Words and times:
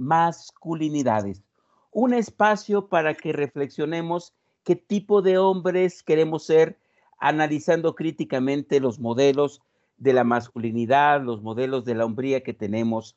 masculinidades. 0.00 1.42
Un 1.92 2.14
espacio 2.14 2.88
para 2.88 3.14
que 3.14 3.32
reflexionemos 3.32 4.32
qué 4.64 4.74
tipo 4.74 5.22
de 5.22 5.38
hombres 5.38 6.02
queremos 6.02 6.44
ser, 6.44 6.78
analizando 7.18 7.94
críticamente 7.94 8.80
los 8.80 8.98
modelos 8.98 9.62
de 9.98 10.14
la 10.14 10.24
masculinidad, 10.24 11.22
los 11.22 11.42
modelos 11.42 11.84
de 11.84 11.94
la 11.94 12.06
hombría 12.06 12.42
que 12.42 12.54
tenemos 12.54 13.14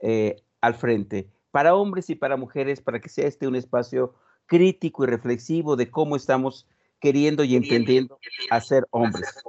eh, 0.00 0.36
al 0.60 0.74
frente, 0.74 1.28
para 1.50 1.74
hombres 1.74 2.10
y 2.10 2.14
para 2.14 2.36
mujeres, 2.36 2.80
para 2.80 3.00
que 3.00 3.08
sea 3.08 3.26
este 3.26 3.48
un 3.48 3.56
espacio 3.56 4.14
crítico 4.44 5.04
y 5.04 5.06
reflexivo 5.06 5.74
de 5.74 5.90
cómo 5.90 6.16
estamos 6.16 6.66
queriendo 7.00 7.44
y 7.44 7.56
entendiendo 7.56 8.18
a 8.50 8.60
ser 8.60 8.86
hombres. 8.90 9.42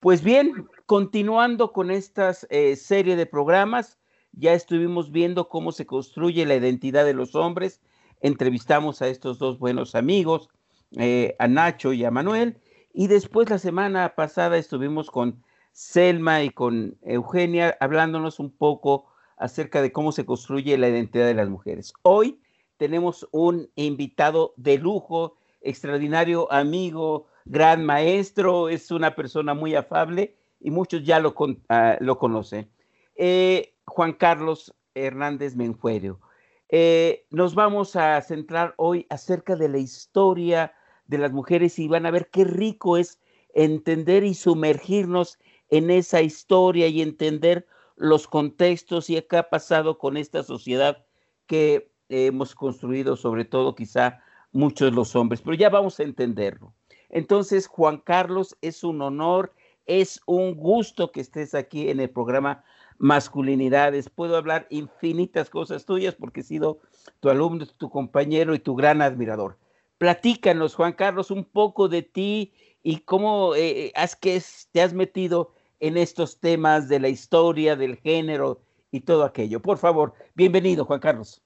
Pues 0.00 0.22
bien, 0.22 0.66
continuando 0.86 1.72
con 1.72 1.90
esta 1.90 2.34
eh, 2.48 2.76
serie 2.76 3.16
de 3.16 3.26
programas, 3.26 3.98
ya 4.36 4.52
estuvimos 4.52 5.10
viendo 5.10 5.48
cómo 5.48 5.72
se 5.72 5.86
construye 5.86 6.46
la 6.46 6.54
identidad 6.54 7.04
de 7.04 7.14
los 7.14 7.34
hombres. 7.34 7.80
Entrevistamos 8.20 9.02
a 9.02 9.08
estos 9.08 9.38
dos 9.38 9.58
buenos 9.58 9.94
amigos, 9.94 10.50
eh, 10.98 11.34
a 11.38 11.48
Nacho 11.48 11.92
y 11.92 12.04
a 12.04 12.10
Manuel. 12.10 12.58
Y 12.92 13.08
después 13.08 13.50
la 13.50 13.58
semana 13.58 14.14
pasada 14.14 14.58
estuvimos 14.58 15.10
con 15.10 15.42
Selma 15.72 16.42
y 16.42 16.50
con 16.50 16.96
Eugenia 17.02 17.76
hablándonos 17.80 18.38
un 18.38 18.50
poco 18.50 19.06
acerca 19.38 19.82
de 19.82 19.92
cómo 19.92 20.12
se 20.12 20.24
construye 20.24 20.78
la 20.78 20.88
identidad 20.88 21.26
de 21.26 21.34
las 21.34 21.48
mujeres. 21.48 21.92
Hoy 22.02 22.40
tenemos 22.76 23.26
un 23.32 23.70
invitado 23.74 24.54
de 24.56 24.78
lujo, 24.78 25.36
extraordinario 25.60 26.50
amigo, 26.52 27.26
gran 27.44 27.84
maestro, 27.84 28.68
es 28.68 28.90
una 28.90 29.14
persona 29.14 29.54
muy 29.54 29.74
afable 29.74 30.36
y 30.60 30.70
muchos 30.70 31.04
ya 31.04 31.20
lo, 31.20 31.34
ah, 31.68 31.96
lo 32.00 32.18
conocen. 32.18 32.70
Eh, 33.14 33.75
Juan 33.86 34.12
Carlos 34.12 34.74
Hernández 34.94 35.56
Menfuerio. 35.56 36.20
Eh, 36.68 37.26
nos 37.30 37.54
vamos 37.54 37.96
a 37.96 38.20
centrar 38.22 38.74
hoy 38.76 39.06
acerca 39.08 39.56
de 39.56 39.68
la 39.68 39.78
historia 39.78 40.74
de 41.06 41.18
las 41.18 41.32
mujeres 41.32 41.78
y 41.78 41.86
van 41.86 42.06
a 42.06 42.10
ver 42.10 42.28
qué 42.30 42.44
rico 42.44 42.96
es 42.96 43.20
entender 43.54 44.24
y 44.24 44.34
sumergirnos 44.34 45.38
en 45.70 45.90
esa 45.90 46.20
historia 46.22 46.88
y 46.88 47.02
entender 47.02 47.66
los 47.96 48.26
contextos 48.26 49.08
y 49.08 49.20
qué 49.22 49.36
ha 49.36 49.48
pasado 49.48 49.98
con 49.98 50.16
esta 50.16 50.42
sociedad 50.42 51.04
que 51.46 51.90
hemos 52.08 52.54
construido, 52.54 53.16
sobre 53.16 53.44
todo 53.44 53.74
quizá 53.74 54.20
muchos 54.52 54.90
de 54.90 54.96
los 54.96 55.14
hombres, 55.16 55.42
pero 55.42 55.54
ya 55.54 55.70
vamos 55.70 55.98
a 56.00 56.02
entenderlo. 56.02 56.74
Entonces, 57.08 57.66
Juan 57.66 57.98
Carlos, 57.98 58.56
es 58.60 58.84
un 58.84 59.00
honor, 59.00 59.54
es 59.86 60.20
un 60.26 60.54
gusto 60.54 61.12
que 61.12 61.20
estés 61.20 61.54
aquí 61.54 61.88
en 61.88 62.00
el 62.00 62.10
programa 62.10 62.64
Masculinidades. 62.98 64.08
Puedo 64.08 64.36
hablar 64.36 64.66
infinitas 64.70 65.50
cosas 65.50 65.84
tuyas 65.84 66.14
porque 66.14 66.40
he 66.40 66.44
sido 66.44 66.78
tu 67.20 67.28
alumno, 67.30 67.66
tu 67.66 67.90
compañero 67.90 68.54
y 68.54 68.58
tu 68.58 68.74
gran 68.74 69.02
admirador. 69.02 69.58
Platícanos, 69.98 70.74
Juan 70.74 70.92
Carlos, 70.92 71.30
un 71.30 71.44
poco 71.44 71.88
de 71.88 72.02
ti 72.02 72.52
y 72.82 72.98
cómo 72.98 73.54
eh, 73.54 73.92
has 73.94 74.14
que 74.14 74.42
te 74.72 74.82
has 74.82 74.92
metido 74.92 75.52
en 75.80 75.96
estos 75.96 76.38
temas 76.38 76.88
de 76.88 77.00
la 77.00 77.08
historia, 77.08 77.76
del 77.76 77.96
género 77.96 78.60
y 78.90 79.00
todo 79.00 79.24
aquello. 79.24 79.60
Por 79.60 79.78
favor, 79.78 80.14
bienvenido, 80.34 80.84
Juan 80.84 81.00
Carlos. 81.00 81.42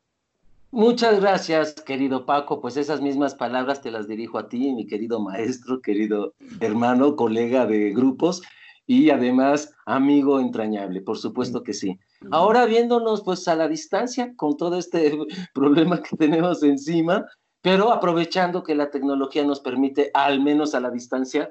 Muchas 0.72 1.20
gracias, 1.20 1.74
querido 1.74 2.26
Paco. 2.26 2.60
Pues 2.60 2.76
esas 2.76 3.00
mismas 3.00 3.34
palabras 3.34 3.82
te 3.82 3.90
las 3.90 4.06
dirijo 4.06 4.38
a 4.38 4.48
ti, 4.48 4.72
mi 4.72 4.86
querido 4.86 5.18
maestro, 5.18 5.80
querido 5.80 6.34
hermano, 6.60 7.16
colega 7.16 7.66
de 7.66 7.90
grupos 7.90 8.42
y 8.90 9.10
además 9.10 9.72
amigo 9.86 10.40
entrañable, 10.40 11.00
por 11.00 11.16
supuesto 11.16 11.62
que 11.62 11.74
sí. 11.74 11.96
Ahora 12.32 12.66
viéndonos 12.66 13.22
pues 13.22 13.46
a 13.46 13.54
la 13.54 13.68
distancia 13.68 14.34
con 14.34 14.56
todo 14.56 14.76
este 14.76 15.16
problema 15.54 16.02
que 16.02 16.16
tenemos 16.16 16.64
encima, 16.64 17.24
pero 17.62 17.92
aprovechando 17.92 18.64
que 18.64 18.74
la 18.74 18.90
tecnología 18.90 19.44
nos 19.44 19.60
permite 19.60 20.10
al 20.12 20.42
menos 20.42 20.74
a 20.74 20.80
la 20.80 20.90
distancia 20.90 21.50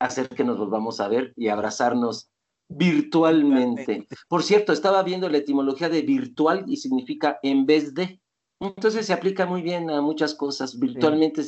hacer 0.00 0.30
que 0.30 0.42
nos 0.42 0.58
volvamos 0.58 0.98
a 0.98 1.06
ver 1.06 1.32
y 1.36 1.46
abrazarnos 1.46 2.28
virtualmente. 2.68 4.08
Por 4.26 4.42
cierto, 4.42 4.72
estaba 4.72 5.04
viendo 5.04 5.28
la 5.28 5.38
etimología 5.38 5.88
de 5.88 6.02
virtual 6.02 6.64
y 6.66 6.76
significa 6.76 7.38
en 7.44 7.66
vez 7.66 7.94
de. 7.94 8.20
Entonces 8.60 9.06
se 9.06 9.14
aplica 9.14 9.46
muy 9.46 9.62
bien 9.62 9.88
a 9.90 10.02
muchas 10.02 10.34
cosas. 10.34 10.78
Virtualmente 10.78 11.42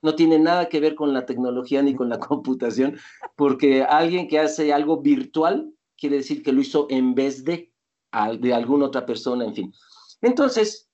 no 0.00 0.14
tiene 0.14 0.38
nada 0.38 0.68
que 0.68 0.78
ver 0.78 0.94
con 0.94 1.12
la 1.12 1.26
tecnología 1.26 1.82
ni 1.82 1.94
con 1.94 2.08
la 2.08 2.20
computación, 2.20 2.96
porque 3.34 3.82
alguien 3.82 4.28
que 4.28 4.38
hace 4.38 4.72
algo 4.72 5.02
virtual 5.02 5.74
quiere 5.96 6.16
decir 6.16 6.42
que 6.42 6.52
lo 6.52 6.60
hizo 6.60 6.86
en 6.88 7.16
vez 7.16 7.44
de, 7.44 7.72
de 8.38 8.54
alguna 8.54 8.86
otra 8.86 9.04
persona, 9.04 9.44
en 9.44 9.54
fin. 9.54 9.74
Entonces, 10.20 10.88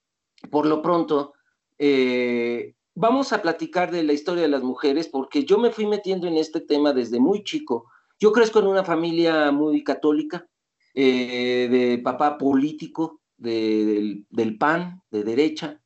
por 0.51 0.65
lo 0.65 0.81
pronto, 0.81 1.35
eh, 1.79 2.75
vamos 2.95 3.35
a 3.35 3.43
platicar 3.43 3.91
de 3.91 4.03
la 4.03 4.15
historia 4.15 4.43
de 4.43 4.49
las 4.49 4.63
mujeres, 4.63 5.07
porque 5.09 5.45
yo 5.45 5.59
me 5.59 5.71
fui 5.71 5.87
metiendo 5.87 6.27
en 6.27 6.39
este 6.39 6.61
tema 6.61 6.95
desde 6.95 7.21
muy 7.21 7.45
chico. 7.45 7.87
Yo 8.19 8.33
crezco 8.33 8.59
en 8.59 8.69
una 8.69 8.85
familia 8.85 9.53
muy 9.53 9.85
católica, 9.85 10.49
eh, 10.95 11.69
de 11.71 11.99
papá 11.99 12.39
político, 12.39 13.21
del, 13.39 14.57
PAN, 14.59 15.03
de 15.11 15.25
derecha, 15.25 15.81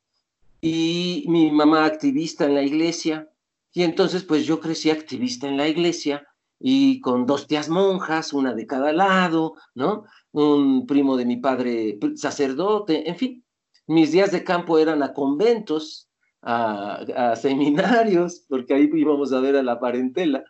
y 0.60 1.24
mi 1.28 1.50
mamá 1.50 1.84
activista 1.84 2.44
en 2.46 2.54
la 2.54 2.62
iglesia. 2.62 3.28
Y 3.72 3.82
entonces, 3.82 4.24
pues 4.24 4.46
yo 4.46 4.60
crecí 4.60 4.90
activista 4.90 5.48
en 5.48 5.56
la 5.56 5.68
iglesia 5.68 6.26
y 6.58 7.00
con 7.00 7.26
dos 7.26 7.46
tías 7.46 7.68
monjas, 7.68 8.32
una 8.32 8.54
de 8.54 8.66
cada 8.66 8.92
lado, 8.92 9.54
¿no? 9.74 10.04
Un 10.32 10.86
primo 10.86 11.16
de 11.16 11.26
mi 11.26 11.36
padre 11.36 11.98
sacerdote, 12.16 13.08
en 13.08 13.16
fin. 13.16 13.44
Mis 13.86 14.12
días 14.12 14.30
de 14.30 14.44
campo 14.44 14.78
eran 14.78 15.02
a 15.02 15.12
conventos, 15.12 16.08
a, 16.42 17.34
seminarios, 17.36 18.44
porque 18.48 18.74
ahí 18.74 18.90
íbamos 18.92 19.32
a 19.32 19.40
ver 19.40 19.56
a 19.56 19.62
la 19.62 19.80
parentela. 19.80 20.44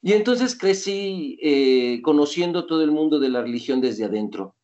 Y 0.00 0.12
entonces 0.12 0.56
crecí 0.56 1.38
eh, 1.42 2.00
conociendo 2.02 2.66
todo 2.66 2.82
el 2.82 2.92
mundo 2.92 3.18
de 3.18 3.30
la 3.30 3.42
religión 3.42 3.80
desde 3.80 4.04
adentro. 4.04 4.54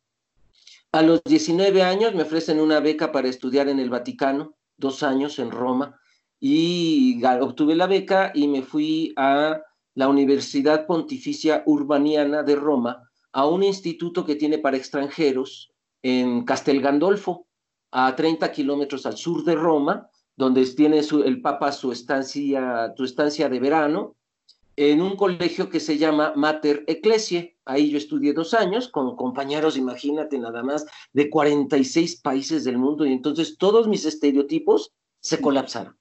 A 0.95 1.01
los 1.01 1.21
19 1.25 1.83
años 1.83 2.15
me 2.15 2.21
ofrecen 2.21 2.57
una 2.57 2.79
beca 2.79 3.11
para 3.11 3.27
estudiar 3.27 3.67
en 3.67 3.79
el 3.79 3.89
Vaticano, 3.89 4.55
dos 4.77 5.03
años 5.03 5.39
en 5.39 5.51
Roma, 5.51 5.99
y 6.39 7.21
obtuve 7.41 7.75
la 7.75 7.85
beca 7.85 8.31
y 8.33 8.47
me 8.47 8.61
fui 8.61 9.13
a 9.17 9.61
la 9.93 10.07
Universidad 10.07 10.87
Pontificia 10.87 11.63
Urbaniana 11.65 12.43
de 12.43 12.55
Roma, 12.55 13.09
a 13.33 13.45
un 13.45 13.63
instituto 13.63 14.23
que 14.23 14.35
tiene 14.37 14.57
para 14.57 14.77
extranjeros 14.77 15.69
en 16.01 16.45
Castel 16.45 16.79
Gandolfo, 16.79 17.45
a 17.91 18.15
30 18.15 18.49
kilómetros 18.53 19.05
al 19.05 19.17
sur 19.17 19.43
de 19.43 19.55
Roma, 19.55 20.07
donde 20.37 20.65
tiene 20.67 21.01
el 21.25 21.41
Papa 21.41 21.73
su 21.73 21.91
estancia, 21.91 22.93
su 22.95 23.03
estancia 23.03 23.49
de 23.49 23.59
verano, 23.59 24.15
en 24.77 25.01
un 25.01 25.15
colegio 25.15 25.69
que 25.69 25.79
se 25.79 25.97
llama 25.97 26.33
Mater 26.35 26.83
Ecclesiae. 26.87 27.57
Ahí 27.65 27.89
yo 27.89 27.97
estudié 27.97 28.33
dos 28.33 28.53
años 28.53 28.89
con 28.89 29.15
compañeros, 29.15 29.77
imagínate 29.77 30.37
nada 30.37 30.63
más, 30.63 30.85
de 31.13 31.29
46 31.29 32.21
países 32.21 32.63
del 32.63 32.77
mundo 32.77 33.05
y 33.05 33.13
entonces 33.13 33.57
todos 33.57 33.87
mis 33.87 34.05
estereotipos 34.05 34.93
se 35.19 35.41
colapsaron. 35.41 35.97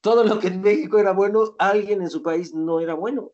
Todo 0.00 0.22
lo 0.24 0.38
que 0.38 0.48
en 0.48 0.60
México 0.60 0.98
era 0.98 1.12
bueno, 1.12 1.56
alguien 1.58 2.02
en 2.02 2.10
su 2.10 2.22
país 2.22 2.54
no 2.54 2.80
era 2.80 2.94
bueno. 2.94 3.32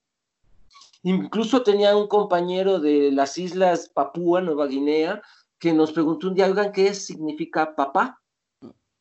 Incluso 1.03 1.63
tenía 1.63 1.95
un 1.95 2.09
compañero 2.09 2.81
de 2.81 3.13
las 3.13 3.37
islas 3.37 3.91
Papúa, 3.91 4.41
Nueva 4.41 4.67
Guinea, 4.67 5.21
que 5.59 5.75
nos 5.75 5.93
preguntó 5.93 6.29
un 6.29 6.35
día, 6.35 6.47
oigan, 6.47 6.73
¿qué 6.73 6.95
significa 6.95 7.77
papá? 7.77 8.23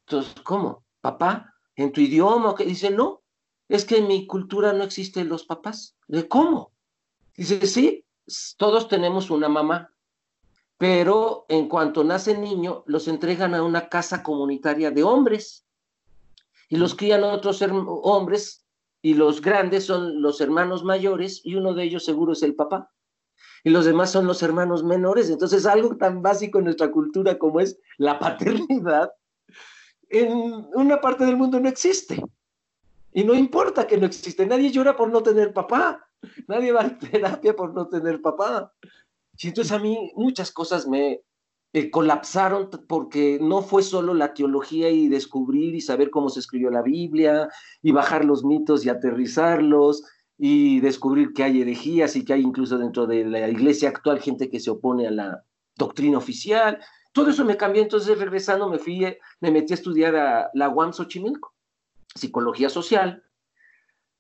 Entonces, 0.05 0.35
¿cómo? 0.43 0.83
¿Papá? 0.99 1.53
¿En 1.77 1.93
tu 1.93 2.01
idioma? 2.01 2.55
¿Qué? 2.55 2.65
Dice, 2.65 2.89
no, 2.89 3.22
es 3.73 3.85
que 3.85 3.97
en 3.97 4.07
mi 4.07 4.27
cultura 4.27 4.71
no 4.71 4.83
existen 4.83 5.29
los 5.29 5.45
papás. 5.45 5.95
¿De 6.07 6.27
cómo? 6.27 6.71
Dice, 7.35 7.65
sí, 7.65 8.05
todos 8.55 8.87
tenemos 8.87 9.31
una 9.31 9.49
mamá, 9.49 9.91
pero 10.77 11.47
en 11.49 11.67
cuanto 11.67 12.03
nace 12.03 12.37
niño, 12.37 12.83
los 12.85 13.07
entregan 13.07 13.55
a 13.55 13.63
una 13.63 13.89
casa 13.89 14.21
comunitaria 14.21 14.91
de 14.91 15.01
hombres 15.01 15.65
y 16.69 16.75
los 16.75 16.93
crían 16.93 17.23
otros 17.23 17.63
hombres 17.63 18.63
y 19.01 19.15
los 19.15 19.41
grandes 19.41 19.87
son 19.87 20.21
los 20.21 20.39
hermanos 20.39 20.83
mayores 20.83 21.41
y 21.43 21.55
uno 21.55 21.73
de 21.73 21.85
ellos 21.85 22.05
seguro 22.05 22.33
es 22.33 22.43
el 22.43 22.53
papá 22.53 22.91
y 23.63 23.71
los 23.71 23.85
demás 23.85 24.11
son 24.11 24.27
los 24.27 24.43
hermanos 24.43 24.83
menores. 24.83 25.31
Entonces, 25.31 25.65
algo 25.65 25.97
tan 25.97 26.21
básico 26.21 26.59
en 26.59 26.65
nuestra 26.65 26.91
cultura 26.91 27.39
como 27.39 27.59
es 27.59 27.79
la 27.97 28.19
paternidad, 28.19 29.11
en 30.09 30.67
una 30.75 31.01
parte 31.01 31.25
del 31.25 31.37
mundo 31.37 31.59
no 31.59 31.67
existe. 31.67 32.23
Y 33.13 33.23
no 33.23 33.35
importa 33.35 33.85
que 33.85 33.97
no 33.97 34.05
existe, 34.05 34.45
nadie 34.45 34.71
llora 34.71 34.95
por 34.95 35.09
no 35.09 35.21
tener 35.21 35.53
papá, 35.53 36.09
nadie 36.47 36.71
va 36.71 36.85
a 36.85 36.97
terapia 36.97 37.55
por 37.55 37.73
no 37.73 37.87
tener 37.87 38.21
papá. 38.21 38.73
Y 39.37 39.47
entonces 39.47 39.71
a 39.71 39.79
mí 39.79 40.11
muchas 40.15 40.51
cosas 40.51 40.87
me 40.87 41.21
eh, 41.73 41.89
colapsaron 41.89 42.69
porque 42.87 43.39
no 43.41 43.63
fue 43.63 43.81
solo 43.81 44.13
la 44.13 44.33
teología 44.33 44.89
y 44.89 45.07
descubrir 45.07 45.73
y 45.73 45.81
saber 45.81 46.11
cómo 46.11 46.29
se 46.29 46.39
escribió 46.39 46.69
la 46.69 46.83
Biblia 46.83 47.49
y 47.81 47.91
bajar 47.91 48.25
los 48.25 48.43
mitos 48.43 48.85
y 48.85 48.89
aterrizarlos 48.89 50.03
y 50.37 50.79
descubrir 50.81 51.33
que 51.33 51.43
hay 51.43 51.61
herejías 51.61 52.15
y 52.15 52.25
que 52.25 52.33
hay 52.33 52.41
incluso 52.41 52.77
dentro 52.77 53.07
de 53.07 53.25
la 53.25 53.49
iglesia 53.49 53.89
actual 53.89 54.19
gente 54.19 54.49
que 54.49 54.59
se 54.59 54.69
opone 54.69 55.07
a 55.07 55.11
la 55.11 55.43
doctrina 55.75 56.17
oficial. 56.17 56.79
todo 57.11 57.29
eso 57.29 57.45
me 57.45 57.57
cambió, 57.57 57.81
entonces 57.81 58.17
regresando 58.17 58.69
me 58.69 58.79
fui, 58.79 59.05
me 59.39 59.51
metí 59.51 59.73
a 59.73 59.75
estudiar 59.75 60.15
a 60.15 60.49
la 60.53 60.69
UAM 60.69 60.93
Xochimilco, 60.93 61.52
psicología 62.15 62.69
social, 62.69 63.23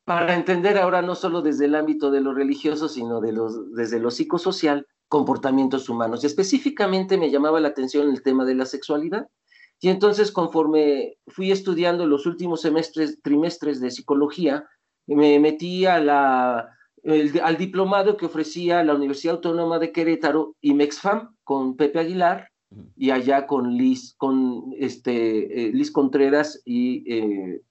para 0.05 0.35
entender 0.35 0.77
ahora 0.77 1.01
no 1.01 1.15
solo 1.15 1.41
desde 1.41 1.65
el 1.65 1.75
ámbito 1.75 2.11
de 2.11 2.21
lo 2.21 2.33
religioso, 2.33 2.89
sino 2.89 3.21
de 3.21 3.31
los, 3.31 3.73
desde 3.73 3.99
lo 3.99 4.11
psicosocial, 4.11 4.85
comportamientos 5.07 5.87
humanos. 5.89 6.23
Específicamente 6.23 7.17
me 7.17 7.31
llamaba 7.31 7.59
la 7.59 7.69
atención 7.69 8.09
el 8.09 8.23
tema 8.23 8.45
de 8.45 8.55
la 8.55 8.65
sexualidad. 8.65 9.27
Y 9.79 9.89
entonces, 9.89 10.31
conforme 10.31 11.17
fui 11.27 11.51
estudiando 11.51 12.05
los 12.07 12.25
últimos 12.25 12.61
semestres, 12.61 13.21
trimestres 13.21 13.79
de 13.79 13.91
psicología, 13.91 14.65
me 15.07 15.39
metí 15.39 15.85
a 15.85 15.99
la, 15.99 16.69
al 17.43 17.57
diplomado 17.57 18.17
que 18.17 18.25
ofrecía 18.25 18.83
la 18.83 18.95
Universidad 18.95 19.35
Autónoma 19.35 19.79
de 19.79 19.91
Querétaro 19.91 20.55
y 20.61 20.73
Mexfam 20.73 21.35
con 21.43 21.75
Pepe 21.75 21.99
Aguilar 21.99 22.49
y 22.95 23.11
allá 23.11 23.45
con 23.45 23.75
Liz, 23.75 24.15
con 24.17 24.73
este, 24.77 25.67
eh, 25.67 25.73
Liz 25.73 25.91
Contreras 25.91 26.61
y 26.65 27.03
eh, 27.13 27.61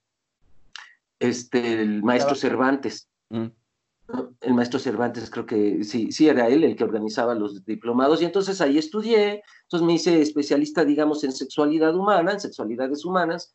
este, 1.22 1.80
el 1.80 2.02
maestro 2.02 2.34
Cervantes. 2.34 3.08
El 3.30 4.54
maestro 4.54 4.78
Cervantes, 4.78 5.30
creo 5.30 5.46
que 5.46 5.84
sí, 5.84 6.12
sí 6.12 6.28
era 6.28 6.48
él 6.48 6.64
el 6.64 6.76
que 6.76 6.84
organizaba 6.84 7.34
los 7.34 7.64
diplomados, 7.64 8.20
y 8.20 8.24
entonces 8.24 8.60
ahí 8.60 8.76
estudié, 8.76 9.42
entonces 9.62 9.86
me 9.86 9.94
hice 9.94 10.20
especialista, 10.20 10.84
digamos, 10.84 11.24
en 11.24 11.32
sexualidad 11.32 11.94
humana, 11.94 12.32
en 12.32 12.40
sexualidades 12.40 13.04
humanas, 13.04 13.54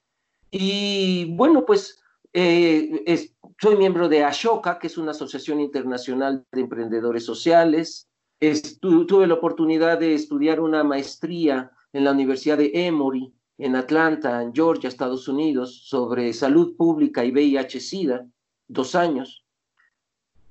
y 0.50 1.36
bueno, 1.36 1.66
pues 1.66 2.02
eh, 2.34 3.34
soy 3.62 3.75
miembro 3.75 4.10
de 4.10 4.24
Ashoka, 4.24 4.80
que 4.80 4.88
es 4.88 4.98
una 4.98 5.12
asociación 5.12 5.60
internacional 5.60 6.46
de 6.52 6.62
emprendedores 6.62 7.25
sociales, 7.25 8.08
tuve 8.80 9.28
la 9.28 9.34
oportunidad 9.34 10.00
de 10.00 10.14
estudiar 10.14 10.60
una 10.60 10.84
maestría 10.84 11.72
en 11.94 12.04
la 12.04 12.12
Universidad 12.12 12.58
de 12.58 12.72
Emory, 12.74 13.34
en 13.57 13.75
Atlanta, 13.75 14.42
en 14.42 14.54
Georgia, 14.54 14.88
Estados 14.88 15.27
Unidos, 15.27 15.88
sobre 15.88 16.33
salud 16.33 16.75
pública 16.75 17.25
y 17.25 17.31
VIH-Sida, 17.31 18.27
dos 18.68 18.95
años. 18.95 19.44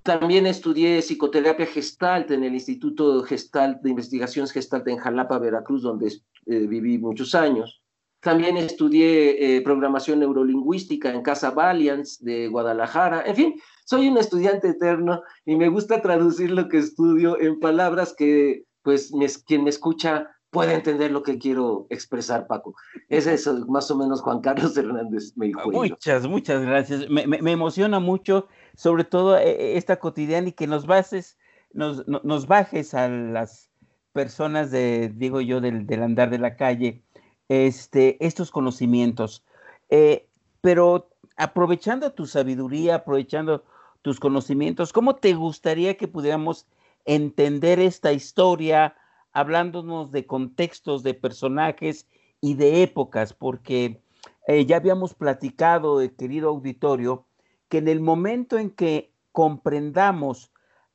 También 0.02 0.46
estudié 0.46 1.00
psicoterapia 1.02 1.66
gestalt 1.66 2.30
en 2.30 2.44
el 2.44 2.54
Instituto 2.54 3.22
Gestalt 3.24 3.82
de 3.82 3.90
Investigaciones 3.90 4.52
Gestalt 4.52 4.86
en 4.88 4.98
Jalapa, 4.98 5.38
Veracruz, 5.38 5.82
donde 5.82 6.12
eh, 6.46 6.66
viví 6.66 6.98
muchos 6.98 7.34
años. 7.34 7.82
También 8.20 8.56
estudié 8.56 9.56
eh, 9.56 9.60
programación 9.62 10.20
neurolingüística 10.20 11.12
en 11.12 11.22
Casa 11.22 11.50
Valiance 11.50 12.24
de 12.24 12.48
Guadalajara. 12.48 13.22
En 13.26 13.36
fin, 13.36 13.60
soy 13.84 14.08
un 14.08 14.18
estudiante 14.18 14.68
eterno 14.68 15.22
y 15.44 15.56
me 15.56 15.68
gusta 15.68 16.00
traducir 16.00 16.50
lo 16.50 16.68
que 16.68 16.78
estudio 16.78 17.40
en 17.40 17.60
palabras 17.60 18.14
que, 18.16 18.64
pues, 18.82 19.12
quien 19.46 19.64
me 19.64 19.70
escucha 19.70 20.30
puede 20.56 20.74
entender 20.74 21.10
lo 21.10 21.22
que 21.22 21.38
quiero 21.38 21.86
expresar, 21.90 22.46
Paco. 22.46 22.74
Es 23.10 23.26
eso, 23.26 23.66
más 23.66 23.90
o 23.90 23.96
menos 23.96 24.22
Juan 24.22 24.40
Carlos 24.40 24.74
Hernández 24.76 25.36
me 25.36 25.46
dijo. 25.46 25.70
Muchas, 25.70 26.26
muchas 26.26 26.62
gracias. 26.62 27.10
Me, 27.10 27.26
me, 27.26 27.52
emociona 27.52 28.00
mucho, 28.00 28.48
sobre 28.74 29.04
todo 29.04 29.36
eh, 29.36 29.50
eh, 29.50 29.76
esta 29.76 29.98
cotidiana 29.98 30.48
y 30.48 30.52
que 30.52 30.66
nos 30.66 30.86
bases, 30.86 31.36
nos, 31.74 32.08
nos 32.08 32.46
bajes 32.46 32.94
a 32.94 33.10
las 33.10 33.68
personas 34.14 34.70
de, 34.70 35.12
digo 35.14 35.42
yo, 35.42 35.60
del, 35.60 35.86
del 35.86 36.02
andar 36.02 36.30
de 36.30 36.38
la 36.38 36.56
calle, 36.56 37.02
este, 37.50 38.16
estos 38.24 38.50
conocimientos. 38.50 39.44
Eh, 39.90 40.26
pero 40.62 41.10
aprovechando 41.36 42.12
tu 42.12 42.26
sabiduría, 42.26 42.94
aprovechando 42.94 43.62
tus 44.00 44.18
conocimientos, 44.18 44.94
¿cómo 44.94 45.16
te 45.16 45.34
gustaría 45.34 45.98
que 45.98 46.08
pudiéramos 46.08 46.66
entender 47.04 47.78
esta 47.78 48.12
historia, 48.12 48.96
hablándonos 49.36 50.12
de 50.12 50.24
contextos, 50.24 51.02
de 51.02 51.12
personajes 51.12 52.08
y 52.40 52.54
de 52.54 52.82
épocas? 52.82 53.34
Porque 53.34 54.00
eh, 54.48 54.64
ya 54.64 54.78
habíamos 54.78 55.12
platicado, 55.12 56.00
eh, 56.00 56.14
querido 56.14 56.48
auditorio, 56.48 57.26
que 57.68 57.78
en 57.78 57.88
el 57.88 58.00
momento 58.00 58.56
en 58.58 58.70
que 58.70 59.12
comprendamos 59.32 60.50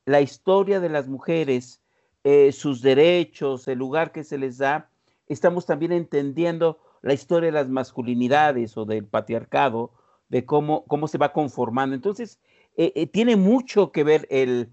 la 0.06 0.20
historia 0.20 0.80
de 0.80 0.88
las 0.88 1.06
mujeres, 1.06 1.80
eh, 2.24 2.50
sus 2.50 2.82
derechos, 2.82 3.68
el 3.68 3.78
lugar 3.78 4.10
que 4.10 4.24
se 4.24 4.38
les 4.38 4.58
da, 4.58 4.90
estamos 5.28 5.64
también 5.64 5.92
entendiendo 5.92 6.80
la 7.00 7.14
historia 7.14 7.46
de 7.46 7.52
las 7.52 7.68
masculinidades 7.68 8.76
o 8.76 8.84
del 8.84 9.04
patriarcado, 9.04 9.92
de 10.30 10.44
cómo, 10.44 10.84
cómo 10.86 11.06
se 11.06 11.18
va 11.18 11.32
conformando. 11.32 11.94
Entonces, 11.94 12.40
tiene 13.12 13.36
mucho 13.36 13.92
que 13.92 14.02
ver 14.02 14.26
el, 14.30 14.72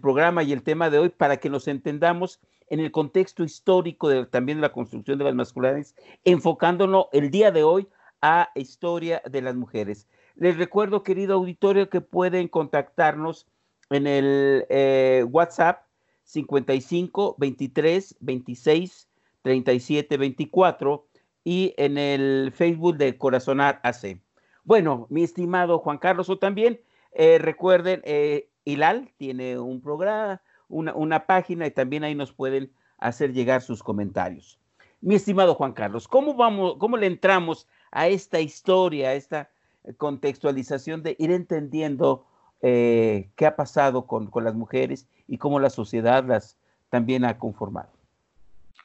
programa 0.00 0.44
y 0.44 0.52
el 0.52 0.62
tema 0.62 0.90
de 0.90 0.98
hoy 0.98 1.08
para 1.08 1.38
que 1.38 1.50
nos 1.50 1.66
entendamos 1.66 2.40
en 2.72 2.80
el 2.80 2.90
contexto 2.90 3.44
histórico 3.44 4.08
de, 4.08 4.24
también 4.24 4.56
de 4.56 4.62
la 4.62 4.72
construcción 4.72 5.18
de 5.18 5.24
las 5.24 5.34
masculinidades, 5.34 5.94
enfocándonos 6.24 7.04
el 7.12 7.30
día 7.30 7.50
de 7.50 7.64
hoy 7.64 7.86
a 8.22 8.48
historia 8.54 9.20
de 9.30 9.42
las 9.42 9.54
mujeres. 9.54 10.08
Les 10.36 10.56
recuerdo, 10.56 11.02
querido 11.02 11.34
auditorio, 11.34 11.90
que 11.90 12.00
pueden 12.00 12.48
contactarnos 12.48 13.46
en 13.90 14.06
el 14.06 14.64
eh, 14.70 15.22
WhatsApp 15.28 15.84
55 16.24 17.36
23 17.36 18.16
26 18.20 19.08
37 19.42 20.16
24 20.16 21.06
y 21.44 21.74
en 21.76 21.98
el 21.98 22.52
Facebook 22.54 22.96
de 22.96 23.18
Corazonar 23.18 23.80
AC. 23.82 24.18
Bueno, 24.64 25.06
mi 25.10 25.24
estimado 25.24 25.78
Juan 25.78 25.98
Carlos, 25.98 26.30
o 26.30 26.38
también 26.38 26.80
eh, 27.12 27.36
recuerden, 27.36 28.00
eh, 28.04 28.48
Hilal 28.64 29.10
tiene 29.18 29.58
un 29.58 29.82
programa, 29.82 30.40
una, 30.72 31.26
página 31.26 31.66
y 31.66 31.70
también 31.70 32.04
ahí 32.04 32.14
nos 32.14 32.32
pueden 32.32 32.72
hacer 32.98 33.32
llegar 33.32 33.62
sus 33.62 33.82
comentarios. 33.82 34.58
Mi 35.00 35.14
estimado 35.14 35.54
Juan 35.54 35.72
Carlos, 35.72 36.08
¿cómo, 36.08 36.34
vamos, 36.34 36.76
cómo 36.78 36.96
le 36.96 37.06
entramos 37.06 37.66
a 37.90 38.08
esta 38.08 38.40
historia, 38.40 39.10
a 39.10 39.14
esta 39.14 39.50
contextualización 39.96 41.02
de 41.02 41.16
ir 41.18 41.30
entendiendo 41.30 42.24
eh, 42.62 43.30
qué 43.36 43.46
ha 43.46 43.56
pasado 43.56 44.06
con, 44.06 44.28
con, 44.28 44.44
las 44.44 44.54
mujeres 44.54 45.08
y 45.26 45.38
cómo 45.38 45.58
la 45.58 45.70
sociedad 45.70 46.24
las 46.24 46.56
también 46.90 47.24
ha 47.24 47.38
conformado? 47.38 47.90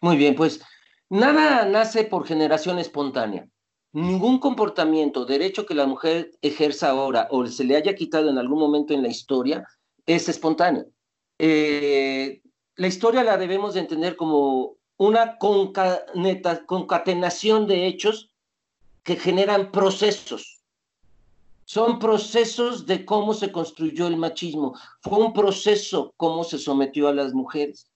Muy 0.01 0.17
bien, 0.17 0.35
pues 0.35 0.61
nada 1.09 1.65
nace 1.65 2.03
por 2.03 2.25
generación 2.25 2.79
espontánea 2.79 3.47
ningún 3.97 4.39
comportamiento, 4.39 5.25
derecho 5.25 5.65
que 5.65 5.73
la 5.73 5.87
mujer 5.87 6.31
ejerza 6.41 6.89
ahora 6.89 7.27
o 7.31 7.47
se 7.47 7.63
le 7.63 7.75
haya 7.75 7.95
quitado 7.95 8.29
en 8.29 8.37
algún 8.37 8.59
momento 8.59 8.93
en 8.93 9.01
la 9.01 9.07
historia 9.07 9.67
es 10.05 10.29
espontáneo. 10.29 10.85
Eh, 11.39 12.41
la 12.75 12.87
historia 12.87 13.23
la 13.23 13.37
debemos 13.37 13.73
de 13.73 13.79
entender 13.81 14.15
como 14.15 14.77
una 14.97 15.37
concatenación 15.37 17.67
de 17.67 17.87
hechos 17.87 18.31
que 19.03 19.15
generan 19.15 19.71
procesos. 19.71 20.63
Son 21.65 21.99
procesos 21.99 22.85
de 22.85 23.05
cómo 23.05 23.33
se 23.33 23.51
construyó 23.51 24.07
el 24.07 24.17
machismo. 24.17 24.73
Fue 25.01 25.19
un 25.19 25.33
proceso 25.33 26.13
cómo 26.17 26.43
se 26.43 26.57
sometió 26.57 27.09
a 27.09 27.13
las 27.13 27.33
mujeres. 27.33 27.91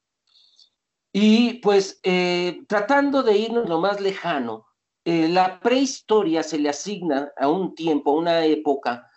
Y 1.13 1.55
pues 1.55 1.99
eh, 2.03 2.61
tratando 2.67 3.23
de 3.23 3.37
irnos 3.37 3.67
lo 3.67 3.79
más 3.79 3.99
lejano, 3.99 4.67
eh, 5.03 5.27
la 5.27 5.59
prehistoria 5.59 6.43
se 6.43 6.59
le 6.59 6.69
asigna 6.69 7.31
a 7.37 7.47
un 7.47 7.73
tiempo, 7.73 8.11
a 8.11 8.19
una 8.19 8.45
época, 8.45 9.09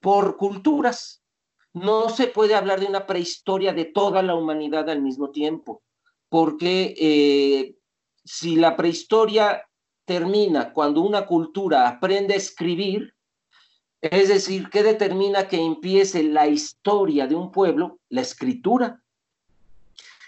por 0.00 0.36
culturas. 0.36 1.23
No 1.74 2.08
se 2.08 2.28
puede 2.28 2.54
hablar 2.54 2.80
de 2.80 2.86
una 2.86 3.06
prehistoria 3.06 3.72
de 3.72 3.84
toda 3.84 4.22
la 4.22 4.34
humanidad 4.34 4.88
al 4.88 5.02
mismo 5.02 5.30
tiempo, 5.30 5.82
porque 6.28 6.94
eh, 6.98 7.76
si 8.24 8.56
la 8.56 8.76
prehistoria 8.76 9.68
termina 10.04 10.72
cuando 10.72 11.00
una 11.00 11.26
cultura 11.26 11.88
aprende 11.88 12.34
a 12.34 12.36
escribir, 12.36 13.14
es 14.00 14.28
decir, 14.28 14.68
¿qué 14.70 14.82
determina 14.82 15.48
que 15.48 15.60
empiece 15.60 16.22
la 16.22 16.46
historia 16.46 17.26
de 17.26 17.34
un 17.34 17.50
pueblo? 17.50 17.98
La 18.08 18.20
escritura. 18.20 19.02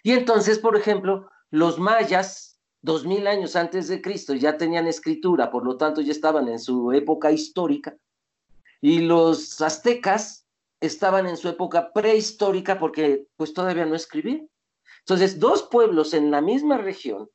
Y 0.03 0.13
entonces, 0.13 0.59
por 0.59 0.77
ejemplo, 0.77 1.29
los 1.51 1.79
mayas 1.79 2.59
dos 2.81 3.05
mil 3.05 3.27
años 3.27 3.55
antes 3.55 3.89
de 3.89 4.01
Cristo 4.01 4.35
ya 4.35 4.57
tenían 4.57 4.87
escritura, 4.87 5.51
por 5.51 5.65
lo 5.65 5.77
tanto 5.77 6.01
ya 6.01 6.13
estaban 6.13 6.49
en 6.49 6.59
su 6.59 6.93
época 6.93 7.31
histórica, 7.31 7.97
y 8.81 9.01
los 9.01 9.61
aztecas 9.61 10.46
estaban 10.81 11.27
en 11.27 11.37
su 11.37 11.49
época 11.49 11.93
prehistórica 11.93 12.79
porque 12.79 13.27
pues 13.37 13.53
todavía 13.53 13.87
no 13.87 13.95
escribían. 13.95 14.49
Entonces, 15.01 15.39
dos 15.39 15.63
pueblos 15.65 16.15
en 16.15 16.31
la 16.31 16.41
misma 16.41 16.79
región 16.79 17.31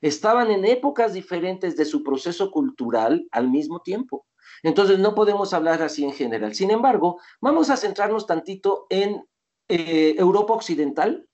estaban 0.00 0.50
en 0.50 0.64
épocas 0.64 1.12
diferentes 1.12 1.76
de 1.76 1.84
su 1.84 2.02
proceso 2.02 2.50
cultural 2.50 3.26
al 3.30 3.50
mismo 3.50 3.80
tiempo. 3.80 4.26
Entonces, 4.62 4.98
no 4.98 5.14
podemos 5.14 5.52
hablar 5.52 5.82
así 5.82 6.04
en 6.04 6.12
general. 6.12 6.54
Sin 6.54 6.70
embargo, 6.70 7.20
vamos 7.40 7.70
a 7.70 7.76
centrarnos 7.76 8.26
tantito 8.26 8.86
en 8.88 9.22
eh, 9.68 10.14
Europa 10.18 10.54
Occidental, 10.54 11.28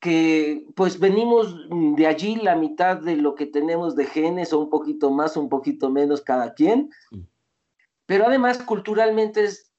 que 0.00 0.66
pues 0.74 0.98
venimos 0.98 1.56
de 1.70 2.06
allí 2.06 2.36
la 2.36 2.56
mitad 2.56 2.96
de 2.96 3.16
lo 3.16 3.34
que 3.34 3.46
tenemos 3.46 3.94
de 3.94 4.06
genes 4.06 4.52
o 4.52 4.58
un 4.58 4.68
poquito 4.68 5.10
más, 5.10 5.36
un 5.36 5.48
poquito 5.48 5.88
menos 5.88 6.20
cada 6.20 6.52
quien, 6.52 6.90
pero 8.06 8.26
además 8.26 8.58
culturalmente 8.58 9.44
es 9.44 9.73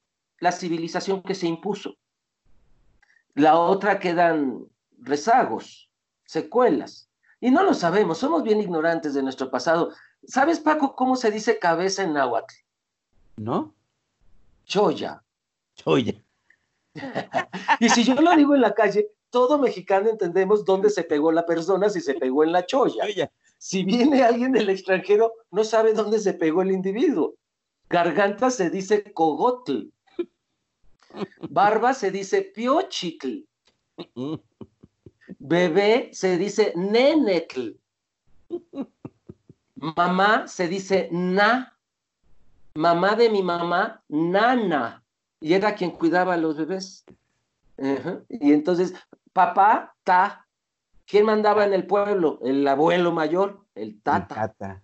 la 0.45 0.51
civilización 0.51 1.23
que 1.23 1.33
se 1.33 1.47
impuso. 1.47 1.97
La 3.33 3.57
otra 3.57 3.99
quedan 3.99 4.67
rezagos, 4.99 5.89
secuelas. 6.23 7.09
Y 7.39 7.49
no 7.49 7.63
lo 7.63 7.73
sabemos, 7.73 8.19
somos 8.19 8.43
bien 8.43 8.61
ignorantes 8.61 9.15
de 9.15 9.23
nuestro 9.23 9.49
pasado. 9.49 9.91
¿Sabes, 10.27 10.59
Paco, 10.59 10.95
cómo 10.95 11.15
se 11.15 11.31
dice 11.31 11.57
cabeza 11.57 12.03
en 12.03 12.13
náhuatl? 12.13 12.53
¿No? 13.37 13.73
Choya. 14.65 15.23
Choya. 15.73 16.13
y 17.79 17.89
si 17.89 18.03
yo 18.03 18.13
lo 18.13 18.35
digo 18.35 18.53
en 18.53 18.61
la 18.61 18.75
calle, 18.75 19.09
todo 19.31 19.57
mexicano 19.57 20.11
entendemos 20.11 20.63
dónde 20.63 20.91
se 20.91 21.03
pegó 21.05 21.31
la 21.31 21.47
persona 21.47 21.89
si 21.89 22.01
se 22.01 22.13
pegó 22.13 22.43
en 22.43 22.51
la 22.51 22.67
choya. 22.67 23.31
Si 23.57 23.83
viene 23.83 24.21
alguien 24.21 24.51
del 24.51 24.69
extranjero, 24.69 25.33
no 25.49 25.63
sabe 25.63 25.93
dónde 25.93 26.19
se 26.19 26.33
pegó 26.33 26.61
el 26.61 26.71
individuo. 26.71 27.33
Garganta 27.89 28.51
se 28.51 28.69
dice 28.69 29.11
cogotl. 29.11 29.89
Barba 31.49 31.93
se 31.93 32.11
dice 32.11 32.41
piochitl. 32.41 33.45
Bebé 35.39 36.09
se 36.13 36.37
dice 36.37 36.73
nenetl. 36.75 37.77
Mamá 39.75 40.47
se 40.47 40.67
dice 40.67 41.09
na. 41.11 41.77
Mamá 42.75 43.15
de 43.15 43.29
mi 43.29 43.41
mamá, 43.41 44.01
nana. 44.09 45.03
Y 45.39 45.53
era 45.53 45.75
quien 45.75 45.91
cuidaba 45.91 46.33
a 46.33 46.37
los 46.37 46.57
bebés. 46.57 47.05
Y 48.29 48.53
entonces, 48.53 48.93
papá, 49.33 49.95
ta. 50.03 50.47
¿Quién 51.05 51.25
mandaba 51.25 51.65
en 51.65 51.73
el 51.73 51.85
pueblo? 51.85 52.39
El 52.43 52.67
abuelo 52.67 53.11
mayor, 53.11 53.65
el 53.75 54.01
tata. 54.01 54.83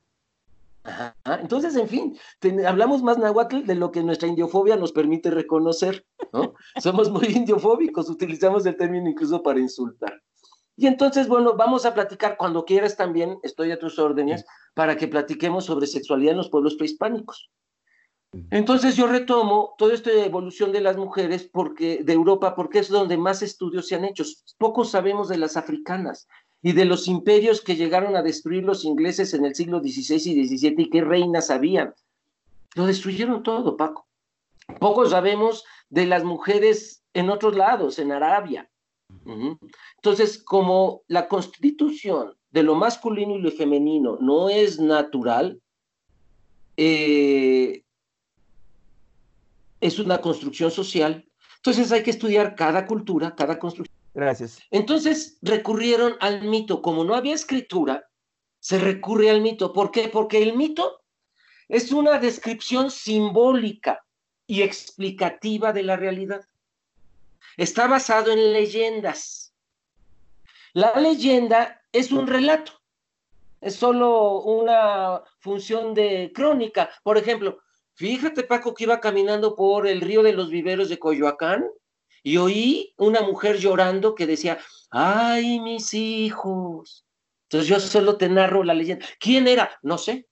Entonces, 1.26 1.76
en 1.76 1.88
fin, 1.88 2.18
hablamos 2.66 3.04
más 3.04 3.18
náhuatl 3.18 3.66
de 3.66 3.76
lo 3.76 3.92
que 3.92 4.04
nuestra 4.04 4.28
indiofobia 4.28 4.76
nos 4.76 4.92
permite 4.92 5.30
reconocer, 5.30 6.06
¿no? 6.34 6.54
Somos 6.82 7.12
muy 7.12 7.28
indiofóbicos, 7.28 8.10
utilizamos 8.10 8.66
el 8.66 8.78
término 8.78 9.10
incluso 9.10 9.44
para 9.44 9.60
insultar. 9.60 10.22
Y 10.76 10.88
entonces, 10.88 11.28
bueno, 11.28 11.56
vamos 11.56 11.86
a 11.86 11.94
platicar 11.94 12.38
cuando 12.38 12.66
quieras 12.66 12.98
también, 12.98 13.38
estoy 13.44 13.72
a 13.72 13.78
tus 13.78 14.00
órdenes, 14.00 14.44
para 14.74 14.98
que 14.98 15.08
platiquemos 15.08 15.66
sobre 15.66 15.86
sexualidad 15.86 16.32
en 16.32 16.38
los 16.38 16.50
pueblos 16.50 16.76
prehispánicos. 16.76 17.52
Entonces 18.50 18.96
yo 18.96 19.08
retomo 19.08 19.76
toda 19.78 19.94
esta 19.94 20.10
evolución 20.12 20.72
de 20.72 20.80
las 20.80 20.96
mujeres 20.96 21.50
porque, 21.52 22.02
de 22.02 22.14
Europa 22.14 22.56
porque 22.56 22.80
es 22.80 22.88
donde 22.88 23.18
más 23.18 23.42
estudios 23.42 23.88
se 23.88 23.96
han 23.96 24.06
hecho. 24.06 24.24
Poco 24.58 24.86
sabemos 24.86 25.28
de 25.28 25.38
las 25.38 25.58
africanas 25.58 26.28
y 26.62 26.74
de 26.74 26.86
los 26.86 27.08
imperios 27.08 27.62
que 27.62 27.76
llegaron 27.76 28.16
a 28.16 28.22
destruir 28.22 28.64
los 28.64 28.86
ingleses 28.86 29.34
en 29.34 29.46
el 29.46 29.56
siglo 29.56 29.80
XVI 29.80 30.16
y 30.16 30.48
XVII 30.48 30.76
y 30.78 30.90
qué 30.90 31.02
reinas 31.02 31.50
habían. 31.50 31.94
Lo 32.76 32.86
destruyeron 32.86 33.44
todo, 33.44 33.76
Paco. 33.78 34.08
Poco 34.80 35.06
sabemos 35.08 35.66
de 35.90 36.06
las 36.06 36.24
mujeres 36.24 37.04
en 37.14 37.30
otros 37.30 37.56
lados, 37.56 38.00
en 38.00 38.12
Arabia. 38.12 38.70
Entonces, 39.96 40.42
como 40.42 41.02
la 41.08 41.28
constitución 41.28 42.34
de 42.52 42.64
lo 42.64 42.76
masculino 42.76 43.36
y 43.36 43.42
lo 43.42 43.52
femenino 43.52 44.18
no 44.22 44.50
es 44.50 44.80
natural, 44.80 45.62
eh, 46.78 47.84
es 49.82 50.00
una 50.00 50.22
construcción 50.22 50.72
social. 50.72 51.28
Entonces 51.58 51.92
hay 51.92 52.04
que 52.04 52.12
estudiar 52.12 52.56
cada 52.56 52.88
cultura, 52.88 53.36
cada 53.36 53.60
construcción. 53.60 54.01
Gracias. 54.14 54.60
Entonces 54.72 55.38
recurrieron 55.42 56.16
al 56.20 56.44
mito. 56.44 56.82
Como 56.82 57.04
no 57.04 57.16
había 57.16 57.34
escritura, 57.34 58.10
se 58.60 58.78
recurre 58.78 59.30
al 59.30 59.42
mito. 59.42 59.74
¿Por 59.74 59.92
qué? 59.92 60.10
Porque 60.10 60.42
el 60.42 60.56
mito 60.56 61.02
es 61.68 61.92
una 61.92 62.20
descripción 62.20 62.92
simbólica 62.92 64.04
y 64.46 64.62
explicativa 64.62 65.72
de 65.72 65.84
la 65.84 65.96
realidad. 65.96 66.42
Está 67.56 67.88
basado 67.88 68.32
en 68.32 68.52
leyendas. 68.52 69.54
La 70.74 70.94
leyenda 71.00 71.82
es 71.92 72.12
un 72.12 72.28
relato, 72.28 72.72
es 73.60 73.76
solo 73.76 74.42
una 74.42 75.22
función 75.40 75.94
de 75.94 76.32
crónica. 76.34 76.90
Por 77.04 77.18
ejemplo, 77.18 77.60
fíjate 77.96 78.44
Paco 78.44 78.74
que 78.74 78.86
iba 78.86 79.02
caminando 79.02 79.56
por 79.56 79.88
el 79.88 80.02
río 80.02 80.24
de 80.24 80.34
los 80.34 80.50
viveros 80.50 80.88
de 80.90 81.00
Coyoacán 81.00 81.70
y 82.24 82.38
oí 82.38 82.94
una 82.98 83.22
mujer 83.22 83.58
llorando 83.58 84.16
que 84.16 84.28
decía, 84.28 84.60
ay, 84.90 85.60
mis 85.60 85.94
hijos. 85.94 87.06
Entonces 87.44 87.68
yo 87.68 87.80
solo 87.80 88.18
te 88.18 88.30
narro 88.30 88.64
la 88.64 88.74
leyenda. 88.74 89.06
¿Quién 89.20 89.48
era? 89.48 89.72
No 89.82 89.98
sé. 89.98 90.28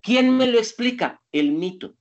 ¿Quién 0.00 0.36
me 0.36 0.46
lo 0.46 0.58
explica? 0.58 1.22
El 1.30 1.52
mito. 1.52 1.94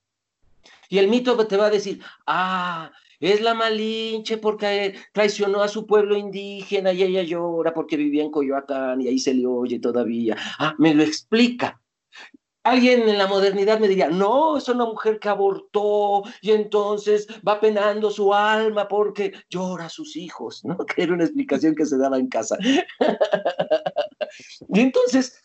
Y 0.89 0.98
el 0.98 1.08
mito 1.08 1.38
te 1.48 1.58
va 1.58 1.68
a 1.68 1.70
decir, 1.70 2.01
ah, 2.25 2.91
es 3.20 3.41
la 3.41 3.53
Malinche 3.53 4.38
porque 4.38 4.96
traicionó 5.13 5.62
a 5.62 5.68
su 5.68 5.86
pueblo 5.86 6.18
indígena 6.18 6.91
y 6.91 7.03
ella 7.03 7.22
llora 7.22 7.74
porque 7.74 7.98
vivía 7.98 8.24
en 8.24 8.32
Coyoacán 8.32 9.00
y 9.01 9.08
ahí 9.08 9.20
se 9.20 9.34
le 9.34 9.46
oye 9.46 9.80
todavía. 9.80 10.36
Ah, 10.58 10.74
me 10.80 10.96
lo 10.96 11.03
explica. 11.03 11.81
Alguien 12.63 13.10
en 13.10 13.18
la 13.18 13.27
modernidad 13.27 13.80
me 13.80 13.88
diría, 13.88 14.10
no, 14.10 14.58
es 14.58 14.70
una 14.70 14.86
mujer 14.86 15.20
que 15.20 15.30
abortó 15.30 16.24
y 16.41 16.51
entonces 16.51 17.27
va 17.48 17.60
penando 17.60 18.12
su 18.12 18.34
alma 18.34 18.88
porque 18.88 19.34
llora 19.50 19.86
a 19.86 19.89
sus 19.89 20.15
hijos, 20.15 20.63
¿no? 20.63 20.77
Que 20.86 21.03
era 21.03 21.13
una 21.13 21.24
explicación 21.24 21.75
que 21.75 21.86
se 21.86 21.98
daba 21.98 22.20
en 22.20 22.27
casa. 22.27 22.58
y 24.70 24.80
entonces, 24.80 25.44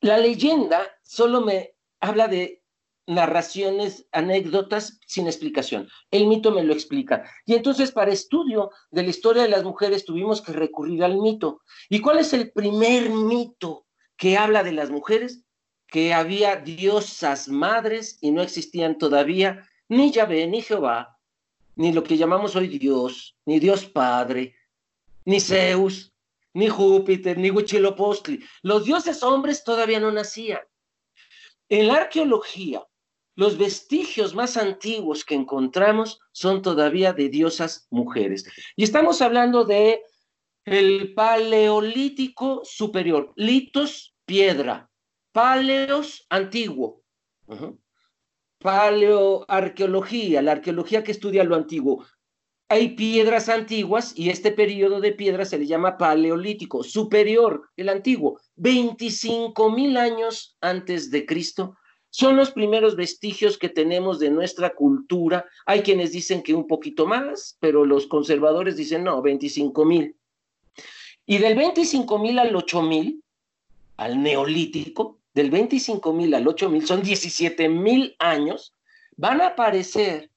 la 0.00 0.18
leyenda 0.18 0.82
solo 1.02 1.42
me 1.42 1.74
habla 2.00 2.26
de 2.26 2.62
narraciones, 3.06 4.06
anécdotas 4.12 4.98
sin 5.06 5.26
explicación. 5.26 5.88
El 6.10 6.26
mito 6.26 6.50
me 6.50 6.64
lo 6.64 6.72
explica. 6.72 7.30
Y 7.44 7.54
entonces 7.54 7.92
para 7.92 8.12
estudio 8.12 8.70
de 8.90 9.04
la 9.04 9.10
historia 9.10 9.42
de 9.42 9.48
las 9.48 9.64
mujeres 9.64 10.04
tuvimos 10.04 10.42
que 10.42 10.52
recurrir 10.52 11.04
al 11.04 11.18
mito. 11.18 11.62
¿Y 11.88 12.00
cuál 12.00 12.18
es 12.18 12.32
el 12.32 12.50
primer 12.50 13.10
mito 13.10 13.86
que 14.16 14.36
habla 14.36 14.64
de 14.64 14.72
las 14.72 14.90
mujeres? 14.90 15.45
Que 15.88 16.12
había 16.12 16.56
diosas 16.56 17.48
madres 17.48 18.18
y 18.20 18.30
no 18.30 18.42
existían 18.42 18.98
todavía 18.98 19.68
ni 19.88 20.10
Yahvé, 20.10 20.46
ni 20.46 20.62
Jehová, 20.62 21.18
ni 21.76 21.92
lo 21.92 22.02
que 22.02 22.16
llamamos 22.16 22.56
hoy 22.56 22.78
Dios, 22.78 23.36
ni 23.44 23.60
Dios 23.60 23.84
Padre, 23.84 24.56
ni 25.24 25.40
Zeus, 25.40 26.12
ni 26.54 26.68
Júpiter, 26.68 27.36
ni 27.38 27.50
Huitzilopochtli. 27.50 28.42
Los 28.62 28.84
dioses 28.84 29.22
hombres 29.22 29.62
todavía 29.62 30.00
no 30.00 30.10
nacían. 30.10 30.60
En 31.68 31.88
la 31.88 31.96
arqueología, 31.96 32.82
los 33.34 33.58
vestigios 33.58 34.34
más 34.34 34.56
antiguos 34.56 35.24
que 35.24 35.34
encontramos 35.34 36.18
son 36.32 36.62
todavía 36.62 37.12
de 37.12 37.28
diosas 37.28 37.86
mujeres. 37.90 38.50
Y 38.74 38.84
estamos 38.84 39.20
hablando 39.20 39.64
de 39.64 40.02
el 40.64 41.12
paleolítico 41.12 42.62
superior, 42.64 43.32
litos, 43.36 44.16
piedra, 44.24 44.90
paleos, 45.36 46.24
antiguo, 46.30 47.02
paleoarqueología, 48.58 50.40
la 50.40 50.52
arqueología 50.52 51.04
que 51.04 51.12
estudia 51.12 51.44
lo 51.44 51.56
antiguo. 51.56 52.06
Hay 52.70 52.96
piedras 52.96 53.50
antiguas 53.50 54.14
y 54.16 54.30
este 54.30 54.50
periodo 54.50 54.98
de 55.02 55.12
piedras 55.12 55.50
se 55.50 55.58
le 55.58 55.66
llama 55.66 55.98
paleolítico 55.98 56.82
superior, 56.82 57.68
el 57.76 57.90
antiguo, 57.90 58.40
25 58.54 59.70
mil 59.72 59.98
años 59.98 60.56
antes 60.62 61.10
de 61.10 61.26
Cristo 61.26 61.76
son 62.08 62.34
los 62.36 62.52
primeros 62.52 62.96
vestigios 62.96 63.58
que 63.58 63.68
tenemos 63.68 64.18
de 64.18 64.30
nuestra 64.30 64.74
cultura. 64.74 65.44
Hay 65.66 65.82
quienes 65.82 66.12
dicen 66.12 66.42
que 66.42 66.54
un 66.54 66.66
poquito 66.66 67.04
más, 67.04 67.58
pero 67.60 67.84
los 67.84 68.06
conservadores 68.06 68.78
dicen 68.78 69.04
no, 69.04 69.20
25 69.20 69.84
mil. 69.84 70.16
Y 71.26 71.36
del 71.36 71.56
25 71.56 72.18
mil 72.20 72.38
al 72.38 72.56
8 72.56 72.80
mil, 72.80 73.22
al 73.98 74.22
neolítico, 74.22 75.20
del 75.36 75.50
25 75.50 76.14
mil 76.14 76.34
al 76.34 76.48
8 76.48 76.70
mil, 76.70 76.86
son 76.86 77.02
17 77.02 77.68
mil 77.68 78.16
años, 78.18 78.74
van 79.18 79.42
a 79.42 79.48
aparecer 79.48 80.30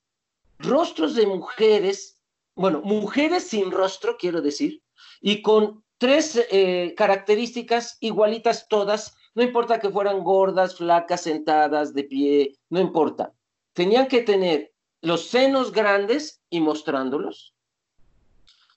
rostros 0.57 1.15
de 1.15 1.25
mujeres, 1.25 2.21
bueno, 2.53 2.81
mujeres 2.81 3.45
sin 3.45 3.71
rostro, 3.71 4.17
quiero 4.17 4.41
decir, 4.41 4.83
y 5.21 5.41
con 5.41 5.85
tres 5.97 6.45
eh, 6.51 6.93
características 6.97 7.95
igualitas 8.01 8.67
todas 8.67 9.15
no 9.35 9.43
importa 9.43 9.79
que 9.79 9.89
fueran 9.89 10.21
gordas, 10.21 10.75
flacas, 10.75 11.21
sentadas, 11.21 11.93
de 11.93 12.03
pie, 12.03 12.57
no 12.69 12.81
importa. 12.81 13.31
Tenían 13.71 14.07
que 14.07 14.21
tener 14.21 14.73
los 15.01 15.27
senos 15.27 15.71
grandes 15.71 16.41
y 16.49 16.59
mostrándolos. 16.59 17.55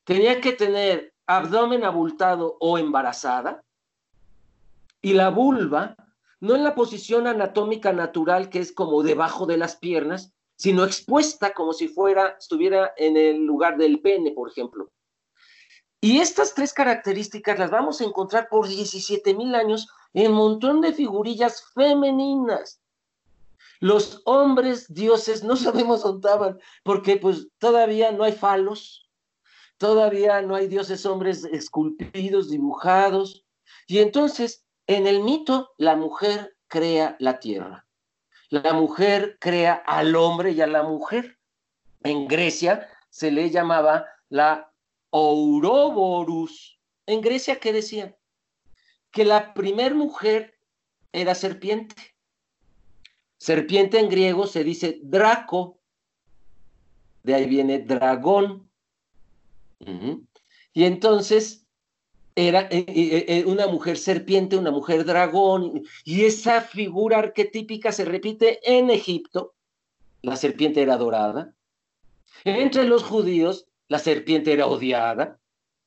Tenían 0.04 0.40
que 0.40 0.52
tener 0.52 1.14
abdomen 1.26 1.82
abultado 1.82 2.58
o 2.60 2.78
embarazada. 2.78 3.64
Y 5.00 5.14
la 5.14 5.30
vulva, 5.30 5.96
no 6.42 6.56
en 6.56 6.64
la 6.64 6.74
posición 6.74 7.28
anatómica 7.28 7.92
natural 7.92 8.50
que 8.50 8.58
es 8.58 8.72
como 8.72 9.04
debajo 9.04 9.46
de 9.46 9.56
las 9.56 9.76
piernas, 9.76 10.32
sino 10.56 10.84
expuesta 10.84 11.54
como 11.54 11.72
si 11.72 11.86
fuera, 11.86 12.36
estuviera 12.36 12.92
en 12.96 13.16
el 13.16 13.44
lugar 13.44 13.78
del 13.78 14.00
pene, 14.00 14.32
por 14.32 14.50
ejemplo. 14.50 14.90
Y 16.00 16.18
estas 16.18 16.52
tres 16.52 16.72
características 16.72 17.60
las 17.60 17.70
vamos 17.70 18.00
a 18.00 18.04
encontrar 18.04 18.48
por 18.48 18.66
17 18.66 19.34
mil 19.34 19.54
años 19.54 19.86
en 20.14 20.32
un 20.32 20.36
montón 20.36 20.80
de 20.80 20.92
figurillas 20.92 21.62
femeninas. 21.74 22.80
Los 23.78 24.20
hombres 24.24 24.92
dioses 24.92 25.44
no 25.44 25.54
sabemos 25.54 26.02
dónde 26.02 26.26
estaban, 26.26 26.58
porque 26.82 27.18
pues 27.18 27.46
todavía 27.58 28.10
no 28.10 28.24
hay 28.24 28.32
falos, 28.32 29.08
todavía 29.76 30.42
no 30.42 30.56
hay 30.56 30.66
dioses 30.66 31.06
hombres 31.06 31.44
esculpidos, 31.44 32.50
dibujados. 32.50 33.46
Y 33.86 33.98
entonces, 33.98 34.64
en 34.86 35.06
el 35.06 35.22
mito, 35.22 35.72
la 35.78 35.96
mujer 35.96 36.56
crea 36.68 37.16
la 37.18 37.38
tierra. 37.38 37.86
La 38.48 38.72
mujer 38.72 39.38
crea 39.40 39.74
al 39.74 40.14
hombre 40.16 40.52
y 40.52 40.60
a 40.60 40.66
la 40.66 40.82
mujer. 40.82 41.38
En 42.02 42.28
Grecia 42.28 42.88
se 43.08 43.30
le 43.30 43.50
llamaba 43.50 44.06
la 44.28 44.72
Ouroborus. 45.10 46.78
En 47.06 47.20
Grecia, 47.20 47.60
¿qué 47.60 47.72
decían? 47.72 48.16
Que 49.10 49.24
la 49.24 49.54
primer 49.54 49.94
mujer 49.94 50.58
era 51.12 51.34
serpiente. 51.34 51.94
Serpiente 53.38 53.98
en 53.98 54.08
griego 54.08 54.46
se 54.46 54.64
dice 54.64 55.00
draco, 55.02 55.80
de 57.22 57.34
ahí 57.34 57.46
viene 57.46 57.80
dragón. 57.80 58.70
Y 60.72 60.84
entonces 60.84 61.61
era 62.34 62.62
eh, 62.70 62.84
eh, 62.88 63.24
eh, 63.28 63.44
una 63.46 63.66
mujer 63.66 63.98
serpiente, 63.98 64.56
una 64.56 64.70
mujer 64.70 65.04
dragón, 65.04 65.82
y 66.04 66.24
esa 66.24 66.60
figura 66.60 67.18
arquetípica 67.18 67.92
se 67.92 68.04
repite 68.04 68.60
en 68.64 68.90
Egipto. 68.90 69.54
La 70.22 70.36
serpiente 70.36 70.82
era 70.82 70.96
dorada. 70.96 71.54
Entre 72.44 72.84
los 72.84 73.02
judíos, 73.02 73.66
la 73.88 73.98
serpiente 73.98 74.52
era 74.52 74.66
odiada, 74.66 75.38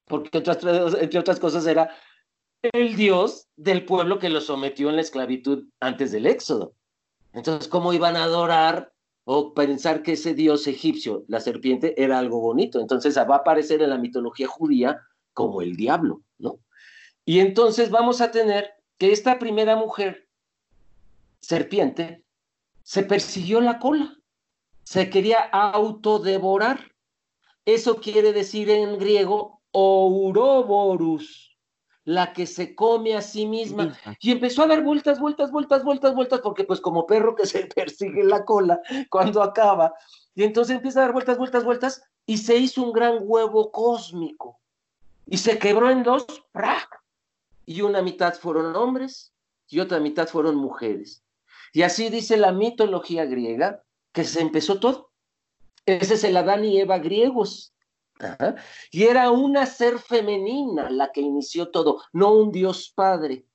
porque 0.06 0.30
entre 0.38 1.20
otras 1.20 1.40
cosas 1.40 1.66
era 1.66 1.90
el 2.74 2.96
dios 2.96 3.48
del 3.56 3.86
pueblo 3.86 4.20
que 4.20 4.30
lo 4.30 4.42
sometió 4.42 4.90
en 4.90 4.96
la 4.96 5.02
esclavitud 5.02 5.66
antes 5.80 6.12
del 6.12 6.26
éxodo. 6.26 6.74
Entonces, 7.34 7.68
¿cómo 7.68 7.94
iban 7.94 8.16
a 8.16 8.24
adorar 8.24 8.94
o 9.26 9.54
pensar 9.54 10.04
que 10.04 10.14
ese 10.14 10.34
dios 10.34 10.68
egipcio, 10.68 11.26
la 11.28 11.40
serpiente, 11.40 12.02
era 12.02 12.20
algo 12.20 12.40
bonito? 12.40 12.80
Entonces 12.80 13.18
va 13.18 13.36
a 13.36 13.40
aparecer 13.40 13.82
en 13.82 13.90
la 13.90 13.98
mitología 13.98 14.48
judía 14.48 15.02
como 15.34 15.62
el 15.62 15.76
diablo. 15.76 16.22
Y 17.26 17.40
entonces 17.40 17.90
vamos 17.90 18.22
a 18.22 18.32
tener 18.32 18.76
que 18.98 19.12
esta 19.12 19.40
primera 19.40 19.76
mujer, 19.76 20.30
serpiente, 21.40 22.24
se 22.84 23.04
persiguió 23.04 23.62
la 23.62 23.80
cola, 23.80 24.16
se 24.84 25.10
quería 25.10 25.40
autodevorar. 25.40 26.94
Eso 27.66 28.00
quiere 28.00 28.32
decir 28.32 28.70
en 28.70 29.00
griego 29.00 29.62
ouroborus, 29.72 31.58
la 32.04 32.32
que 32.32 32.46
se 32.46 32.76
come 32.76 33.16
a 33.16 33.22
sí 33.22 33.48
misma. 33.48 33.98
Y 34.20 34.32
empezó 34.32 34.62
a 34.62 34.68
dar 34.68 34.84
vueltas, 34.84 35.20
vueltas, 35.20 35.52
vueltas, 35.52 35.84
vueltas, 35.84 36.14
vueltas, 36.14 36.42
porque 36.42 36.64
pues 36.64 36.80
como 36.80 37.08
perro 37.08 37.36
que 37.36 37.46
se 37.48 37.66
persigue 37.66 38.24
la 38.24 38.46
cola 38.46 38.80
cuando 39.10 39.42
acaba. 39.42 39.96
Y 40.36 40.44
entonces 40.44 40.76
empieza 40.76 41.00
a 41.00 41.04
dar 41.04 41.14
vueltas, 41.14 41.40
vueltas, 41.40 41.64
vueltas, 41.64 42.04
y 42.28 42.38
se 42.38 42.56
hizo 42.56 42.84
un 42.84 42.94
gran 42.94 43.18
huevo 43.22 43.72
cósmico. 43.72 44.60
Y 45.26 45.38
se 45.38 45.58
quebró 45.58 45.90
en 45.90 46.04
dos, 46.04 46.26
y 47.66 47.82
una 47.82 48.02
mitad 48.02 48.36
fueron 48.36 48.76
hombres 48.76 49.34
y 49.68 49.80
otra 49.80 50.00
mitad 50.00 50.28
fueron 50.28 50.56
mujeres. 50.56 51.24
Y 51.74 51.82
así 51.82 52.10
dice 52.10 52.38
la 52.38 52.52
mitología 52.52 53.26
griega 53.26 53.84
que 54.12 54.24
se 54.24 54.42
empezó 54.42 54.80
todo. 54.80 55.12
Ese 55.86 56.16
es 56.16 56.24
el 56.24 56.38
Adán 56.38 56.64
y 56.66 56.80
Eva 56.80 57.00
griegos. 57.00 57.74
Y 58.92 59.04
era 59.04 59.30
una 59.30 59.66
ser 59.66 60.00
femenina 60.00 60.90
la 60.90 61.12
que 61.12 61.22
inició 61.22 61.70
todo, 61.70 62.02
no 62.14 62.34
un 62.34 62.52
Dios 62.52 62.92
Padre. 62.96 63.46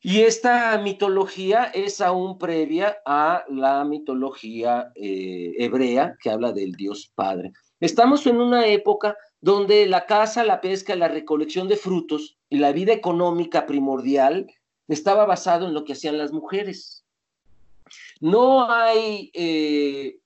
Y 0.00 0.20
esta 0.20 0.76
mitología 0.78 1.64
es 1.64 2.00
aún 2.00 2.38
previa 2.38 2.98
a 3.06 3.44
la 3.48 3.84
mitología 3.84 4.92
eh, 4.96 5.54
hebrea 5.58 6.16
que 6.20 6.30
habla 6.30 6.52
del 6.52 6.72
Dios 6.72 7.12
Padre. 7.14 7.52
Estamos 7.78 8.26
en 8.26 8.40
una 8.40 8.66
época 8.66 9.16
donde 9.40 9.86
la 9.86 10.06
caza, 10.06 10.44
la 10.44 10.60
pesca, 10.60 10.96
la 10.96 11.08
recolección 11.08 11.68
de 11.68 11.76
frutos 11.76 12.38
y 12.52 12.58
la 12.58 12.72
vida 12.72 12.92
económica 12.92 13.64
primordial 13.64 14.46
estaba 14.86 15.24
basado 15.24 15.66
en 15.66 15.72
lo 15.72 15.84
que 15.84 15.94
hacían 15.94 16.18
las 16.18 16.32
mujeres. 16.32 17.02
No 18.20 18.70
hay 18.70 19.30
eh, 19.32 20.18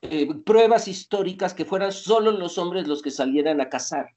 eh, 0.00 0.34
pruebas 0.46 0.88
históricas 0.88 1.52
que 1.52 1.66
fueran 1.66 1.92
solo 1.92 2.30
los 2.30 2.56
hombres 2.56 2.88
los 2.88 3.02
que 3.02 3.10
salieran 3.10 3.60
a 3.60 3.68
cazar. 3.68 4.16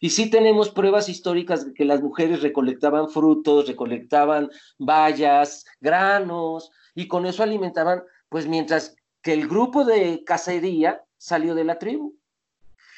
Y 0.00 0.08
sí 0.08 0.30
tenemos 0.30 0.70
pruebas 0.70 1.10
históricas 1.10 1.66
de 1.66 1.74
que 1.74 1.84
las 1.84 2.00
mujeres 2.00 2.40
recolectaban 2.40 3.10
frutos, 3.10 3.68
recolectaban 3.68 4.48
bayas, 4.78 5.66
granos, 5.82 6.70
y 6.94 7.08
con 7.08 7.26
eso 7.26 7.42
alimentaban, 7.42 8.02
pues 8.30 8.46
mientras 8.46 8.96
que 9.20 9.34
el 9.34 9.46
grupo 9.48 9.84
de 9.84 10.24
cacería 10.24 11.04
salió 11.18 11.54
de 11.54 11.64
la 11.64 11.78
tribu. 11.78 12.16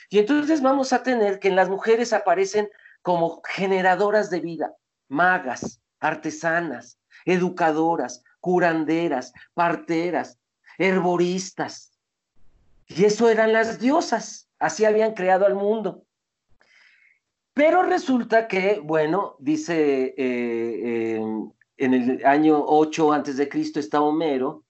Y 0.09 0.20
entonces 0.20 0.62
vamos 0.62 0.92
a 0.92 1.02
tener 1.02 1.40
que 1.40 1.48
en 1.48 1.57
las 1.57 1.68
mujeres 1.68 2.12
aparecen 2.12 2.68
como 3.07 3.40
generadoras 3.45 4.31
de 4.31 4.40
vida, 4.40 4.75
magas, 5.07 5.81
artesanas, 6.01 6.99
educadoras, 7.25 8.25
curanderas, 8.40 9.33
parteras, 9.55 10.40
herboristas, 10.77 11.92
y 12.88 13.05
eso 13.05 13.29
eran 13.29 13.53
las 13.53 13.79
diosas, 13.79 14.49
así 14.59 14.85
habían 14.85 15.14
creado 15.14 15.47
al 15.47 15.55
mundo. 15.55 16.03
Pero 17.55 17.85
resulta 17.85 18.49
que, 18.49 18.81
bueno, 18.83 19.37
dice 19.38 20.12
eh, 20.19 21.23
en 21.77 21.95
el 21.95 22.27
año 22.27 22.61
8 22.61 23.12
antes 23.12 23.37
de 23.37 23.49
Cristo 23.49 23.79
está 23.79 24.01
Homero 24.01 24.64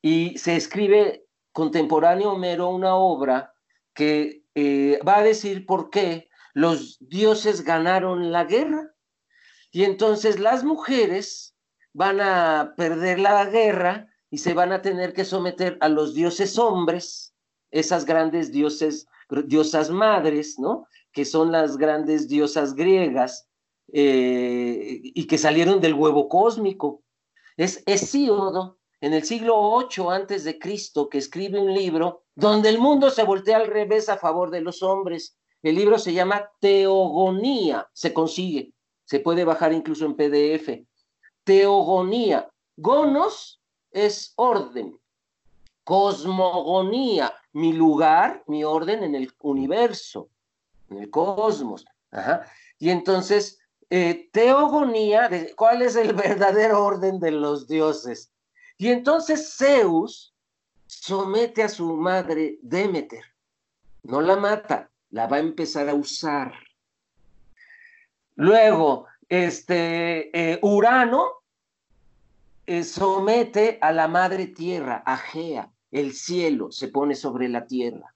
y 0.00 0.38
se 0.38 0.56
escribe 0.56 1.26
contemporáneo 1.52 2.32
Homero 2.32 2.70
una 2.70 2.94
obra 2.94 3.52
que 3.92 4.42
eh, 4.54 4.98
va 5.06 5.18
a 5.18 5.22
decir 5.22 5.66
por 5.66 5.90
qué 5.90 6.30
los 6.54 6.96
dioses 7.00 7.62
ganaron 7.62 8.32
la 8.32 8.44
guerra. 8.44 8.94
Y 9.70 9.84
entonces 9.84 10.38
las 10.38 10.64
mujeres 10.64 11.54
van 11.92 12.20
a 12.20 12.74
perder 12.76 13.18
la 13.18 13.44
guerra 13.44 14.08
y 14.30 14.38
se 14.38 14.54
van 14.54 14.72
a 14.72 14.80
tener 14.80 15.12
que 15.12 15.24
someter 15.24 15.76
a 15.80 15.88
los 15.88 16.14
dioses 16.14 16.58
hombres 16.58 17.34
esas 17.70 18.04
grandes 18.04 18.52
dioses, 18.52 19.06
diosas 19.46 19.90
madres, 19.90 20.58
¿no? 20.58 20.86
Que 21.12 21.24
son 21.24 21.50
las 21.50 21.76
grandes 21.76 22.28
diosas 22.28 22.74
griegas 22.74 23.48
eh, 23.92 25.00
y 25.02 25.26
que 25.26 25.38
salieron 25.38 25.80
del 25.80 25.94
huevo 25.94 26.28
cósmico. 26.28 27.02
Es 27.56 27.82
Hesíodo, 27.86 28.78
en 29.00 29.12
el 29.12 29.24
siglo 29.24 29.56
8 29.56 30.10
antes 30.10 30.44
de 30.44 30.58
Cristo, 30.58 31.08
que 31.08 31.18
escribe 31.18 31.60
un 31.60 31.74
libro 31.74 32.24
donde 32.34 32.68
el 32.68 32.78
mundo 32.78 33.10
se 33.10 33.24
voltea 33.24 33.58
al 33.58 33.66
revés 33.66 34.08
a 34.08 34.16
favor 34.16 34.50
de 34.50 34.60
los 34.60 34.82
hombres. 34.82 35.36
El 35.64 35.76
libro 35.76 35.98
se 35.98 36.12
llama 36.12 36.50
Teogonía, 36.60 37.88
se 37.94 38.12
consigue, 38.12 38.74
se 39.06 39.20
puede 39.20 39.46
bajar 39.46 39.72
incluso 39.72 40.04
en 40.04 40.14
PDF. 40.14 40.84
Teogonía. 41.42 42.50
Gonos 42.76 43.62
es 43.90 44.34
orden, 44.36 45.00
cosmogonía, 45.84 47.32
mi 47.52 47.72
lugar, 47.72 48.44
mi 48.46 48.62
orden 48.62 49.04
en 49.04 49.14
el 49.14 49.32
universo, 49.40 50.28
en 50.90 50.98
el 50.98 51.08
cosmos. 51.08 51.86
Y 52.78 52.90
entonces, 52.90 53.58
eh, 53.88 54.28
teogonía, 54.34 55.30
¿cuál 55.56 55.80
es 55.80 55.96
el 55.96 56.12
verdadero 56.12 56.84
orden 56.84 57.18
de 57.18 57.30
los 57.30 57.66
dioses? 57.66 58.30
Y 58.76 58.88
entonces 58.88 59.54
Zeus 59.56 60.34
somete 60.86 61.62
a 61.62 61.70
su 61.70 61.96
madre 61.96 62.58
Demeter, 62.60 63.24
no 64.02 64.20
la 64.20 64.36
mata, 64.36 64.90
la 65.14 65.28
va 65.28 65.36
a 65.36 65.40
empezar 65.40 65.88
a 65.88 65.94
usar. 65.94 66.52
Luego, 68.34 69.06
este, 69.28 70.28
eh, 70.36 70.58
Urano 70.60 71.24
eh, 72.66 72.82
somete 72.82 73.78
a 73.80 73.92
la 73.92 74.08
madre 74.08 74.48
tierra, 74.48 75.04
a 75.06 75.20
el 75.92 76.14
cielo 76.14 76.72
se 76.72 76.88
pone 76.88 77.14
sobre 77.14 77.48
la 77.48 77.64
tierra. 77.64 78.12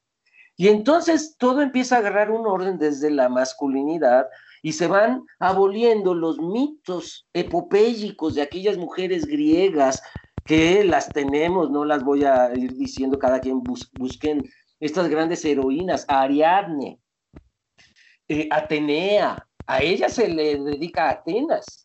Y 0.56 0.66
entonces 0.66 1.36
todo 1.38 1.62
empieza 1.62 1.94
a 1.94 1.98
agarrar 2.00 2.32
un 2.32 2.44
orden 2.48 2.78
desde 2.78 3.12
la 3.12 3.28
masculinidad 3.28 4.26
y 4.60 4.72
se 4.72 4.88
van 4.88 5.24
aboliendo 5.38 6.16
los 6.16 6.40
mitos 6.40 7.28
epopélicos 7.32 8.34
de 8.34 8.42
aquellas 8.42 8.76
mujeres 8.76 9.24
griegas 9.24 10.02
que 10.44 10.82
las 10.82 11.08
tenemos, 11.10 11.70
no 11.70 11.84
las 11.84 12.02
voy 12.02 12.24
a 12.24 12.52
ir 12.56 12.74
diciendo, 12.74 13.20
cada 13.20 13.38
quien 13.38 13.62
busquen 13.62 14.50
estas 14.80 15.08
grandes 15.08 15.44
heroínas, 15.44 16.04
Ariadne, 16.08 16.98
eh, 18.28 18.48
Atenea, 18.50 19.46
a 19.66 19.82
ella 19.82 20.08
se 20.08 20.28
le 20.28 20.58
dedica 20.58 21.10
Atenas. 21.10 21.84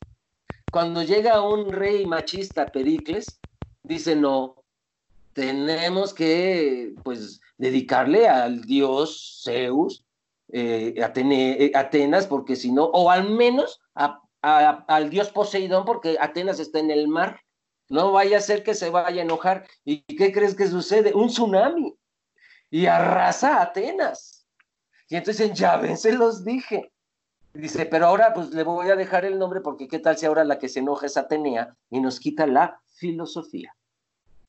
Cuando 0.72 1.04
llega 1.04 1.42
un 1.42 1.72
rey 1.72 2.06
machista, 2.06 2.72
Pericles, 2.72 3.40
dice, 3.84 4.16
no, 4.16 4.64
tenemos 5.34 6.14
que 6.14 6.94
pues 7.04 7.42
dedicarle 7.58 8.28
al 8.28 8.62
dios 8.62 9.42
Zeus, 9.44 10.06
eh, 10.52 10.94
eh, 10.98 11.72
Atenas, 11.74 12.28
porque 12.28 12.56
si 12.56 12.72
no, 12.72 12.86
o 12.86 13.10
al 13.10 13.30
menos 13.30 13.82
al 14.42 15.10
dios 15.10 15.30
Poseidón, 15.30 15.86
porque 15.86 16.18
Atenas 16.20 16.60
está 16.60 16.80
en 16.80 16.92
el 16.92 17.08
mar. 17.08 17.40
No 17.90 18.12
vaya 18.12 18.38
a 18.38 18.42
ser 18.42 18.64
que 18.64 18.74
se 18.74 18.90
vaya 18.90 19.22
a 19.22 19.26
enojar. 19.26 19.66
¿Y 19.86 20.02
qué 20.02 20.32
crees 20.32 20.56
que 20.56 20.68
sucede? 20.68 21.14
Un 21.14 21.28
tsunami. 21.28 21.96
Y 22.74 22.88
arrasa 22.88 23.62
Atenas. 23.62 24.48
Y 25.08 25.16
entonces 25.16 25.54
ya 25.54 25.78
ven, 25.78 25.96
se 25.96 26.12
los 26.12 26.44
dije. 26.44 26.92
Dice, 27.54 27.86
pero 27.86 28.08
ahora 28.08 28.34
pues 28.34 28.50
le 28.50 28.64
voy 28.64 28.90
a 28.90 28.96
dejar 28.96 29.26
el 29.26 29.38
nombre 29.38 29.62
porque 29.62 29.88
qué 29.88 30.00
tal 30.00 30.18
si 30.18 30.26
ahora 30.26 30.44
la 30.44 30.58
que 30.58 30.68
se 30.68 30.80
enoja 30.80 31.06
es 31.06 31.16
Atenea 31.16 31.78
y 31.92 32.02
nos 32.02 32.20
quita 32.20 32.48
la 32.48 32.82
filosofía. 32.96 33.76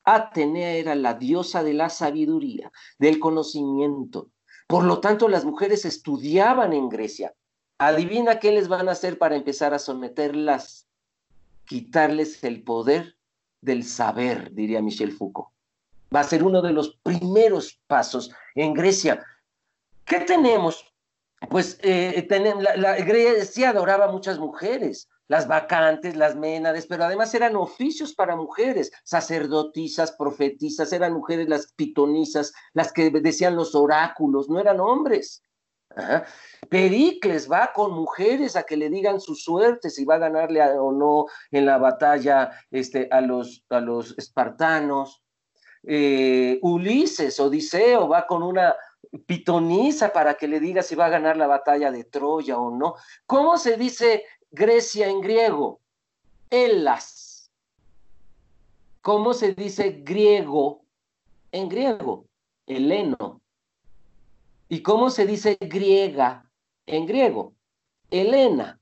Atenea 0.03 0.71
era 0.71 0.95
la 0.95 1.13
diosa 1.13 1.61
de 1.61 1.75
la 1.75 1.89
sabiduría, 1.89 2.71
del 2.97 3.19
conocimiento. 3.19 4.31
Por 4.65 4.85
lo 4.85 5.01
tanto, 5.01 5.29
las 5.29 5.45
mujeres 5.45 5.85
estudiaban 5.85 6.73
en 6.73 6.89
Grecia. 6.89 7.35
Adivina 7.77 8.39
qué 8.39 8.51
les 8.51 8.67
van 8.67 8.89
a 8.89 8.93
hacer 8.93 9.19
para 9.19 9.35
empezar 9.35 9.75
a 9.75 9.79
someterlas, 9.79 10.87
quitarles 11.65 12.43
el 12.43 12.63
poder 12.63 13.17
del 13.61 13.83
saber, 13.83 14.51
diría 14.51 14.81
Michel 14.81 15.11
Foucault. 15.11 15.54
Va 16.15 16.21
a 16.21 16.23
ser 16.23 16.43
uno 16.43 16.61
de 16.61 16.71
los 16.71 16.97
primeros 17.03 17.81
pasos 17.87 18.31
en 18.55 18.73
Grecia. 18.73 19.25
¿Qué 20.05 20.21
tenemos? 20.21 20.85
Pues 21.49 21.77
eh, 21.81 22.25
la, 22.77 22.95
Grecia 22.97 23.69
adoraba 23.69 24.05
a 24.05 24.11
muchas 24.11 24.39
mujeres, 24.39 25.09
las 25.27 25.47
vacantes, 25.47 26.15
las 26.15 26.35
ménades, 26.35 26.87
pero 26.87 27.03
además 27.03 27.33
eran 27.33 27.55
oficios 27.55 28.13
para 28.13 28.35
mujeres, 28.35 28.91
sacerdotisas, 29.03 30.11
profetisas, 30.13 30.93
eran 30.93 31.13
mujeres 31.13 31.49
las 31.49 31.73
pitonisas, 31.73 32.53
las 32.73 32.93
que 32.93 33.09
decían 33.09 33.55
los 33.55 33.75
oráculos, 33.75 34.49
no 34.49 34.59
eran 34.59 34.79
hombres. 34.79 35.43
Pericles 36.69 37.49
va 37.49 37.71
con 37.73 37.93
mujeres 37.93 38.55
a 38.55 38.63
que 38.63 38.77
le 38.77 38.89
digan 38.89 39.21
su 39.21 39.35
suerte, 39.35 39.89
si 39.89 40.03
va 40.03 40.15
a 40.15 40.19
ganarle 40.19 40.61
o 40.61 40.91
no 40.91 41.25
en 41.51 41.65
la 41.65 41.77
batalla 41.77 42.51
este, 42.71 43.07
a, 43.11 43.21
los, 43.21 43.65
a 43.69 43.79
los 43.79 44.17
espartanos. 44.17 45.24
Eh, 45.87 46.59
Ulises, 46.61 47.39
Odiseo, 47.39 48.07
va 48.07 48.25
con 48.25 48.43
una 48.43 48.75
pitonisa 49.25 50.11
para 50.11 50.35
que 50.35 50.47
le 50.47 50.59
diga 50.59 50.81
si 50.81 50.95
va 50.95 51.05
a 51.05 51.09
ganar 51.09 51.37
la 51.37 51.47
batalla 51.47 51.91
de 51.91 52.03
Troya 52.03 52.57
o 52.57 52.75
no. 52.75 52.95
¿Cómo 53.25 53.57
se 53.57 53.77
dice 53.77 54.23
Grecia 54.51 55.07
en 55.07 55.21
griego? 55.21 55.79
Elas. 56.49 57.51
¿Cómo 59.01 59.33
se 59.33 59.53
dice 59.53 60.01
griego 60.03 60.83
en 61.51 61.69
griego? 61.69 62.25
Heleno. 62.65 63.41
¿Y 64.67 64.81
cómo 64.81 65.11
se 65.11 65.27
dice 65.27 65.57
griega 65.61 66.49
en 66.87 67.05
griego? 67.05 67.53
Helena. 68.09 68.79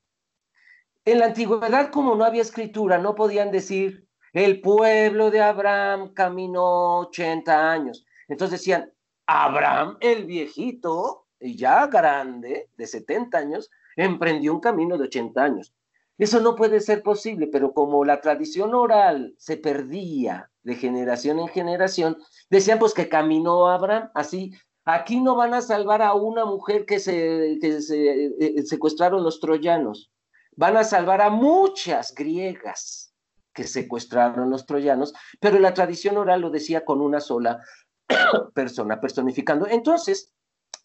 En 1.06 1.20
la 1.20 1.26
antigüedad, 1.26 1.92
como 1.92 2.16
no 2.16 2.24
había 2.24 2.42
escritura, 2.42 2.98
no 2.98 3.16
podían 3.16 3.52
decir 3.52 4.08
el 4.34 4.62
pueblo 4.62 5.30
de 5.30 5.42
Abraham 5.42 6.14
caminó 6.14 7.00
80 7.02 7.72
años. 7.72 8.06
Entonces 8.28 8.60
decían, 8.60 8.92
Abraham, 9.28 9.98
el 10.02 10.26
viejito, 10.26 11.28
ya 11.40 11.88
grande, 11.88 12.70
de 12.76 12.88
70 12.88 13.38
años, 13.38 13.70
emprendió 13.96 14.54
un 14.54 14.60
camino 14.60 14.98
de 14.98 15.06
80 15.06 15.44
años. 15.44 15.74
Eso 16.18 16.40
no 16.40 16.56
puede 16.56 16.80
ser 16.80 17.04
posible, 17.04 17.48
pero 17.48 17.74
como 17.74 18.04
la 18.06 18.22
tradición 18.22 18.74
oral 18.74 19.36
se 19.38 19.58
perdía 19.58 20.50
de 20.64 20.76
generación 20.76 21.40
en 21.40 21.48
generación, 21.48 22.18
decían 22.50 22.80
pues 22.80 22.94
que 22.94 23.10
caminó 23.10 23.68
Abraham 23.68 24.10
así. 24.14 24.52
Aquí 24.86 25.22
no 25.22 25.36
van 25.36 25.54
a 25.54 25.62
salvar 25.62 26.02
a 26.02 26.14
una 26.14 26.46
mujer 26.46 26.86
que 26.86 27.00
se, 27.00 27.58
que 27.62 27.82
se 27.82 28.26
eh, 28.40 28.64
secuestraron 28.64 29.24
los 29.24 29.40
troyanos, 29.40 30.12
van 30.56 30.76
a 30.76 30.84
salvar 30.84 31.22
a 31.22 31.30
muchas 31.30 32.14
griegas 32.14 33.13
que 33.54 33.66
secuestraron 33.66 34.50
los 34.50 34.66
troyanos, 34.66 35.14
pero 35.40 35.60
la 35.60 35.74
tradición 35.74 36.18
oral 36.18 36.42
lo 36.42 36.50
decía 36.50 36.84
con 36.84 37.02
una 37.02 37.20
sola 37.20 37.60
persona, 38.54 39.00
personificando. 39.00 39.68
Entonces, 39.68 40.34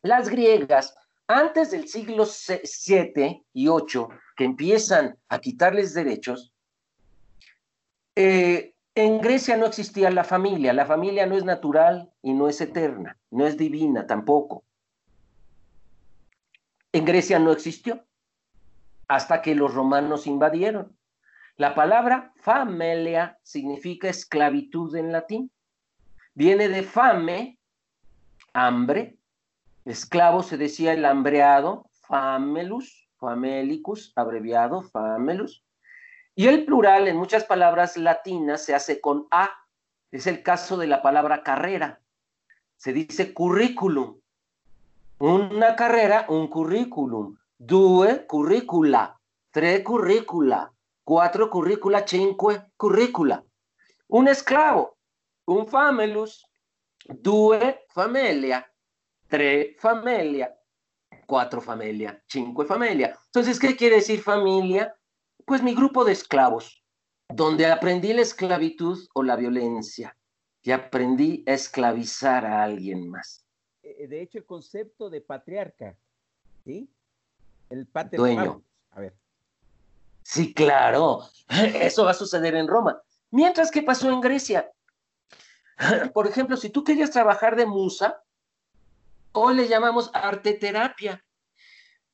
las 0.03 0.29
griegas, 0.29 0.95
antes 1.27 1.71
del 1.71 1.89
siglo 1.89 2.25
7 2.27 3.45
y 3.53 3.69
8, 3.69 4.09
que 4.37 4.45
empiezan 4.45 5.19
a 5.29 5.39
quitarles 5.41 5.95
derechos, 5.95 6.53
eh, 8.15 8.75
en 8.99 9.21
Grecia 9.21 9.57
no 9.57 9.67
existía 9.67 10.11
la 10.11 10.25
familia. 10.25 10.73
La 10.73 10.85
familia 10.85 11.25
no 11.25 11.37
es 11.37 11.45
natural 11.45 12.11
y 12.21 12.33
no 12.33 12.49
es 12.49 12.61
eterna, 12.61 13.17
no 13.31 13.47
es 13.47 13.57
divina 13.57 14.09
tampoco. 14.09 14.65
En 16.93 17.05
Grecia 17.05 17.39
no 17.39 17.53
existió 17.53 18.05
hasta 19.07 19.41
que 19.41 19.55
los 19.55 19.73
romanos 19.73 20.27
invadieron. 20.27 20.98
La 21.59 21.75
palabra 21.75 22.33
familia 22.37 23.37
significa 23.43 24.09
esclavitud 24.09 24.95
en 24.95 25.11
latín. 25.11 25.51
Viene 26.33 26.69
de 26.69 26.85
fame, 26.85 27.59
hambre. 28.53 29.19
Esclavo 29.85 30.45
se 30.45 30.57
decía 30.57 30.93
el 30.93 31.05
hambreado, 31.05 31.91
famelus, 31.91 33.09
famelicus, 33.17 34.13
abreviado, 34.15 34.83
famelus. 34.83 35.65
Y 36.37 36.47
el 36.47 36.65
plural 36.65 37.09
en 37.09 37.17
muchas 37.17 37.43
palabras 37.43 37.97
latinas 37.97 38.65
se 38.65 38.77
hace 38.77 39.01
con 39.01 39.27
a. 39.33 39.51
Es 40.13 40.29
el 40.29 40.45
caso 40.45 40.77
de 40.77 40.87
la 40.87 41.03
palabra 41.03 41.43
carrera. 41.43 42.01
Se 42.77 42.93
dice 42.93 43.35
currículum. 43.35 44.21
Una 45.19 45.75
carrera, 45.75 46.27
un 46.29 46.47
currículum. 46.47 47.37
Due 47.59 48.27
curricula. 48.29 49.19
Tres 49.51 49.83
currícula. 49.83 50.73
Cuatro 51.09 51.49
currícula, 51.49 52.07
cinque 52.07 52.67
currícula. 52.77 53.43
Un 54.09 54.29
esclavo, 54.29 54.99
un 55.47 55.67
famelus, 55.67 56.45
due 57.09 57.87
familia, 57.89 58.71
tres 59.27 59.75
familia, 59.81 60.55
cuatro 61.27 61.63
familia, 61.63 62.23
cinque 62.27 62.67
familia. 62.67 63.19
Entonces, 63.25 63.59
¿qué 63.59 63.75
quiere 63.75 63.97
decir 63.97 64.21
familia? 64.21 64.95
Pues 65.47 65.63
mi 65.63 65.75
grupo 65.75 66.05
de 66.05 66.13
esclavos, 66.13 66.85
donde 67.31 67.65
aprendí 67.65 68.13
la 68.13 68.21
esclavitud 68.21 68.99
o 69.15 69.23
la 69.23 69.37
violencia 69.37 70.15
y 70.63 70.73
aprendí 70.73 71.43
a 71.47 71.55
esclavizar 71.55 72.45
a 72.45 72.63
alguien 72.63 73.09
más. 73.09 73.47
Eh, 73.83 74.09
de 74.09 74.21
hecho, 74.21 74.37
el 74.37 74.45
concepto 74.45 75.09
de 75.09 75.23
patriarca, 75.23 75.97
¿sí? 76.67 76.87
El 77.71 77.87
patriarca. 77.87 78.19
Dueño. 78.19 78.63
A 78.91 79.01
ver. 79.01 79.15
Sí, 80.31 80.53
claro. 80.53 81.23
Eso 81.49 82.05
va 82.05 82.11
a 82.11 82.15
suceder 82.15 82.55
en 82.55 82.69
Roma. 82.69 83.01
Mientras 83.31 83.71
que 83.71 83.83
pasó 83.83 84.11
en 84.11 84.21
Grecia, 84.21 84.71
Por 86.13 86.27
ejemplo, 86.27 86.57
si 86.57 86.71
tú 86.71 86.85
querías 86.85 87.11
trabajar 87.11 87.57
de 87.57 87.67
musa, 87.67 88.23
hoy 89.33 89.55
le 89.55 89.69
llamamos 89.69 90.11
arte 90.13 90.55
terapia. 90.55 91.25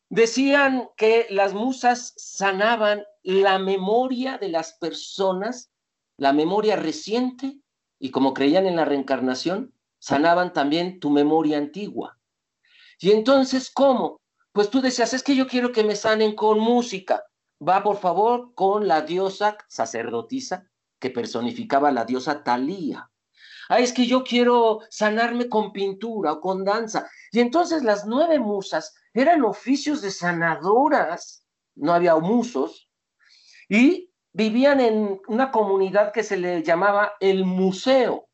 Decían 0.08 0.88
que 0.96 1.26
las 1.30 1.54
musas 1.54 2.12
sanaban 2.16 3.04
la 3.22 3.58
memoria 3.58 4.38
de 4.38 4.48
las 4.48 4.74
personas, 4.74 5.70
la 6.18 6.32
memoria 6.32 6.76
reciente, 6.76 7.58
y 7.98 8.10
como 8.10 8.34
creían 8.34 8.66
en 8.66 8.76
la 8.76 8.84
reencarnación, 8.84 9.72
sanaban 9.98 10.52
también 10.52 11.00
tu 11.00 11.10
memoria 11.10 11.56
antigua. 11.56 12.18
Y 13.00 13.12
entonces, 13.12 13.70
¿cómo? 13.70 14.20
Pues 14.52 14.68
tú 14.70 14.80
decías, 14.80 15.14
es 15.14 15.22
que 15.22 15.34
yo 15.34 15.48
quiero 15.48 15.72
que 15.72 15.82
me 15.82 15.96
sanen 15.96 16.36
con 16.36 16.60
música. 16.60 17.24
Va, 17.66 17.82
por 17.82 17.96
favor, 17.96 18.54
con 18.54 18.86
la 18.86 19.02
diosa 19.02 19.56
sacerdotisa 19.68 20.68
que 20.98 21.10
personificaba 21.10 21.90
la 21.90 22.04
diosa 22.04 22.42
Talía. 22.42 23.10
Ah, 23.68 23.78
es 23.78 23.92
que 23.92 24.06
yo 24.06 24.22
quiero 24.24 24.80
sanarme 24.90 25.48
con 25.48 25.72
pintura 25.72 26.32
o 26.32 26.40
con 26.40 26.64
danza. 26.64 27.08
Y 27.32 27.40
entonces 27.40 27.82
las 27.82 28.06
nueve 28.06 28.38
musas 28.38 28.94
eran 29.14 29.44
oficios 29.44 30.02
de 30.02 30.10
sanadoras, 30.10 31.46
no 31.74 31.94
había 31.94 32.16
musos, 32.16 32.90
y 33.68 34.10
vivían 34.32 34.80
en 34.80 35.20
una 35.28 35.50
comunidad 35.50 36.12
que 36.12 36.22
se 36.22 36.36
le 36.36 36.62
llamaba 36.62 37.12
el 37.20 37.44
museo. 37.44 38.28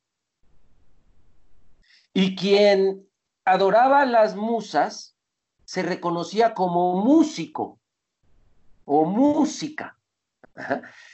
Y 2.13 2.35
quien 2.35 3.09
adoraba 3.45 4.01
a 4.01 4.07
las 4.07 4.35
musas 4.35 5.17
se 5.65 5.83
reconocía 5.83 6.55
como 6.55 7.05
músico 7.05 7.80
o 8.93 9.05
música. 9.05 9.97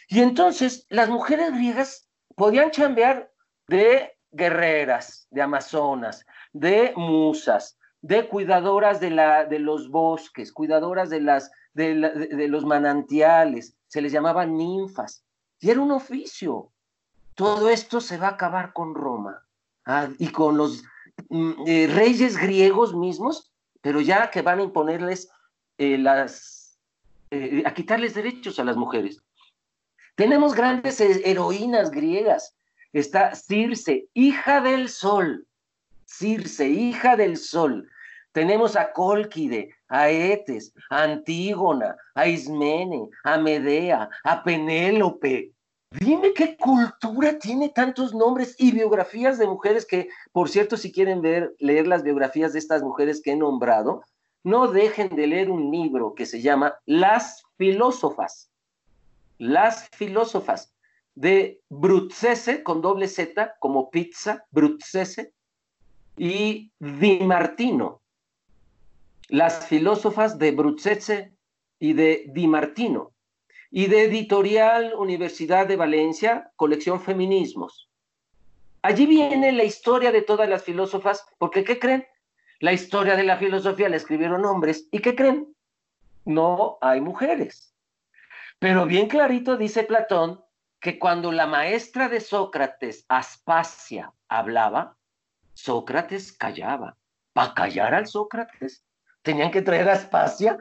Y 0.09 0.23
entonces 0.23 0.87
las 0.89 1.11
mujeres 1.11 1.53
griegas 1.53 2.09
podían 2.35 2.71
chambear 2.71 3.31
de 3.69 4.17
guerreras, 4.31 5.29
de 5.31 5.43
amazonas, 5.43 6.25
de 6.55 6.95
musas, 6.97 7.79
de 8.01 8.29
cuidadoras 8.29 8.99
de, 8.99 9.11
la, 9.11 9.45
de 9.45 9.59
los 9.59 9.91
bosques, 9.91 10.53
cuidadoras 10.53 11.11
de, 11.11 11.21
las, 11.21 11.51
de, 11.75 12.49
los 12.49 12.65
manantiales, 12.65 13.77
se 13.89 14.01
les 14.01 14.11
llamaban 14.11 14.57
ninfas, 14.57 15.23
y 15.61 15.69
era 15.69 15.83
un 15.83 15.91
oficio. 15.91 16.73
Todo 17.35 17.69
esto 17.69 18.01
se 18.01 18.17
va 18.17 18.29
a 18.29 18.37
acabar 18.37 18.73
con 18.73 18.95
Roma 18.95 19.47
ah, 19.85 20.09
y 20.19 20.29
con 20.29 20.57
los 20.57 20.83
mm, 21.29 21.53
eh, 21.67 21.91
reyes 21.93 22.39
griegos 22.39 22.95
mismos, 22.95 23.53
pero 23.83 24.01
ya 24.01 24.31
que 24.31 24.41
van 24.41 24.61
a 24.61 24.63
imponerles 24.63 25.29
eh, 25.77 25.99
las, 25.99 26.56
eh, 27.37 27.63
a 27.65 27.75
quitarles 27.75 28.15
derechos 28.15 28.59
a 28.59 28.65
las 28.65 28.77
mujeres. 28.77 29.23
Tenemos 30.17 30.55
grandes 30.55 31.01
heroínas 31.01 31.91
griegas, 31.91 32.57
está 32.93 33.35
Circe, 33.35 34.09
hija 34.15 34.61
del 34.61 34.89
sol. 34.89 35.47
Circe, 36.07 36.69
hija 36.69 37.17
del 37.17 37.37
sol. 37.37 37.89
Tenemos 38.33 38.77
a 38.77 38.93
Colquide, 38.93 39.75
a 39.89 40.11
Etes, 40.11 40.73
a 40.91 41.03
Antígona, 41.03 41.97
a 42.15 42.27
Ismene, 42.27 43.09
a 43.25 43.39
Medea, 43.39 44.09
a 44.25 44.43
Penélope. 44.43 45.53
Dime 46.01 46.33
qué 46.35 46.57
cultura 46.57 47.39
tiene 47.39 47.71
tantos 47.71 48.15
nombres 48.15 48.55
y 48.59 48.73
biografías 48.73 49.39
de 49.39 49.47
mujeres 49.47 49.87
que, 49.87 50.09
por 50.33 50.49
cierto, 50.49 50.77
si 50.77 50.93
quieren 50.93 51.23
ver, 51.23 51.55
leer 51.59 51.87
las 51.87 52.03
biografías 52.03 52.53
de 52.53 52.59
estas 52.59 52.83
mujeres 52.83 53.23
que 53.23 53.33
he 53.33 53.37
nombrado, 53.37 54.03
no 54.47 54.69
dejen 54.69 55.09
de 55.17 55.27
leer 55.27 55.51
un 55.51 55.73
libro 55.73 56.15
que 56.15 56.25
se 56.25 56.41
llama 56.41 56.79
Las 56.87 57.43
filósofas. 57.59 58.49
Las 59.39 59.89
filósofas 59.89 60.73
de 61.17 61.61
Brutzese 61.69 62.63
con 62.63 62.81
doble 62.81 63.09
Z 63.09 63.57
como 63.59 63.91
pizza, 63.91 64.47
Brutzese, 64.53 65.33
y 66.17 66.71
Di 66.79 67.19
Martino. 67.19 68.03
Las 69.27 69.67
filósofas 69.67 70.39
de 70.39 70.53
Brutzese 70.53 71.33
y 71.81 71.95
de 71.95 72.27
Di 72.29 72.47
Martino. 72.47 73.11
Y 73.73 73.89
de 73.89 74.05
Editorial 74.05 74.95
Universidad 74.95 75.67
de 75.67 75.75
Valencia, 75.75 76.53
colección 76.55 77.01
Feminismos. 77.01 77.91
Allí 78.83 79.07
viene 79.07 79.51
la 79.51 79.65
historia 79.65 80.13
de 80.13 80.23
todas 80.23 80.49
las 80.49 80.63
filósofas, 80.63 81.27
porque 81.39 81.65
¿qué 81.65 81.81
creen? 81.81 82.07
La 82.61 82.73
historia 82.73 83.17
de 83.17 83.25
la 83.25 83.37
filosofía 83.37 83.89
la 83.89 83.97
escribieron 83.97 84.45
hombres, 84.45 84.89
¿y 84.91 85.01
qué 85.01 85.15
creen? 85.15 85.55
No 86.25 86.79
hay 86.81 87.01
mujeres. 87.01 87.75
Pero 88.59 88.87
bien 88.87 89.09
clarito 89.09 89.57
dice 89.57 89.85
Platón 89.85 90.43
que 90.81 90.99
cuando 90.99 91.33
la 91.33 91.47
maestra 91.47 92.09
de 92.09 92.21
Sócrates, 92.21 93.05
Aspasia, 93.09 94.13
hablaba, 94.29 94.97
Sócrates 95.55 96.33
callaba. 96.33 96.97
Para 97.33 97.55
callar 97.55 97.95
al 97.95 98.07
Sócrates, 98.07 98.85
tenían 99.23 99.51
que 99.51 99.63
traer 99.63 99.89
a 99.89 99.95
Aspasia. 99.95 100.59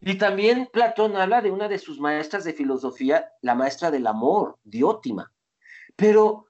Y 0.00 0.16
también 0.16 0.68
Platón 0.72 1.16
habla 1.16 1.40
de 1.40 1.50
una 1.50 1.68
de 1.68 1.78
sus 1.78 2.00
maestras 2.00 2.44
de 2.44 2.52
filosofía, 2.52 3.32
la 3.40 3.54
maestra 3.54 3.90
del 3.90 4.06
amor, 4.06 4.58
Diótima. 4.64 5.32
Pero 5.96 6.46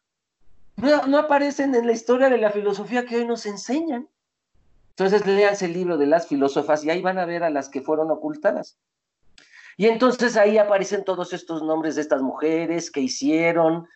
no, 0.77 1.07
no 1.07 1.18
aparecen 1.18 1.75
en 1.75 1.87
la 1.87 1.92
historia 1.92 2.29
de 2.29 2.38
la 2.38 2.51
filosofía 2.51 3.05
que 3.05 3.16
hoy 3.16 3.27
nos 3.27 3.47
enseñan. 3.47 4.09
Entonces 4.92 5.26
léanse 5.26 5.64
el 5.66 5.72
libro 5.72 5.96
de 5.96 6.07
las 6.07 6.26
filósofas 6.26 6.85
y 6.85 6.90
ahí 6.90 7.00
van 7.00 7.18
a 7.18 7.24
ver 7.24 7.44
a 7.44 7.50
las 7.50 7.68
que 7.68 7.81
fueron 7.81 8.11
ocultadas. 8.11 8.78
Y 9.76 9.87
entonces 9.87 10.37
ahí 10.37 10.59
aparecen 10.59 11.05
todos 11.05 11.33
estos 11.33 11.62
nombres 11.62 11.94
de 11.94 12.02
estas 12.02 12.20
mujeres 12.20 12.90
que 12.90 13.00
hicieron. 13.00 13.88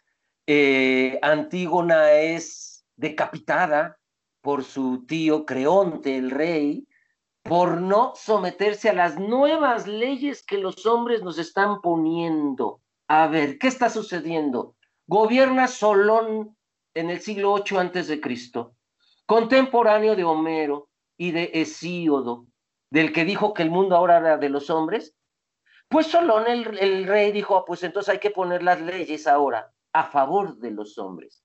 Eh, 0.46 1.18
Antígona 1.22 2.12
es 2.12 2.86
decapitada 2.96 3.98
por 4.40 4.64
su 4.64 5.04
tío 5.06 5.44
Creonte, 5.44 6.16
el 6.16 6.30
rey, 6.30 6.86
por 7.42 7.80
no 7.80 8.12
someterse 8.14 8.88
a 8.88 8.94
las 8.94 9.18
nuevas 9.18 9.86
leyes 9.86 10.42
que 10.42 10.56
los 10.56 10.86
hombres 10.86 11.22
nos 11.22 11.38
están 11.38 11.80
poniendo. 11.80 12.80
A 13.08 13.26
ver, 13.26 13.58
¿qué 13.58 13.68
está 13.68 13.90
sucediendo? 13.90 14.76
Gobierna 15.06 15.68
Solón 15.68 16.56
en 16.94 17.10
el 17.10 17.20
siglo 17.20 17.52
8 17.52 17.78
antes 17.78 18.08
de 18.08 18.20
Cristo, 18.20 18.75
contemporáneo 19.26 20.16
de 20.16 20.24
Homero 20.24 20.88
y 21.16 21.32
de 21.32 21.50
Hesíodo, 21.54 22.46
del 22.90 23.12
que 23.12 23.24
dijo 23.24 23.52
que 23.52 23.62
el 23.62 23.70
mundo 23.70 23.96
ahora 23.96 24.18
era 24.18 24.38
de 24.38 24.48
los 24.48 24.70
hombres, 24.70 25.14
pues 25.88 26.08
Solón, 26.08 26.46
el, 26.48 27.06
rey, 27.06 27.30
dijo, 27.32 27.64
pues 27.64 27.82
entonces 27.82 28.12
hay 28.12 28.18
que 28.18 28.30
poner 28.30 28.62
las 28.62 28.80
leyes 28.80 29.26
ahora 29.26 29.72
a 29.92 30.04
favor 30.04 30.56
de 30.56 30.72
los 30.72 30.98
hombres. 30.98 31.44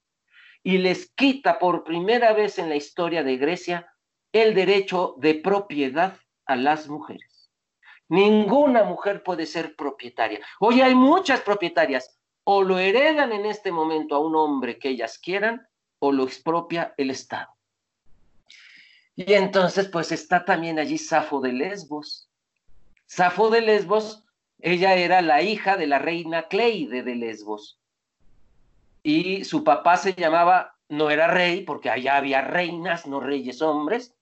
Y 0.63 0.79
les 0.79 1.11
quita 1.13 1.59
por 1.59 1.83
primera 1.83 2.33
vez 2.33 2.57
en 2.59 2.69
la 2.69 2.75
historia 2.75 3.23
de 3.23 3.37
Grecia 3.37 3.93
el 4.31 4.53
derecho 4.53 5.15
de 5.17 5.35
propiedad 5.35 6.17
a 6.45 6.55
las 6.55 6.87
mujeres. 6.87 7.51
Ninguna 8.09 8.83
mujer 8.83 9.23
puede 9.23 9.45
ser 9.45 9.75
propietaria. 9.75 10.39
Hoy 10.59 10.81
hay 10.81 10.95
muchas 10.95 11.41
propietarias. 11.41 12.17
O 12.43 12.63
lo 12.63 12.79
heredan 12.79 13.31
en 13.31 13.45
este 13.45 13.71
momento 13.71 14.15
a 14.15 14.19
un 14.19 14.35
hombre 14.35 14.79
que 14.79 14.89
ellas 14.89 15.19
quieran 15.19 15.67
o 15.99 16.11
lo 16.11 16.23
expropia 16.23 16.95
el 16.97 17.11
Estado. 17.11 17.55
Y 19.15 19.34
entonces 19.34 19.88
pues 19.89 20.12
está 20.12 20.45
también 20.45 20.80
allí 20.80 20.97
Safo 20.97 21.41
de 21.41 21.54
Lesbos. 21.54 22.30
Safo 23.06 23.50
de 23.50 23.62
Lesbos 23.62 24.24
ella 24.62 24.93
era 24.95 25.21
la 25.21 25.41
hija 25.41 25.76
de 25.76 25.88
la 25.88 25.97
reina 25.97 26.43
Cleide 26.43 27.02
de 27.02 27.15
Lesbos. 27.15 27.80
Y 29.04 29.43
su 29.43 29.63
papá 29.63 29.97
se 29.97 30.13
llamaba, 30.13 30.76
no 30.88 31.10
era 31.10 31.28
rey, 31.28 31.63
porque 31.63 31.89
allá 31.89 32.17
había 32.17 32.41
reinas, 32.41 33.08
no 33.08 33.19
reyes 33.19 33.62
hombres. 33.62 34.15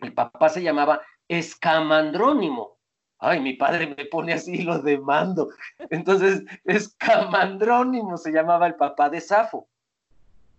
El 0.00 0.12
papá 0.12 0.48
se 0.48 0.62
llamaba 0.62 1.00
Escamandrónimo. 1.28 2.76
Ay, 3.18 3.40
mi 3.40 3.52
padre 3.52 3.94
me 3.96 4.04
pone 4.06 4.32
así 4.32 4.62
lo 4.62 4.80
de 4.80 4.98
mando. 4.98 5.50
Entonces, 5.90 6.42
Escamandrónimo 6.64 8.16
se 8.16 8.32
llamaba 8.32 8.66
el 8.66 8.74
papá 8.74 9.08
de 9.08 9.20
Safo. 9.20 9.68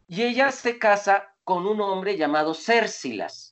Y 0.08 0.24
ella 0.24 0.52
se 0.52 0.80
casa 0.80 1.36
con 1.43 1.67
un 1.67 1.82
hombre 1.82 2.15
llamado 2.15 2.54
Cércilas. 2.54 3.44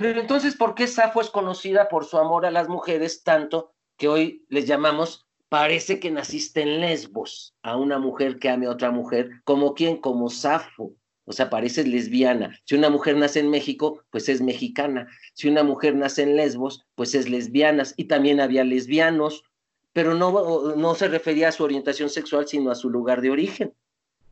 Pero 0.00 0.18
entonces, 0.18 0.56
¿por 0.56 0.74
qué 0.74 0.86
Safo 0.86 1.20
es 1.20 1.28
conocida 1.28 1.90
por 1.90 2.06
su 2.06 2.16
amor 2.16 2.46
a 2.46 2.50
las 2.50 2.70
mujeres 2.70 3.22
tanto 3.22 3.74
que 3.98 4.08
hoy 4.08 4.46
les 4.48 4.64
llamamos, 4.66 5.26
parece 5.50 6.00
que 6.00 6.10
naciste 6.10 6.62
en 6.62 6.80
Lesbos, 6.80 7.54
a 7.60 7.76
una 7.76 7.98
mujer 7.98 8.38
que 8.38 8.48
ame 8.48 8.64
a 8.64 8.70
otra 8.70 8.90
mujer, 8.90 9.28
como 9.44 9.74
quien, 9.74 9.98
como 9.98 10.30
Safo, 10.30 10.94
o 11.26 11.32
sea, 11.32 11.50
pareces 11.50 11.86
lesbiana. 11.86 12.58
Si 12.64 12.76
una 12.76 12.88
mujer 12.88 13.18
nace 13.18 13.40
en 13.40 13.50
México, 13.50 14.02
pues 14.08 14.30
es 14.30 14.40
mexicana. 14.40 15.06
Si 15.34 15.48
una 15.48 15.64
mujer 15.64 15.94
nace 15.94 16.22
en 16.22 16.34
Lesbos, 16.34 16.86
pues 16.94 17.14
es 17.14 17.28
lesbiana. 17.28 17.82
Y 17.98 18.04
también 18.04 18.40
había 18.40 18.64
lesbianos, 18.64 19.44
pero 19.92 20.14
no, 20.14 20.76
no 20.76 20.94
se 20.94 21.08
refería 21.08 21.48
a 21.48 21.52
su 21.52 21.62
orientación 21.62 22.08
sexual, 22.08 22.48
sino 22.48 22.70
a 22.70 22.74
su 22.74 22.88
lugar 22.88 23.20
de 23.20 23.32
origen. 23.32 23.74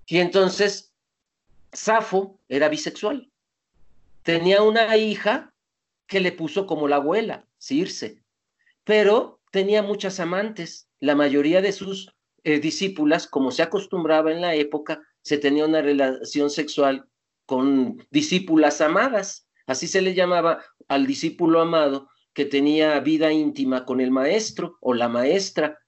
Y 0.06 0.20
entonces, 0.20 0.94
Safo 1.74 2.40
era 2.48 2.70
bisexual. 2.70 3.30
Tenía 4.22 4.62
una 4.62 4.96
hija 4.96 5.52
que 6.08 6.20
le 6.20 6.32
puso 6.32 6.66
como 6.66 6.88
la 6.88 6.96
abuela, 6.96 7.46
Circe. 7.58 8.22
Pero 8.82 9.40
tenía 9.52 9.82
muchas 9.82 10.18
amantes. 10.18 10.88
La 10.98 11.14
mayoría 11.14 11.62
de 11.62 11.70
sus 11.70 12.12
eh, 12.42 12.58
discípulas, 12.58 13.28
como 13.28 13.52
se 13.52 13.62
acostumbraba 13.62 14.32
en 14.32 14.40
la 14.40 14.54
época, 14.54 15.02
se 15.22 15.38
tenía 15.38 15.66
una 15.66 15.82
relación 15.82 16.50
sexual 16.50 17.06
con 17.46 18.04
discípulas 18.10 18.80
amadas. 18.80 19.46
Así 19.66 19.86
se 19.86 20.00
le 20.00 20.14
llamaba 20.14 20.64
al 20.88 21.06
discípulo 21.06 21.60
amado 21.60 22.08
que 22.32 22.46
tenía 22.46 22.98
vida 23.00 23.30
íntima 23.32 23.84
con 23.84 24.00
el 24.00 24.10
maestro 24.10 24.78
o 24.80 24.94
la 24.94 25.08
maestra. 25.08 25.78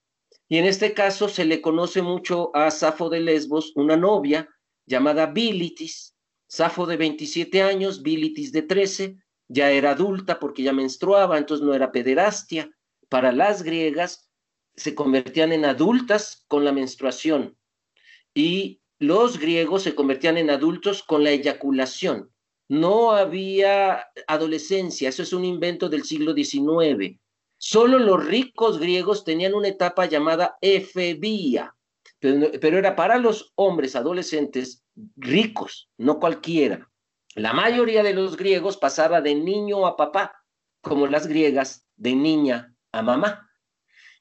Y 0.49 0.59
en 0.59 0.67
este 0.67 0.93
caso 0.93 1.29
se 1.29 1.45
le 1.45 1.63
conoce 1.63 2.03
mucho 2.03 2.55
a 2.55 2.71
Safo 2.71 3.09
de 3.09 3.21
Lesbos, 3.21 3.73
una 3.77 3.97
novia 3.97 4.49
llamada 4.85 5.27
Bilitis. 5.27 6.17
Safo 6.47 6.85
de 6.87 6.97
27 6.97 7.63
años, 7.63 8.03
Bilitis 8.03 8.51
de 8.53 8.63
13, 8.63 9.17
ya 9.51 9.71
era 9.73 9.91
adulta 9.91 10.39
porque 10.39 10.63
ya 10.63 10.73
menstruaba, 10.73 11.37
entonces 11.37 11.67
no 11.67 11.75
era 11.75 11.91
pederastia 11.91 12.71
para 13.09 13.33
las 13.33 13.63
griegas 13.63 14.31
se 14.77 14.95
convertían 14.95 15.53
en 15.53 15.65
adultas 15.65 16.45
con 16.47 16.65
la 16.65 16.73
menstruación 16.73 17.59
y 18.33 18.81
los 18.99 19.39
griegos 19.39 19.83
se 19.83 19.95
convertían 19.95 20.39
en 20.39 20.51
adultos 20.51 21.03
con 21.03 21.25
la 21.25 21.31
eyaculación. 21.31 22.31
No 22.69 23.11
había 23.11 24.07
adolescencia, 24.29 25.09
eso 25.09 25.23
es 25.23 25.33
un 25.33 25.45
invento 25.45 25.89
del 25.89 26.05
siglo 26.05 26.33
XIX. 26.33 27.19
Solo 27.59 27.99
los 27.99 28.25
ricos 28.25 28.79
griegos 28.79 29.25
tenían 29.25 29.55
una 29.55 29.69
etapa 29.69 30.07
llamada 30.07 30.57
efebía, 30.61 31.75
pero, 32.21 32.53
pero 32.61 32.79
era 32.79 32.95
para 32.95 33.19
los 33.19 33.53
hombres 33.57 33.97
adolescentes 33.97 34.85
ricos, 35.17 35.91
no 35.99 36.21
cualquiera. 36.21 36.90
La 37.35 37.53
mayoría 37.53 38.03
de 38.03 38.15
los 38.15 38.37
griegos 38.37 38.77
pasaba 38.77 39.21
de 39.21 39.35
niño 39.35 39.87
a 39.87 39.97
papá, 39.97 40.45
como 40.81 41.07
las 41.07 41.27
griegas 41.27 41.85
de 41.97 42.15
niña 42.15 42.75
a 42.93 43.03
mamá. 43.03 43.51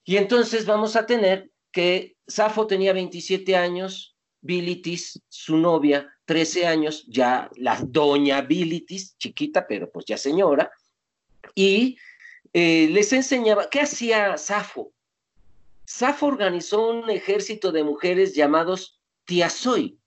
Y 0.04 0.18
entonces 0.18 0.66
vamos 0.66 0.96
a 0.96 1.06
tener 1.06 1.52
que 1.72 2.18
Safo 2.28 2.68
tenía 2.68 2.94
27 2.94 3.56
años, 3.56 4.16
Bilitis, 4.42 5.22
su 5.28 5.58
novia, 5.58 6.08
13 6.26 6.68
años, 6.68 7.06
ya 7.08 7.50
la 7.56 7.80
doña 7.82 8.42
Bilitis, 8.42 9.18
chiquita, 9.18 9.68
pero 9.68 9.92
pues 9.92 10.06
ya 10.06 10.18
señora, 10.18 10.72
y 11.56 11.98
eh, 12.54 12.88
les 12.92 13.12
enseñaba, 13.14 13.70
¿qué 13.70 13.82
hacía 13.82 14.38
Safo? 14.38 14.94
Safo 15.86 16.28
organizó 16.28 16.88
un 16.88 17.10
ejército 17.10 17.72
de 17.72 17.84
mujeres 17.84 18.36
llamados 18.36 19.00
tiasoi. 19.26 20.00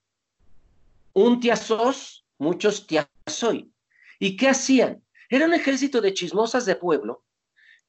Un 1.13 1.41
tiasos, 1.41 2.22
muchos 2.39 2.87
tiasoi. 2.87 3.73
¿Y 4.19 4.37
qué 4.37 4.49
hacían? 4.49 5.03
Era 5.29 5.47
un 5.47 5.55
ejército 5.55 6.01
de 6.01 6.15
chismosas 6.15 6.67
de 6.67 6.77
pueblo 6.77 7.25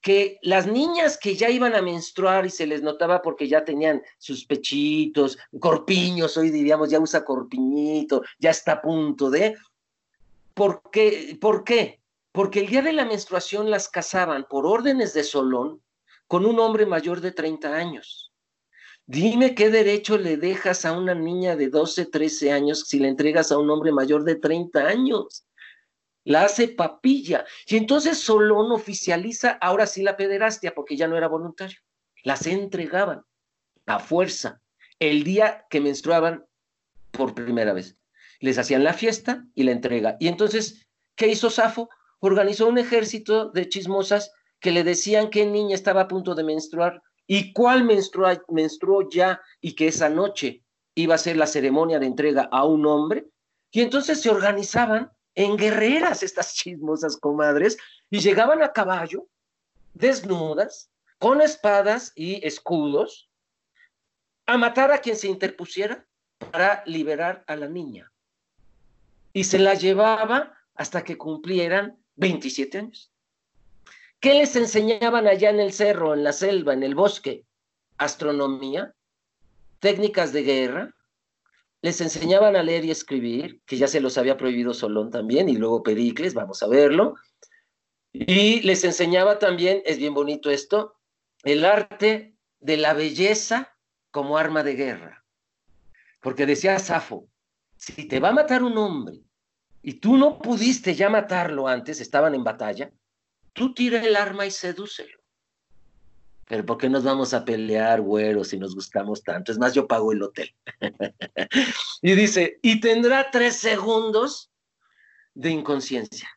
que 0.02 0.38
las 0.42 0.68
niñas 0.68 1.18
que 1.18 1.36
ya 1.36 1.50
iban 1.50 1.76
a 1.76 1.82
menstruar 1.82 2.46
y 2.46 2.50
se 2.50 2.68
les 2.68 2.82
notaba 2.82 3.22
porque 3.22 3.48
ya 3.48 3.64
tenían 3.64 4.02
sus 4.18 4.46
pechitos, 4.46 5.38
corpiños, 5.60 6.36
hoy 6.36 6.50
diríamos 6.50 6.90
ya 6.90 7.00
usa 7.00 7.24
corpiñito, 7.24 8.22
ya 8.38 8.50
está 8.50 8.74
a 8.74 8.82
punto 8.82 9.30
de... 9.30 9.56
¿Por 10.54 10.82
qué? 10.92 11.38
¿Por 11.40 11.64
qué? 11.64 12.04
porque 12.34 12.62
el 12.62 12.68
día 12.68 12.82
de 12.82 12.94
la 12.94 13.06
menstruación 13.06 13.70
las 13.70 13.88
casaban 13.88 14.46
por 14.50 14.66
órdenes 14.66 15.14
de 15.14 15.24
Solón 15.24 15.82
con 16.28 16.46
un 16.46 16.60
hombre 16.60 16.86
mayor 16.86 17.22
de 17.22 17.32
30 17.32 17.74
años. 17.74 18.33
Dime 19.06 19.54
qué 19.54 19.70
derecho 19.70 20.18
le 20.18 20.38
dejas 20.38 20.86
a 20.86 20.94
una 20.94 21.14
niña 21.14 21.58
de 21.58 21.68
12, 21.68 22.06
13 22.06 22.54
años 22.54 22.86
si 22.88 23.00
le 23.00 23.10
entregas 23.10 23.52
a 23.52 23.58
un 23.58 23.70
hombre 23.70 23.92
mayor 23.92 24.24
de 24.24 24.36
30 24.36 24.80
años. 24.80 25.46
La 26.24 26.44
hace 26.44 26.70
papilla. 26.70 27.46
Y 27.68 27.76
entonces 27.76 28.18
Solón 28.18 28.72
oficializa 28.72 29.52
ahora 29.62 29.88
sí 29.88 30.04
la 30.04 30.16
pederastia 30.16 30.74
porque 30.74 30.96
ya 30.96 31.08
no 31.10 31.18
era 31.18 31.28
voluntario. 31.28 31.80
Las 32.24 32.48
entregaban 32.48 33.24
a 33.86 34.00
fuerza 34.00 34.62
el 35.00 35.26
día 35.26 35.66
que 35.70 35.82
menstruaban 35.82 36.46
por 37.12 37.36
primera 37.36 37.74
vez. 37.74 37.98
Les 38.40 38.58
hacían 38.58 38.86
la 38.86 38.94
fiesta 38.94 39.46
y 39.54 39.64
la 39.64 39.72
entrega. 39.72 40.16
Y 40.22 40.30
entonces, 40.30 40.88
¿qué 41.16 41.28
hizo 41.28 41.50
Safo? 41.50 41.90
Organizó 42.20 42.68
un 42.70 42.78
ejército 42.78 43.50
de 43.50 43.68
chismosas 43.68 44.32
que 44.62 44.72
le 44.72 44.86
decían 44.86 45.30
qué 45.30 45.46
niña 45.46 45.76
estaba 45.76 46.02
a 46.02 46.08
punto 46.08 46.36
de 46.36 46.46
menstruar 46.46 47.02
y 47.28 47.54
cuál 47.54 47.84
menstruó, 47.84 49.10
ya 49.10 49.42
y 49.62 49.74
que 49.74 49.88
esa 49.88 50.10
noche 50.10 50.64
iba 50.96 51.16
a 51.16 51.20
ser 51.20 51.38
la 51.38 51.48
ceremonia 51.48 52.00
de 52.00 52.06
entrega 52.06 52.50
a 52.52 52.66
un 52.66 52.86
hombre. 52.86 53.28
Y 53.72 53.82
entonces 53.82 54.22
se 54.22 54.30
organizaban 54.30 55.12
en 55.36 55.58
guerreras 55.58 56.24
estas 56.24 56.54
chismosas 56.56 57.18
comadres 57.18 57.78
y 58.10 58.20
llegaban 58.20 58.62
a 58.62 58.74
caballo, 58.74 59.28
desnudas, 59.94 60.90
con 61.18 61.42
espadas 61.42 62.12
y 62.16 62.46
escudos, 62.46 63.30
a 64.46 64.58
matar 64.58 64.92
a 64.92 64.98
quien 64.98 65.16
se 65.16 65.28
interpusiera 65.28 66.06
para 66.52 66.84
liberar 66.86 67.44
a 67.48 67.56
la 67.56 67.70
niña. 67.70 68.12
Y 69.32 69.46
se 69.46 69.58
la 69.58 69.74
llevaba 69.74 70.54
hasta 70.76 71.04
que 71.04 71.18
cumplieran 71.18 71.98
27 72.16 72.78
años. 72.78 73.13
¿Qué 74.24 74.36
les 74.36 74.56
enseñaban 74.56 75.28
allá 75.28 75.50
en 75.50 75.60
el 75.60 75.74
cerro, 75.74 76.14
en 76.14 76.24
la 76.24 76.32
selva, 76.32 76.72
en 76.72 76.82
el 76.82 76.96
bosque? 76.96 77.44
Astronomía, 77.98 78.96
técnicas 79.80 80.32
de 80.32 80.44
guerra, 80.44 80.96
les 81.82 82.00
enseñaban 82.00 82.56
a 82.56 82.64
leer 82.64 82.86
y 82.86 82.92
escribir, 82.92 83.62
que 83.66 83.76
ya 83.76 83.90
se 83.90 84.00
los 84.00 84.18
había 84.18 84.38
prohibido 84.38 84.74
Solón 84.74 85.12
también, 85.12 85.50
y 85.50 85.58
luego 85.58 85.84
Pericles, 85.84 86.36
vamos 86.36 86.64
a 86.64 86.68
verlo. 86.68 87.16
Y 88.14 88.62
les 88.62 88.86
enseñaba 88.86 89.40
también, 89.40 89.82
es 89.84 89.98
bien 89.98 90.14
bonito 90.14 90.50
esto, 90.50 90.96
el 91.44 91.66
arte 91.66 92.34
de 92.62 92.78
la 92.78 92.94
belleza 92.94 93.76
como 94.10 94.38
arma 94.38 94.64
de 94.64 94.76
guerra. 94.76 95.26
Porque 96.22 96.46
decía 96.46 96.80
Safo, 96.80 97.28
si 97.76 98.08
te 98.08 98.22
va 98.22 98.30
a 98.30 98.32
matar 98.40 98.64
un 98.64 98.78
hombre 98.78 99.20
y 99.82 99.96
tú 99.96 100.16
no 100.16 100.40
pudiste 100.40 100.96
ya 100.96 101.10
matarlo 101.10 101.68
antes, 101.68 102.00
estaban 102.00 102.34
en 102.36 102.46
batalla, 102.46 102.90
tú 103.54 103.74
tira 103.74 104.04
el 104.04 104.16
arma 104.16 104.46
y 104.46 104.52
sedúcelo. 104.52 105.18
Pero 106.48 106.66
¿por 106.66 106.78
qué 106.78 106.90
nos 106.90 107.04
vamos 107.04 107.34
a 107.34 107.46
pelear, 107.46 108.02
güeros, 108.02 108.50
si 108.50 108.58
nos 108.58 108.76
gustamos 108.76 109.24
tanto? 109.24 109.52
Es 109.52 109.58
más, 109.58 109.74
yo 109.74 109.88
pago 109.88 110.12
el 110.12 110.22
hotel. 110.22 110.54
y 112.02 112.14
dice, 112.14 112.60
y 112.62 112.80
tendrá 112.80 113.32
tres 113.32 113.56
segundos 113.58 114.52
de 115.34 115.52
inconsciencia 115.52 116.30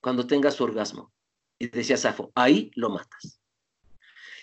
cuando 0.00 0.26
tenga 0.26 0.50
su 0.50 0.64
orgasmo. 0.64 1.12
Y 1.58 1.68
decía 1.68 1.96
Safo, 1.96 2.32
ahí 2.34 2.70
lo 2.74 2.90
matas. 2.90 3.40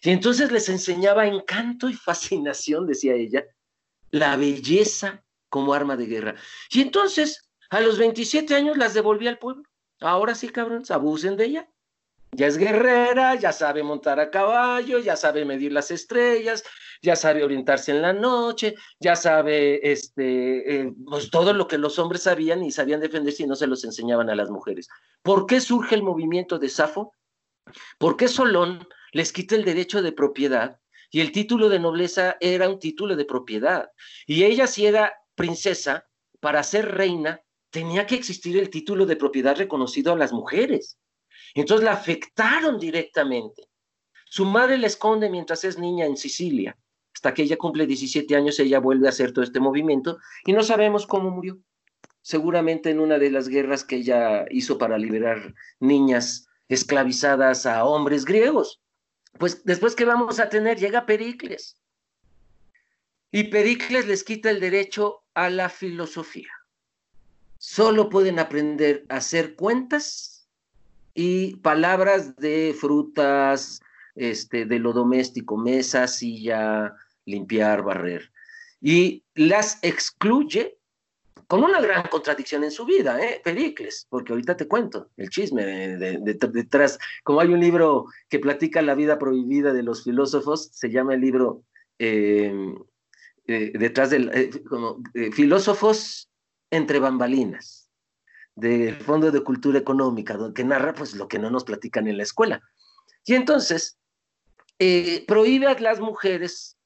Y 0.01 0.11
entonces 0.11 0.51
les 0.51 0.69
enseñaba 0.69 1.27
encanto 1.27 1.89
y 1.89 1.93
fascinación, 1.93 2.87
decía 2.87 3.13
ella, 3.13 3.45
la 4.11 4.37
belleza 4.37 5.23
como 5.49 5.73
arma 5.73 5.97
de 5.97 6.05
guerra. 6.05 6.35
Y 6.69 6.81
entonces, 6.81 7.49
a 7.69 7.81
los 7.81 7.97
27 7.97 8.55
años 8.55 8.77
las 8.77 8.93
devolvía 8.93 9.29
al 9.29 9.39
pueblo. 9.39 9.63
Ahora 9.99 10.35
sí, 10.35 10.47
cabrones, 10.49 10.91
abusen 10.91 11.35
de 11.35 11.45
ella. 11.45 11.69
Ya 12.31 12.47
es 12.47 12.57
guerrera, 12.57 13.35
ya 13.35 13.51
sabe 13.51 13.83
montar 13.83 14.19
a 14.19 14.29
caballo, 14.29 14.99
ya 14.99 15.15
sabe 15.15 15.45
medir 15.45 15.71
las 15.71 15.91
estrellas, 15.91 16.63
ya 17.01 17.15
sabe 17.15 17.43
orientarse 17.43 17.91
en 17.91 18.01
la 18.01 18.13
noche, 18.13 18.75
ya 18.99 19.15
sabe 19.15 19.91
este, 19.91 20.81
eh, 20.81 20.93
pues 21.05 21.31
todo 21.31 21.53
lo 21.53 21.67
que 21.67 21.77
los 21.77 21.97
hombres 21.97 22.23
sabían 22.23 22.63
y 22.63 22.71
sabían 22.71 23.01
defenderse 23.01 23.43
y 23.43 23.47
no 23.47 23.55
se 23.55 23.67
los 23.67 23.83
enseñaban 23.83 24.29
a 24.29 24.35
las 24.35 24.49
mujeres. 24.49 24.87
¿Por 25.23 25.47
qué 25.47 25.59
surge 25.59 25.95
el 25.95 26.03
movimiento 26.03 26.59
de 26.59 26.69
Safo? 26.69 27.13
¿Por 27.97 28.15
qué 28.15 28.27
Solón 28.27 28.87
les 29.11 29.33
quita 29.33 29.55
el 29.55 29.65
derecho 29.65 30.01
de 30.01 30.11
propiedad 30.11 30.79
y 31.11 31.21
el 31.21 31.31
título 31.31 31.67
de 31.69 31.79
nobleza 31.79 32.37
era 32.39 32.69
un 32.69 32.79
título 32.79 33.15
de 33.15 33.25
propiedad? 33.25 33.89
Y 34.27 34.43
ella 34.43 34.67
si 34.67 34.85
era 34.85 35.13
princesa, 35.35 36.07
para 36.39 36.63
ser 36.63 36.93
reina, 36.93 37.41
tenía 37.69 38.05
que 38.05 38.15
existir 38.15 38.57
el 38.57 38.69
título 38.69 39.05
de 39.05 39.15
propiedad 39.15 39.57
reconocido 39.57 40.13
a 40.13 40.17
las 40.17 40.31
mujeres. 40.31 40.97
Entonces 41.53 41.85
la 41.85 41.93
afectaron 41.93 42.79
directamente. 42.79 43.69
Su 44.25 44.45
madre 44.45 44.77
la 44.77 44.87
esconde 44.87 45.29
mientras 45.29 45.63
es 45.63 45.77
niña 45.77 46.05
en 46.05 46.17
Sicilia. 46.17 46.77
Hasta 47.13 47.33
que 47.33 47.43
ella 47.43 47.57
cumple 47.57 47.87
17 47.87 48.35
años, 48.35 48.59
ella 48.59 48.79
vuelve 48.79 49.07
a 49.07 49.09
hacer 49.09 49.33
todo 49.33 49.43
este 49.43 49.59
movimiento 49.59 50.19
y 50.45 50.53
no 50.53 50.63
sabemos 50.63 51.07
cómo 51.07 51.31
murió. 51.31 51.59
Seguramente 52.21 52.91
en 52.91 52.99
una 52.99 53.17
de 53.17 53.31
las 53.31 53.47
guerras 53.47 53.83
que 53.83 53.97
ella 53.97 54.45
hizo 54.51 54.77
para 54.77 54.97
liberar 54.97 55.53
niñas 55.79 56.47
esclavizadas 56.67 57.65
a 57.65 57.85
hombres 57.85 58.25
griegos. 58.25 58.81
Pues 59.37 59.63
después 59.65 59.95
que 59.95 60.05
vamos 60.05 60.39
a 60.39 60.49
tener, 60.49 60.77
llega 60.77 61.05
Pericles. 61.05 61.77
Y 63.31 63.45
Pericles 63.45 64.07
les 64.07 64.23
quita 64.23 64.49
el 64.49 64.59
derecho 64.59 65.23
a 65.33 65.49
la 65.49 65.69
filosofía. 65.69 66.51
Solo 67.57 68.09
pueden 68.09 68.39
aprender 68.39 69.05
a 69.09 69.17
hacer 69.17 69.55
cuentas 69.55 70.38
y 71.13 71.55
palabras 71.57 72.35
de 72.37 72.75
frutas, 72.79 73.81
este, 74.15 74.65
de 74.65 74.79
lo 74.79 74.93
doméstico, 74.93 75.57
mesa, 75.57 76.07
silla, 76.07 76.93
limpiar, 77.25 77.83
barrer. 77.83 78.31
Y 78.81 79.23
las 79.35 79.79
excluye 79.81 80.77
con 81.47 81.63
una 81.63 81.81
gran 81.81 82.03
contradicción 82.03 82.63
en 82.63 82.71
su 82.71 82.85
vida, 82.85 83.19
¿eh? 83.19 83.41
Pericles, 83.43 84.05
porque 84.09 84.33
ahorita 84.33 84.55
te 84.55 84.67
cuento 84.67 85.09
el 85.17 85.29
chisme 85.29 85.65
detrás, 85.65 86.99
como 87.23 87.39
hay 87.39 87.47
un 87.47 87.59
libro 87.59 88.05
que 88.29 88.39
platica 88.39 88.81
la 88.81 88.93
vida 88.93 89.17
prohibida 89.17 89.73
de 89.73 89.81
los 89.81 90.03
filósofos, 90.03 90.69
se 90.71 90.91
llama 90.91 91.15
el 91.15 91.21
libro 91.21 91.63
eh, 91.97 92.53
eh, 93.47 93.71
detrás 93.73 94.11
del, 94.11 94.29
eh, 94.33 94.51
como, 94.69 95.01
filósofos 95.33 96.29
entre 96.69 96.99
bambalinas 96.99 97.78
del 98.59 98.95
Fondo 98.97 99.31
de 99.31 99.41
Cultura 99.41 99.79
Económica, 99.79 100.37
que 100.53 100.63
narra 100.63 100.93
pues 100.93 101.13
lo 101.13 101.27
que 101.27 101.39
no 101.39 101.49
nos 101.49 101.63
platican 101.63 102.07
en 102.07 102.17
la 102.17 102.23
escuela. 102.23 102.61
Y 103.25 103.35
entonces, 103.35 103.97
eh, 104.79 105.25
prohíbe 105.27 105.67
a 105.67 105.79
las 105.79 105.99
mujeres 105.99 106.77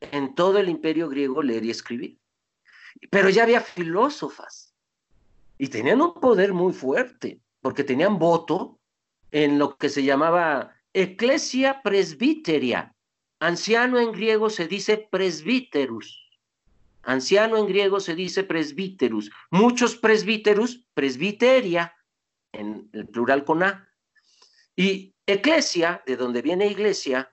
en 0.00 0.34
todo 0.34 0.58
el 0.58 0.68
imperio 0.68 1.08
griego 1.08 1.42
leer 1.42 1.64
y 1.64 1.70
escribir. 1.70 2.18
Pero 3.10 3.28
ya 3.28 3.42
había 3.42 3.60
filósofas 3.60 4.72
y 5.58 5.68
tenían 5.68 6.00
un 6.00 6.14
poder 6.14 6.52
muy 6.52 6.72
fuerte, 6.72 7.40
porque 7.60 7.84
tenían 7.84 8.18
voto 8.18 8.78
en 9.30 9.58
lo 9.58 9.76
que 9.76 9.88
se 9.88 10.02
llamaba 10.02 10.74
Ecclesia 10.92 11.82
Presbiteria. 11.82 12.94
Anciano 13.40 13.98
en 13.98 14.12
griego 14.12 14.48
se 14.48 14.66
dice 14.66 15.08
presbíterus. 15.10 16.23
Anciano 17.06 17.56
en 17.56 17.66
griego 17.66 18.00
se 18.00 18.14
dice 18.14 18.44
presbíterus. 18.44 19.30
Muchos 19.50 19.96
presbíterus, 19.96 20.86
presbiteria, 20.94 21.94
en 22.52 22.88
el 22.92 23.06
plural 23.08 23.44
con 23.44 23.62
A. 23.62 23.88
Y 24.76 25.14
eclesia, 25.26 26.02
de 26.06 26.16
donde 26.16 26.42
viene 26.42 26.66
iglesia, 26.66 27.30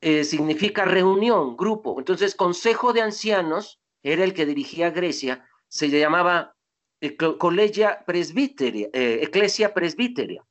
eh, 0.00 0.24
significa 0.24 0.84
reunión, 0.84 1.56
grupo. 1.56 1.98
Entonces, 1.98 2.34
consejo 2.34 2.92
de 2.92 3.02
ancianos 3.02 3.80
era 4.02 4.24
el 4.24 4.34
que 4.34 4.46
dirigía 4.46 4.90
Grecia, 4.90 5.46
se 5.68 5.88
llamaba 5.88 6.56
eh, 7.00 7.16
Colegia 7.16 8.04
Presbiteria, 8.04 8.88
eh, 8.92 9.20
Eclesia 9.22 9.72
Presbiteria. 9.72 10.44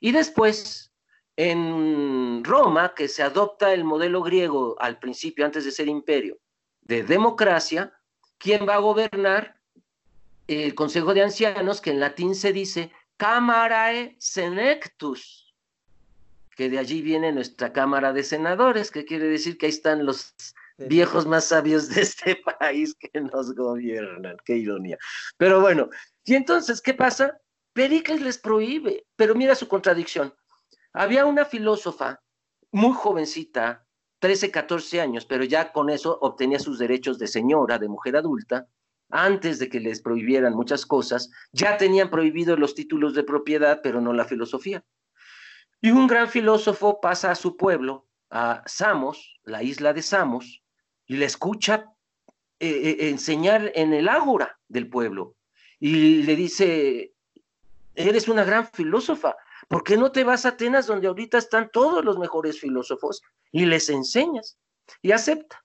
Y 0.00 0.12
después, 0.12 0.92
en 1.36 2.42
Roma, 2.44 2.94
que 2.94 3.08
se 3.08 3.22
adopta 3.22 3.72
el 3.72 3.84
modelo 3.84 4.22
griego 4.22 4.76
al 4.80 4.98
principio, 4.98 5.44
antes 5.44 5.64
de 5.64 5.70
ser 5.70 5.88
imperio, 5.88 6.38
de 6.86 7.02
democracia, 7.02 7.92
¿quién 8.38 8.66
va 8.68 8.74
a 8.74 8.78
gobernar? 8.78 9.56
El 10.46 10.74
Consejo 10.76 11.12
de 11.14 11.22
Ancianos, 11.22 11.80
que 11.80 11.90
en 11.90 12.00
latín 12.00 12.34
se 12.36 12.52
dice 12.52 12.92
Cámarae 13.16 14.14
Senectus, 14.20 15.52
que 16.54 16.70
de 16.70 16.78
allí 16.78 17.02
viene 17.02 17.32
nuestra 17.32 17.72
Cámara 17.72 18.12
de 18.12 18.22
Senadores, 18.22 18.92
que 18.92 19.04
quiere 19.04 19.26
decir 19.26 19.58
que 19.58 19.66
ahí 19.66 19.72
están 19.72 20.06
los 20.06 20.34
viejos 20.78 21.26
más 21.26 21.46
sabios 21.46 21.88
de 21.88 22.02
este 22.02 22.36
país 22.60 22.94
que 22.94 23.20
nos 23.20 23.54
gobiernan. 23.54 24.36
Qué 24.44 24.56
ironía. 24.56 24.98
Pero 25.36 25.60
bueno, 25.60 25.90
y 26.24 26.34
entonces, 26.34 26.80
¿qué 26.80 26.94
pasa? 26.94 27.40
Pericles 27.72 28.20
les 28.20 28.38
prohíbe, 28.38 29.04
pero 29.16 29.34
mira 29.34 29.54
su 29.54 29.66
contradicción. 29.66 30.32
Había 30.92 31.26
una 31.26 31.44
filósofa 31.44 32.22
muy 32.70 32.92
jovencita, 32.92 33.85
13, 34.18 34.50
14 34.50 35.00
años, 35.00 35.26
pero 35.26 35.44
ya 35.44 35.72
con 35.72 35.90
eso 35.90 36.18
obtenía 36.20 36.58
sus 36.58 36.78
derechos 36.78 37.18
de 37.18 37.26
señora, 37.26 37.78
de 37.78 37.88
mujer 37.88 38.16
adulta, 38.16 38.66
antes 39.10 39.58
de 39.58 39.68
que 39.68 39.80
les 39.80 40.00
prohibieran 40.00 40.54
muchas 40.54 40.84
cosas, 40.86 41.30
ya 41.52 41.76
tenían 41.76 42.10
prohibidos 42.10 42.58
los 42.58 42.74
títulos 42.74 43.14
de 43.14 43.22
propiedad, 43.22 43.80
pero 43.82 44.00
no 44.00 44.12
la 44.12 44.24
filosofía. 44.24 44.84
Y 45.80 45.90
un 45.90 46.06
gran 46.06 46.28
filósofo 46.28 47.00
pasa 47.00 47.30
a 47.30 47.34
su 47.34 47.56
pueblo, 47.56 48.06
a 48.30 48.62
Samos, 48.66 49.38
la 49.44 49.62
isla 49.62 49.92
de 49.92 50.02
Samos, 50.02 50.62
y 51.06 51.16
le 51.16 51.26
escucha 51.26 51.92
eh, 52.58 52.68
eh, 52.68 53.08
enseñar 53.10 53.70
en 53.74 53.92
el 53.92 54.08
ágora 54.08 54.58
del 54.68 54.88
pueblo. 54.88 55.36
Y 55.78 56.22
le 56.22 56.34
dice, 56.34 57.12
eres 57.94 58.28
una 58.28 58.44
gran 58.44 58.66
filósofa, 58.66 59.36
¿por 59.68 59.82
qué 59.82 59.96
no 59.96 60.12
te 60.12 60.24
vas 60.24 60.46
a 60.46 60.50
Atenas 60.50 60.86
donde 60.86 61.08
ahorita 61.08 61.38
están 61.38 61.70
todos 61.72 62.04
los 62.04 62.18
mejores 62.18 62.60
filósofos 62.60 63.22
y 63.52 63.66
les 63.66 63.88
enseñas? 63.88 64.58
Y 65.02 65.12
acepta. 65.12 65.64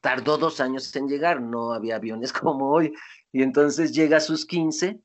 Tardó 0.00 0.36
dos 0.38 0.60
años 0.60 0.94
en 0.96 1.08
llegar, 1.08 1.40
no 1.40 1.72
había 1.72 1.96
aviones 1.96 2.32
como 2.32 2.70
hoy. 2.70 2.92
Y 3.32 3.42
entonces 3.42 3.92
llega 3.92 4.18
a 4.18 4.20
sus 4.20 4.46
15 4.46 5.00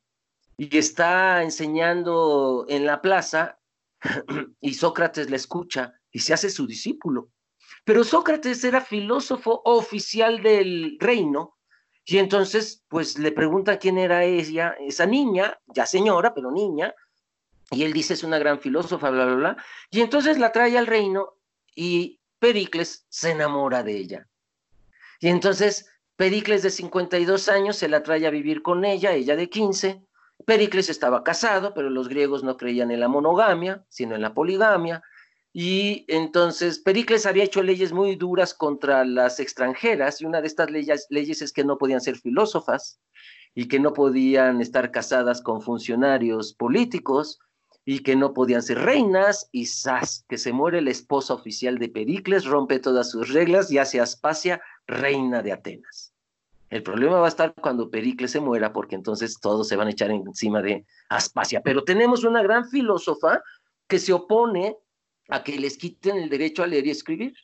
y 0.58 0.78
está 0.78 1.44
enseñando 1.44 2.66
en 2.70 2.86
la 2.86 3.02
plaza 3.02 3.60
y 4.62 4.74
Sócrates 4.74 5.30
le 5.30 5.38
escucha 5.38 5.94
y 6.12 6.20
se 6.20 6.34
hace 6.34 6.50
su 6.50 6.68
discípulo. 6.68 7.30
Pero 7.86 8.04
Sócrates 8.04 8.64
era 8.64 8.82
filósofo 8.82 9.62
oficial 9.66 10.42
del 10.42 10.98
reino 11.00 11.58
y 12.06 12.18
entonces 12.18 12.84
pues 12.88 13.18
le 13.18 13.32
pregunta 13.32 13.80
quién 13.80 13.98
era 13.98 14.24
ella, 14.24 14.76
esa 14.80 15.06
niña, 15.06 15.58
ya 15.68 15.86
señora, 15.86 16.34
pero 16.34 16.52
niña, 16.52 16.94
y 17.72 17.84
él 17.84 17.94
dice 17.94 18.14
es 18.14 18.24
una 18.24 18.40
gran 18.40 18.60
filósofa, 18.60 19.10
bla, 19.10 19.26
bla, 19.26 19.36
bla, 19.36 19.58
y 19.90 20.02
entonces 20.02 20.38
la 20.38 20.52
trae 20.52 20.78
al 20.78 20.88
reino 20.88 21.36
y 21.76 22.20
Pericles 22.40 23.06
se 23.10 23.32
enamora 23.32 23.84
de 23.84 23.98
ella. 23.98 24.28
Y 25.20 25.30
entonces 25.30 25.90
Pericles 26.16 26.62
de 26.62 26.70
52 26.70 27.50
años 27.50 27.78
se 27.78 27.88
la 27.88 28.04
trae 28.04 28.28
a 28.28 28.30
vivir 28.30 28.62
con 28.62 28.86
ella, 28.86 29.14
ella 29.14 29.36
de 29.36 29.50
15, 29.50 30.04
Pericles 30.46 30.90
estaba 30.90 31.24
casado, 31.24 31.74
pero 31.74 31.90
los 31.90 32.10
griegos 32.10 32.44
no 32.44 32.58
creían 32.58 32.92
en 32.92 33.00
la 33.00 33.08
monogamia, 33.08 33.86
sino 33.90 34.16
en 34.16 34.22
la 34.22 34.34
poligamia. 34.34 35.02
Y 35.54 36.06
entonces 36.08 36.80
Pericles 36.80 37.26
había 37.26 37.44
hecho 37.44 37.62
leyes 37.62 37.94
muy 37.94 38.16
duras 38.16 38.54
contra 38.54 39.06
las 39.06 39.40
extranjeras 39.40 40.20
y 40.20 40.26
una 40.26 40.42
de 40.42 40.48
estas 40.48 40.72
leyes, 40.72 41.06
leyes 41.10 41.42
es 41.42 41.54
que 41.54 41.64
no 41.64 41.78
podían 41.78 42.02
ser 42.02 42.18
filósofas 42.18 43.00
y 43.54 43.68
que 43.68 43.80
no 43.80 43.94
podían 43.94 44.62
estar 44.62 44.92
casadas 44.92 45.42
con 45.42 45.62
funcionarios 45.62 46.54
políticos 46.54 47.40
y 47.86 48.00
que 48.00 48.16
no 48.16 48.34
podían 48.34 48.62
ser 48.62 48.80
reinas 48.80 49.50
y 49.52 49.66
¡zas! 49.66 50.26
que 50.30 50.38
se 50.38 50.54
muere 50.54 50.82
la 50.82 50.92
esposa 50.92 51.34
oficial 51.34 51.78
de 51.78 51.90
Pericles, 51.90 52.46
rompe 52.46 52.80
todas 52.80 53.12
sus 53.12 53.34
reglas 53.34 53.72
y 53.72 53.78
hace 53.78 54.00
Aspasia 54.00 54.62
reina 54.88 55.42
de 55.42 55.52
Atenas. 55.52 56.14
El 56.70 56.82
problema 56.82 57.20
va 57.20 57.26
a 57.26 57.30
estar 57.30 57.54
cuando 57.54 57.92
Pericles 57.92 58.32
se 58.32 58.40
muera, 58.40 58.74
porque 58.74 58.96
entonces 58.96 59.40
todos 59.40 59.68
se 59.68 59.76
van 59.76 59.88
a 59.88 59.92
echar 59.92 60.10
encima 60.10 60.62
de 60.62 60.86
Aspasia. 61.10 61.62
Pero 61.62 61.84
tenemos 61.84 62.24
una 62.24 62.42
gran 62.42 62.68
filósofa 62.68 63.44
que 63.88 64.00
se 64.00 64.14
opone 64.14 64.78
a 65.30 65.44
que 65.44 65.60
les 65.60 65.78
quiten 65.78 66.18
el 66.18 66.30
derecho 66.30 66.64
a 66.64 66.68
leer 66.68 66.88
y 66.88 66.92
escribir. 66.92 67.36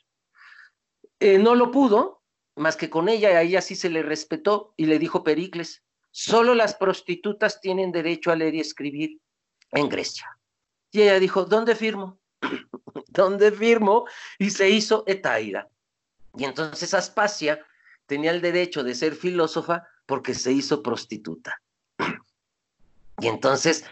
Eh, 1.20 1.38
no 1.38 1.54
lo 1.54 1.70
pudo, 1.70 2.22
más 2.56 2.76
que 2.76 2.90
con 2.90 3.08
ella, 3.08 3.28
a 3.28 3.42
ella 3.42 3.60
sí 3.60 3.76
se 3.76 3.90
le 3.90 4.02
respetó 4.02 4.74
y 4.76 4.86
le 4.86 4.98
dijo 4.98 5.22
Pericles, 5.22 5.84
solo 6.10 6.54
las 6.54 6.74
prostitutas 6.74 7.60
tienen 7.60 7.92
derecho 7.92 8.32
a 8.32 8.36
leer 8.36 8.54
y 8.54 8.60
escribir 8.60 9.20
en 9.72 9.88
Grecia. 9.88 10.38
Y 10.90 11.02
ella 11.02 11.18
dijo, 11.18 11.44
¿dónde 11.44 11.74
firmo? 11.74 12.18
¿Dónde 13.08 13.52
firmo? 13.52 14.06
Y 14.38 14.50
se 14.50 14.68
hizo 14.70 15.04
Etaira. 15.06 15.68
Y 16.36 16.44
entonces 16.44 16.94
Aspasia 16.94 17.64
tenía 18.06 18.30
el 18.30 18.40
derecho 18.40 18.82
de 18.82 18.94
ser 18.94 19.14
filósofa 19.14 19.86
porque 20.06 20.34
se 20.34 20.52
hizo 20.52 20.82
prostituta. 20.82 21.60
Y 23.22 23.28
entonces, 23.28 23.84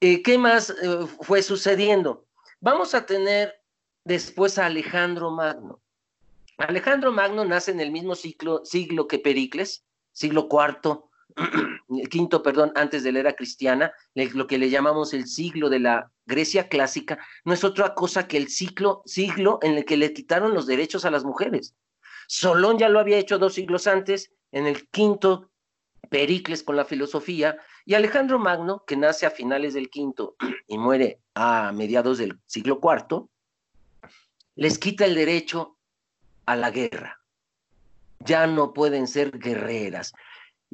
eh, 0.00 0.22
¿qué 0.22 0.38
más 0.38 0.70
eh, 0.70 1.06
fue 1.20 1.42
sucediendo? 1.42 2.24
Vamos 2.60 2.94
a 2.94 3.04
tener 3.04 3.60
después 4.04 4.56
a 4.56 4.64
Alejandro 4.64 5.30
Magno. 5.30 5.82
Alejandro 6.56 7.12
Magno 7.12 7.44
nace 7.44 7.72
en 7.72 7.80
el 7.80 7.90
mismo 7.90 8.14
siglo 8.14 8.62
que 9.06 9.18
Pericles, 9.18 9.84
siglo 10.12 10.48
cuarto, 11.88 12.06
quinto, 12.08 12.42
perdón, 12.42 12.72
antes 12.74 13.02
de 13.02 13.12
la 13.12 13.20
era 13.20 13.32
cristiana, 13.34 13.92
lo 14.14 14.46
que 14.46 14.58
le 14.58 14.70
llamamos 14.70 15.14
el 15.14 15.26
siglo 15.26 15.68
de 15.68 15.80
la 15.80 16.10
Grecia 16.26 16.68
clásica, 16.68 17.18
no 17.44 17.52
es 17.52 17.64
otra 17.64 17.94
cosa 17.94 18.26
que 18.26 18.36
el 18.36 18.48
siglo, 18.48 19.02
siglo 19.04 19.58
en 19.62 19.76
el 19.76 19.84
que 19.84 19.96
le 19.96 20.12
quitaron 20.12 20.54
los 20.54 20.66
derechos 20.66 21.04
a 21.04 21.10
las 21.10 21.24
mujeres. 21.24 21.74
Solón 22.26 22.78
ya 22.78 22.88
lo 22.88 23.00
había 23.00 23.18
hecho 23.18 23.38
dos 23.38 23.54
siglos 23.54 23.86
antes, 23.86 24.32
en 24.52 24.66
el 24.66 24.88
quinto, 24.88 25.50
Pericles 26.10 26.62
con 26.62 26.76
la 26.76 26.84
filosofía, 26.84 27.56
y 27.84 27.94
Alejandro 27.94 28.38
Magno, 28.38 28.84
que 28.86 28.96
nace 28.96 29.26
a 29.26 29.30
finales 29.30 29.74
del 29.74 29.90
quinto 29.90 30.36
y 30.68 30.78
muere 30.78 31.20
a 31.34 31.72
mediados 31.72 32.18
del 32.18 32.38
siglo 32.46 32.80
cuarto, 32.80 33.28
les 34.54 34.78
quita 34.78 35.04
el 35.04 35.14
derecho 35.14 35.76
a 36.46 36.56
la 36.56 36.70
guerra. 36.70 37.20
Ya 38.20 38.46
no 38.46 38.72
pueden 38.72 39.06
ser 39.06 39.38
guerreras. 39.38 40.12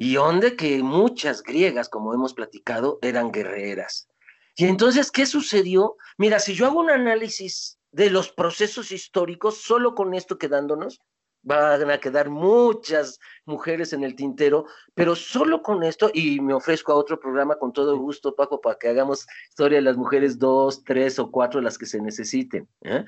Y 0.03 0.15
donde 0.15 0.55
que 0.55 0.81
muchas 0.81 1.43
griegas, 1.43 1.87
como 1.87 2.11
hemos 2.15 2.33
platicado, 2.33 2.97
eran 3.03 3.31
guerreras. 3.31 4.09
Y 4.55 4.65
entonces, 4.65 5.11
¿qué 5.11 5.27
sucedió? 5.27 5.95
Mira, 6.17 6.39
si 6.39 6.55
yo 6.55 6.65
hago 6.65 6.79
un 6.79 6.89
análisis 6.89 7.77
de 7.91 8.09
los 8.09 8.31
procesos 8.31 8.91
históricos, 8.91 9.61
solo 9.61 9.93
con 9.93 10.15
esto 10.15 10.39
quedándonos, 10.39 10.99
van 11.43 11.91
a 11.91 11.99
quedar 11.99 12.31
muchas 12.31 13.19
mujeres 13.45 13.93
en 13.93 14.03
el 14.03 14.15
tintero, 14.15 14.65
pero 14.95 15.15
solo 15.15 15.61
con 15.61 15.83
esto, 15.83 16.09
y 16.11 16.41
me 16.41 16.55
ofrezco 16.55 16.91
a 16.91 16.95
otro 16.95 17.19
programa 17.19 17.59
con 17.59 17.71
todo 17.71 17.95
gusto, 17.95 18.33
Paco, 18.33 18.59
para 18.59 18.79
que 18.79 18.89
hagamos 18.89 19.27
historia 19.49 19.77
de 19.77 19.83
las 19.83 19.97
mujeres 19.97 20.39
dos, 20.39 20.83
tres 20.83 21.19
o 21.19 21.29
cuatro, 21.29 21.61
las 21.61 21.77
que 21.77 21.85
se 21.85 22.01
necesiten. 22.01 22.67
¿eh? 22.81 23.05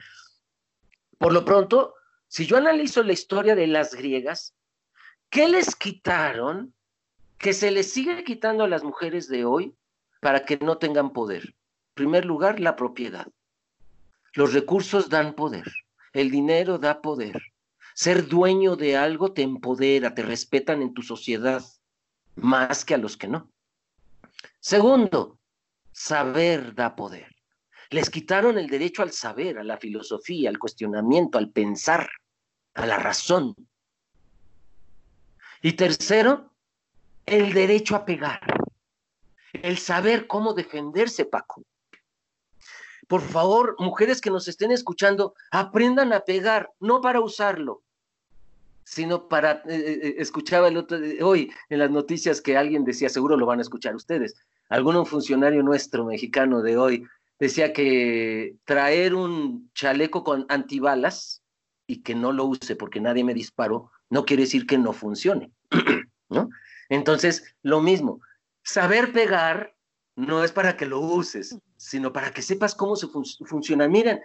Por 1.18 1.34
lo 1.34 1.44
pronto, 1.44 1.96
si 2.28 2.46
yo 2.46 2.58
analizo 2.58 3.02
la 3.02 3.14
historia 3.14 3.56
de 3.56 3.66
las 3.66 3.96
griegas, 3.96 4.54
¿qué 5.32 5.48
les 5.48 5.76
quitaron 5.76 6.72
que 7.44 7.54
se 7.54 7.70
les 7.70 7.92
sigue 7.92 8.24
quitando 8.24 8.64
a 8.64 8.68
las 8.68 8.84
mujeres 8.84 9.28
de 9.28 9.46
hoy 9.46 9.76
para 10.22 10.46
que 10.46 10.58
no 10.58 10.78
tengan 10.80 11.14
poder? 11.14 11.44
En 11.44 11.94
primer 11.94 12.26
lugar, 12.26 12.60
la 12.60 12.76
propiedad. 12.76 13.28
Los 14.34 14.54
recursos 14.54 15.10
dan 15.10 15.36
poder, 15.36 15.72
el 16.14 16.32
dinero 16.32 16.80
da 16.80 17.02
poder 17.02 17.54
ser 17.94 18.28
dueño 18.28 18.76
de 18.76 18.98
algo 18.98 19.34
te 19.34 19.44
empodera, 19.44 20.16
te 20.16 20.24
respetan 20.24 20.82
en 20.82 20.94
tu 20.94 21.02
sociedad, 21.02 21.64
más 22.36 22.86
que 22.86 22.96
a 22.96 22.98
los 22.98 23.18
que 23.18 23.28
no. 23.28 23.52
Segundo, 24.60 25.40
saber 25.92 26.74
da 26.74 26.96
poder. 26.96 27.28
Les 27.90 28.10
quitaron 28.10 28.58
el 28.58 28.68
derecho 28.68 29.04
al 29.04 29.12
saber, 29.12 29.60
a 29.60 29.64
la 29.64 29.78
filosofía, 29.78 30.50
al 30.50 30.58
cuestionamiento, 30.58 31.38
al 31.38 31.52
pensar, 31.52 32.10
a 32.74 32.86
la 32.88 32.98
razón. 32.98 33.56
Y 35.62 35.74
tercero, 35.74 36.53
el 37.26 37.54
derecho 37.54 37.96
a 37.96 38.06
pegar, 38.06 38.42
el 39.54 39.78
saber 39.78 40.28
cómo 40.28 40.54
defenderse, 40.54 41.26
Paco. 41.26 41.64
Por 43.08 43.22
favor, 43.22 43.76
mujeres 43.80 44.22
que 44.22 44.30
nos 44.30 44.48
estén 44.48 44.72
escuchando, 44.72 45.36
aprendan 45.52 46.14
a 46.14 46.22
pegar, 46.22 46.72
no 46.80 47.02
para 47.02 47.22
usarlo, 47.22 47.84
sino 48.84 49.28
para, 49.28 49.52
eh, 49.52 49.62
eh, 49.68 50.00
eh, 50.04 50.16
escuchaba 50.18 50.68
el 50.68 50.78
otro, 50.78 50.98
hoy 51.22 51.52
en 51.70 51.80
las 51.80 51.92
noticias 51.92 52.42
que 52.42 52.58
alguien 52.58 52.84
decía, 52.84 53.10
seguro 53.10 53.38
lo 53.38 53.46
van 53.46 53.60
a 53.60 53.64
escuchar 53.64 53.96
ustedes, 53.96 54.36
algún 54.70 55.06
funcionario 55.06 55.64
nuestro 55.64 56.06
mexicano 56.06 56.62
de 56.62 56.78
hoy 56.78 57.06
decía 57.40 57.74
que 57.74 58.56
traer 58.66 59.16
un 59.16 59.70
chaleco 59.74 60.24
con 60.24 60.46
antibalas 60.50 61.42
y 61.88 62.02
que 62.02 62.16
no 62.16 62.32
lo 62.32 62.46
use 62.46 62.76
porque 62.76 63.02
nadie 63.02 63.24
me 63.24 63.34
disparó, 63.34 63.92
no 64.10 64.26
quiere 64.26 64.44
decir 64.44 64.66
que 64.66 64.78
no 64.78 64.94
funcione, 64.94 65.52
¿no? 66.30 66.50
Entonces, 66.90 67.56
lo 67.62 67.82
mismo, 67.82 68.22
saber 68.64 69.12
pegar 69.12 69.76
no 70.16 70.44
es 70.44 70.52
para 70.52 70.78
que 70.78 70.86
lo 70.86 71.00
uses, 71.00 71.58
sino 71.78 72.14
para 72.14 72.32
que 72.32 72.42
sepas 72.42 72.76
cómo 72.76 72.96
se 72.96 73.08
funciona. 73.08 73.88
Miren, 73.88 74.22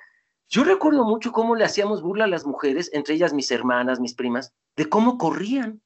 yo 0.49 0.65
recuerdo 0.65 1.05
mucho 1.05 1.33
cómo 1.33 1.55
le 1.55 1.65
hacíamos 1.65 2.03
burla 2.03 2.25
a 2.25 2.29
las 2.29 2.47
mujeres, 2.47 2.91
entre 2.93 3.15
ellas 3.15 3.33
mis 3.33 3.51
hermanas, 3.51 4.01
mis 4.01 4.15
primas, 4.15 4.53
de 4.77 4.89
cómo 4.89 5.19
corrían. 5.19 5.83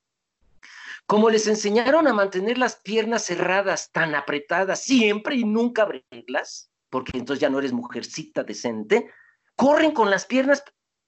Como 1.07 1.31
les 1.31 1.49
enseñaron 1.49 2.07
a 2.07 2.12
mantener 2.12 2.59
las 2.59 2.77
piernas 2.77 3.25
cerradas, 3.25 3.91
tan 3.91 4.14
apretadas, 4.14 4.83
siempre 4.83 5.35
y 5.35 5.45
nunca 5.45 5.83
abrirlas, 5.83 6.70
porque 6.91 7.18
entonces 7.18 7.41
ya 7.41 7.51
no 7.51 7.59
eres 7.59 7.73
mujercita 7.73 8.45
decente, 8.45 9.11
corren 9.57 9.91
con 9.91 10.11
las 10.11 10.27
piernas 10.27 10.62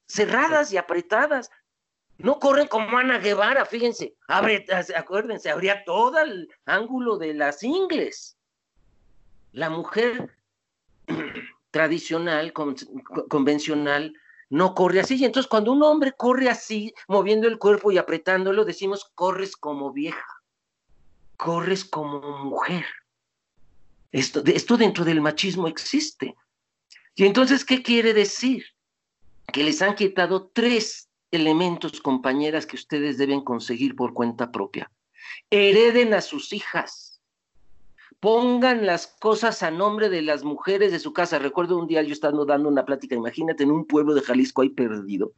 cerradas 0.09 0.73
y 0.73 0.77
apretadas. 0.77 1.51
No 2.19 2.39
corren 2.39 2.69
como 2.69 2.97
Ana 2.97 3.19
Guevara, 3.19 3.65
fíjense, 3.67 4.15
abre, 4.29 4.65
acuérdense, 4.97 5.51
abría 5.51 5.85
todo 5.85 6.19
el 6.19 6.49
ángulo 6.65 7.19
de 7.19 7.35
las 7.35 7.62
ingles. 7.62 8.37
La 9.53 9.69
mujer 9.69 10.37
tradicional, 11.71 12.53
convencional, 12.53 14.15
no 14.49 14.75
corre 14.75 15.01
así. 15.01 15.17
Y 15.17 15.25
entonces 15.25 15.49
cuando 15.49 15.73
un 15.73 15.83
hombre 15.83 16.12
corre 16.12 16.49
así, 16.49 16.95
moviendo 17.09 17.49
el 17.49 17.59
cuerpo 17.59 17.91
y 17.91 17.99
apretándolo, 17.99 18.65
decimos, 18.65 19.11
corres 19.15 19.57
como 19.57 19.93
vieja. 19.93 20.27
corres 21.37 21.85
como 21.85 22.45
mujer. 22.45 22.87
Esto, 24.12 24.43
esto 24.47 24.77
dentro 24.77 25.05
del 25.05 25.21
machismo 25.21 25.67
existe. 25.67 26.37
Y 27.17 27.27
entonces, 27.27 27.65
¿qué 27.65 27.83
quiere 27.83 28.15
decir? 28.15 28.65
Que 29.53 29.65
les 29.65 29.83
han 29.83 29.97
quitado 29.97 30.51
tres 30.53 31.11
elementos, 31.35 32.01
compañeras, 32.01 32.66
que 32.66 32.76
ustedes 32.76 33.18
deben 33.18 33.43
conseguir 33.43 33.97
por 33.97 34.14
cuenta 34.14 34.53
propia. 34.53 34.91
Hereden 35.51 36.14
a 36.14 36.20
sus 36.20 36.53
hijas. 36.53 37.20
Pongan 38.20 38.87
las 38.87 39.07
cosas 39.07 39.62
a 39.62 39.70
nombre 39.70 40.09
de 40.09 40.22
las 40.22 40.45
mujeres 40.45 40.93
de 40.93 40.99
su 40.99 41.12
casa. 41.12 41.39
Recuerdo 41.39 41.76
un 41.76 41.87
día 41.87 42.03
yo 42.03 42.12
estando 42.12 42.47
dando 42.47 42.68
una 42.68 42.85
plática, 42.85 43.14
imagínate, 43.14 43.64
en 43.64 43.70
un 43.70 43.87
pueblo 43.87 44.14
de 44.14 44.22
Jalisco 44.22 44.62
ahí 44.62 44.70
perdido, 44.70 45.32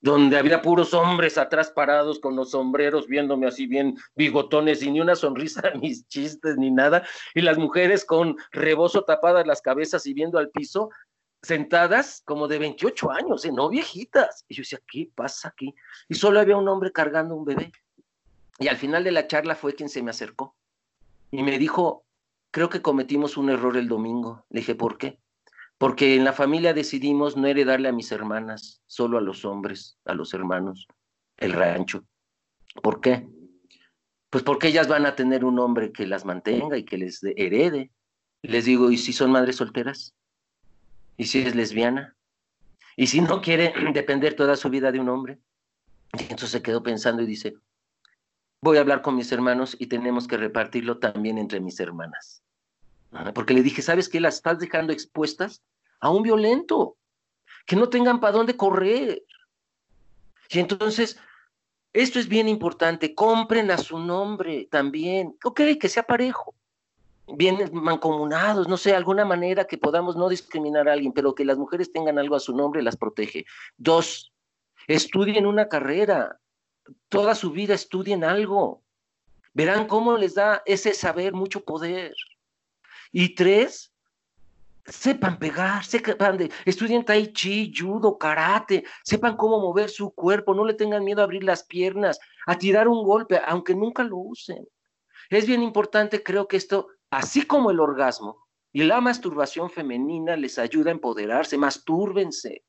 donde 0.00 0.38
había 0.38 0.62
puros 0.62 0.94
hombres 0.94 1.36
atrás 1.36 1.70
parados 1.70 2.18
con 2.18 2.34
los 2.36 2.52
sombreros 2.52 3.06
viéndome 3.06 3.46
así 3.46 3.66
bien 3.66 3.98
bigotones 4.14 4.82
y 4.82 4.90
ni 4.90 5.00
una 5.00 5.16
sonrisa 5.16 5.62
a 5.74 5.76
mis 5.76 6.08
chistes 6.08 6.56
ni 6.56 6.70
nada, 6.70 7.06
y 7.34 7.42
las 7.42 7.58
mujeres 7.58 8.06
con 8.06 8.36
rebozo 8.52 9.04
tapadas 9.04 9.46
las 9.46 9.60
cabezas 9.60 10.06
y 10.06 10.14
viendo 10.14 10.38
al 10.38 10.48
piso, 10.48 10.90
sentadas 11.44 12.22
como 12.24 12.48
de 12.48 12.58
28 12.58 13.10
años, 13.10 13.44
¿eh? 13.44 13.52
no 13.52 13.68
viejitas. 13.68 14.44
Y 14.48 14.54
yo 14.54 14.62
decía, 14.62 14.80
¿qué 14.90 15.10
pasa 15.14 15.48
aquí? 15.48 15.74
Y 16.08 16.14
solo 16.14 16.40
había 16.40 16.56
un 16.56 16.68
hombre 16.68 16.90
cargando 16.90 17.36
un 17.36 17.44
bebé. 17.44 17.70
Y 18.58 18.68
al 18.68 18.76
final 18.76 19.04
de 19.04 19.12
la 19.12 19.26
charla 19.26 19.54
fue 19.54 19.74
quien 19.74 19.88
se 19.88 20.02
me 20.02 20.10
acercó 20.10 20.56
y 21.30 21.42
me 21.42 21.58
dijo, 21.58 22.04
creo 22.52 22.68
que 22.68 22.80
cometimos 22.80 23.36
un 23.36 23.50
error 23.50 23.76
el 23.76 23.88
domingo. 23.88 24.46
Le 24.50 24.60
dije, 24.60 24.76
¿por 24.76 24.98
qué? 24.98 25.18
Porque 25.78 26.14
en 26.14 26.24
la 26.24 26.32
familia 26.32 26.72
decidimos 26.72 27.36
no 27.36 27.48
heredarle 27.48 27.88
a 27.88 27.92
mis 27.92 28.12
hermanas, 28.12 28.82
solo 28.86 29.18
a 29.18 29.20
los 29.20 29.44
hombres, 29.44 29.98
a 30.04 30.14
los 30.14 30.32
hermanos, 30.32 30.86
el 31.36 31.52
rancho. 31.52 32.04
¿Por 32.80 33.00
qué? 33.00 33.28
Pues 34.30 34.44
porque 34.44 34.68
ellas 34.68 34.86
van 34.86 35.06
a 35.06 35.16
tener 35.16 35.44
un 35.44 35.58
hombre 35.58 35.90
que 35.90 36.06
las 36.06 36.24
mantenga 36.24 36.78
y 36.78 36.84
que 36.84 36.98
les 36.98 37.20
herede. 37.22 37.90
Les 38.42 38.64
digo, 38.64 38.92
¿y 38.92 38.98
si 38.98 39.12
son 39.12 39.32
madres 39.32 39.56
solteras? 39.56 40.14
¿Y 41.16 41.24
si 41.24 41.40
es 41.40 41.54
lesbiana? 41.54 42.16
¿Y 42.96 43.06
si 43.06 43.20
no 43.20 43.40
quiere 43.40 43.72
depender 43.92 44.34
toda 44.34 44.56
su 44.56 44.68
vida 44.70 44.92
de 44.92 45.00
un 45.00 45.08
hombre? 45.08 45.38
Y 46.18 46.22
entonces 46.22 46.50
se 46.50 46.62
quedó 46.62 46.82
pensando 46.82 47.22
y 47.22 47.26
dice, 47.26 47.54
voy 48.60 48.78
a 48.78 48.80
hablar 48.80 49.02
con 49.02 49.16
mis 49.16 49.30
hermanos 49.32 49.76
y 49.78 49.86
tenemos 49.86 50.26
que 50.26 50.36
repartirlo 50.36 50.98
también 50.98 51.38
entre 51.38 51.60
mis 51.60 51.78
hermanas. 51.80 52.42
Porque 53.34 53.54
le 53.54 53.62
dije, 53.62 53.82
¿sabes 53.82 54.08
qué? 54.08 54.20
Las 54.20 54.36
estás 54.36 54.58
dejando 54.58 54.92
expuestas 54.92 55.62
a 56.00 56.10
un 56.10 56.22
violento, 56.22 56.96
que 57.66 57.76
no 57.76 57.88
tengan 57.88 58.20
para 58.20 58.32
dónde 58.32 58.56
correr. 58.56 59.22
Y 60.50 60.58
entonces, 60.58 61.18
esto 61.92 62.18
es 62.18 62.28
bien 62.28 62.48
importante, 62.48 63.14
compren 63.14 63.70
a 63.70 63.78
su 63.78 63.98
nombre 63.98 64.68
también, 64.70 65.36
ok, 65.44 65.60
que 65.80 65.88
sea 65.88 66.02
parejo, 66.02 66.54
bien 67.26 67.70
mancomunados, 67.72 68.68
no 68.68 68.76
sé, 68.76 68.94
alguna 68.94 69.24
manera 69.24 69.64
que 69.64 69.78
podamos 69.78 70.16
no 70.16 70.28
discriminar 70.28 70.88
a 70.88 70.92
alguien, 70.92 71.12
pero 71.12 71.34
que 71.34 71.44
las 71.44 71.58
mujeres 71.58 71.92
tengan 71.92 72.18
algo 72.18 72.36
a 72.36 72.40
su 72.40 72.54
nombre 72.54 72.82
las 72.82 72.96
protege. 72.96 73.44
Dos, 73.76 74.32
estudien 74.86 75.46
una 75.46 75.68
carrera, 75.68 76.38
toda 77.08 77.34
su 77.34 77.50
vida 77.50 77.74
estudien 77.74 78.24
algo. 78.24 78.82
Verán 79.52 79.86
cómo 79.86 80.16
les 80.16 80.34
da 80.34 80.62
ese 80.66 80.94
saber 80.94 81.32
mucho 81.32 81.64
poder. 81.64 82.14
Y 83.12 83.34
tres, 83.34 83.92
sepan 84.84 85.38
pegar, 85.38 85.84
sepan 85.84 86.36
de, 86.36 86.50
estudien 86.64 87.04
tai 87.04 87.32
chi, 87.32 87.72
judo, 87.74 88.18
karate, 88.18 88.84
sepan 89.02 89.36
cómo 89.36 89.60
mover 89.60 89.88
su 89.88 90.12
cuerpo, 90.12 90.54
no 90.54 90.64
le 90.64 90.74
tengan 90.74 91.04
miedo 91.04 91.20
a 91.20 91.24
abrir 91.24 91.44
las 91.44 91.62
piernas, 91.62 92.18
a 92.46 92.58
tirar 92.58 92.88
un 92.88 93.04
golpe, 93.04 93.40
aunque 93.46 93.74
nunca 93.74 94.02
lo 94.02 94.16
usen. 94.16 94.66
Es 95.30 95.46
bien 95.46 95.62
importante, 95.62 96.22
creo 96.22 96.48
que 96.48 96.56
esto 96.56 96.88
así 97.14 97.42
como 97.42 97.70
el 97.70 97.78
orgasmo 97.78 98.44
y 98.72 98.82
la 98.82 99.00
masturbación 99.00 99.70
femenina 99.70 100.36
les 100.36 100.58
ayuda 100.58 100.90
a 100.90 100.94
empoderarse, 100.94 101.56
mastúrbense. 101.56 102.64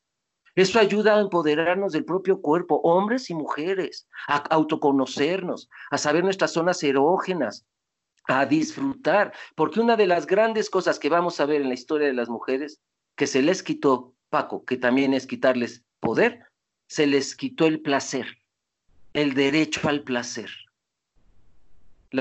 Eso 0.53 0.79
ayuda 0.79 1.15
a 1.15 1.19
empoderarnos 1.19 1.93
del 1.93 2.05
propio 2.05 2.39
cuerpo, 2.41 2.79
hombres 2.83 3.29
y 3.31 3.33
mujeres, 3.33 4.07
a 4.27 4.37
autoconocernos, 4.37 5.67
a 5.89 5.97
saber 5.97 6.23
nuestras 6.23 6.51
zonas 6.53 6.81
erógenas, 6.83 7.65
a 8.27 8.45
disfrutar, 8.45 9.33
porque 9.55 9.79
una 9.79 9.97
de 9.97 10.07
las 10.07 10.27
grandes 10.27 10.69
cosas 10.69 10.99
que 10.99 11.09
vamos 11.09 11.39
a 11.39 11.45
ver 11.45 11.61
en 11.61 11.69
la 11.69 11.73
historia 11.73 12.07
de 12.07 12.13
las 12.13 12.29
mujeres, 12.29 12.79
que 13.15 13.25
se 13.25 13.41
les 13.41 13.63
quitó, 13.63 14.13
Paco, 14.29 14.63
que 14.63 14.77
también 14.77 15.13
es 15.15 15.25
quitarles 15.25 15.83
poder, 15.99 16.45
se 16.87 17.07
les 17.07 17.35
quitó 17.35 17.65
el 17.65 17.81
placer, 17.81 18.27
el 19.13 19.33
derecho 19.33 19.89
al 19.89 20.03
placer. 20.03 20.49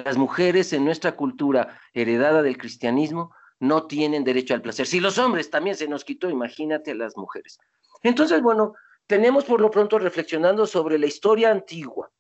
Las 0.03 0.17
mujeres 0.17 0.73
en 0.73 0.85
nuestra 0.85 1.13
cultura 1.13 1.79
heredada 1.93 2.43
del 2.43 2.59
cristianismo 2.59 3.33
no 3.61 3.87
tienen 3.87 4.25
derecho 4.25 4.53
al 4.53 4.61
placer. 4.61 4.89
Si 4.89 4.99
los 4.99 5.19
hombres 5.19 5.51
también 5.51 5.77
se 5.77 5.87
nos 5.87 6.05
quitó, 6.05 6.29
imagínate 6.29 6.91
a 6.91 6.95
las 6.97 7.17
mujeres. 7.17 7.61
Entonces, 8.03 8.43
bueno, 8.43 8.75
tenemos 9.07 9.45
por 9.45 9.61
lo 9.61 9.71
pronto 9.71 10.01
reflexionando 10.01 10.67
sobre 10.67 10.99
la 10.99 11.07
historia 11.07 11.53
antigua, 11.53 12.11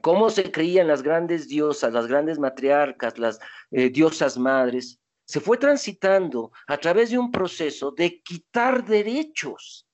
cómo 0.00 0.30
se 0.30 0.50
creían 0.50 0.88
las 0.88 1.02
grandes 1.02 1.46
diosas, 1.46 1.92
las 1.92 2.06
grandes 2.06 2.38
matriarcas, 2.38 3.18
las 3.18 3.38
eh, 3.70 3.90
diosas 3.90 4.38
madres, 4.38 4.98
se 5.26 5.40
fue 5.40 5.58
transitando 5.58 6.52
a 6.66 6.78
través 6.78 7.10
de 7.10 7.18
un 7.18 7.30
proceso 7.30 7.90
de 7.90 8.22
quitar 8.22 8.82
derechos. 8.82 9.86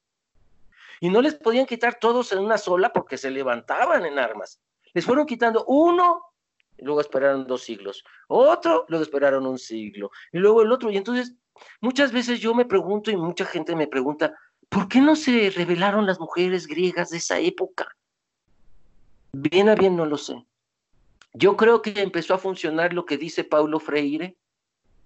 Y 1.01 1.11
no 1.11 1.21
les 1.21 1.35
podían 1.35 1.67
quitar 1.67 1.97
todos 1.97 2.31
en 2.31 2.39
una 2.39 2.57
sola 2.57 2.93
porque 2.93 3.19
se 3.19 3.33
levantaban 3.33 4.07
en 4.07 4.17
armas. 4.17 4.61
Les 4.93 5.05
fueron 5.05 5.27
quitando 5.27 5.65
uno 5.67 6.30
luego 6.83 7.01
esperaron 7.01 7.47
dos 7.47 7.63
siglos, 7.63 8.05
otro, 8.29 8.85
luego 8.89 9.03
esperaron 9.03 9.47
un 9.47 9.59
siglo, 9.59 10.11
y 10.33 10.39
luego 10.39 10.63
el 10.63 10.73
otro. 10.73 10.91
Y 10.91 10.97
entonces, 10.97 11.35
muchas 11.81 12.13
veces 12.13 12.41
yo 12.41 12.55
me 12.55 12.65
pregunto 12.65 13.11
y 13.11 13.17
mucha 13.17 13.45
gente 13.45 13.75
me 13.77 13.87
pregunta, 13.87 14.35
¿por 14.69 14.89
qué 14.89 15.01
no 15.01 15.17
se 15.17 15.51
revelaron 15.51 16.07
las 16.07 16.21
mujeres 16.21 16.67
griegas 16.67 17.11
de 17.11 17.19
esa 17.19 17.39
época? 17.39 17.89
Bien 19.33 19.69
a 19.69 19.75
bien 19.75 19.97
no 19.97 20.07
lo 20.07 20.17
sé. 20.17 20.45
Yo 21.33 21.57
creo 21.57 21.83
que 21.83 22.01
empezó 22.01 22.35
a 22.35 22.39
funcionar 22.39 22.93
lo 22.93 23.05
que 23.07 23.17
dice 23.17 23.45
Paulo 23.45 23.79
Freire, 23.79 24.37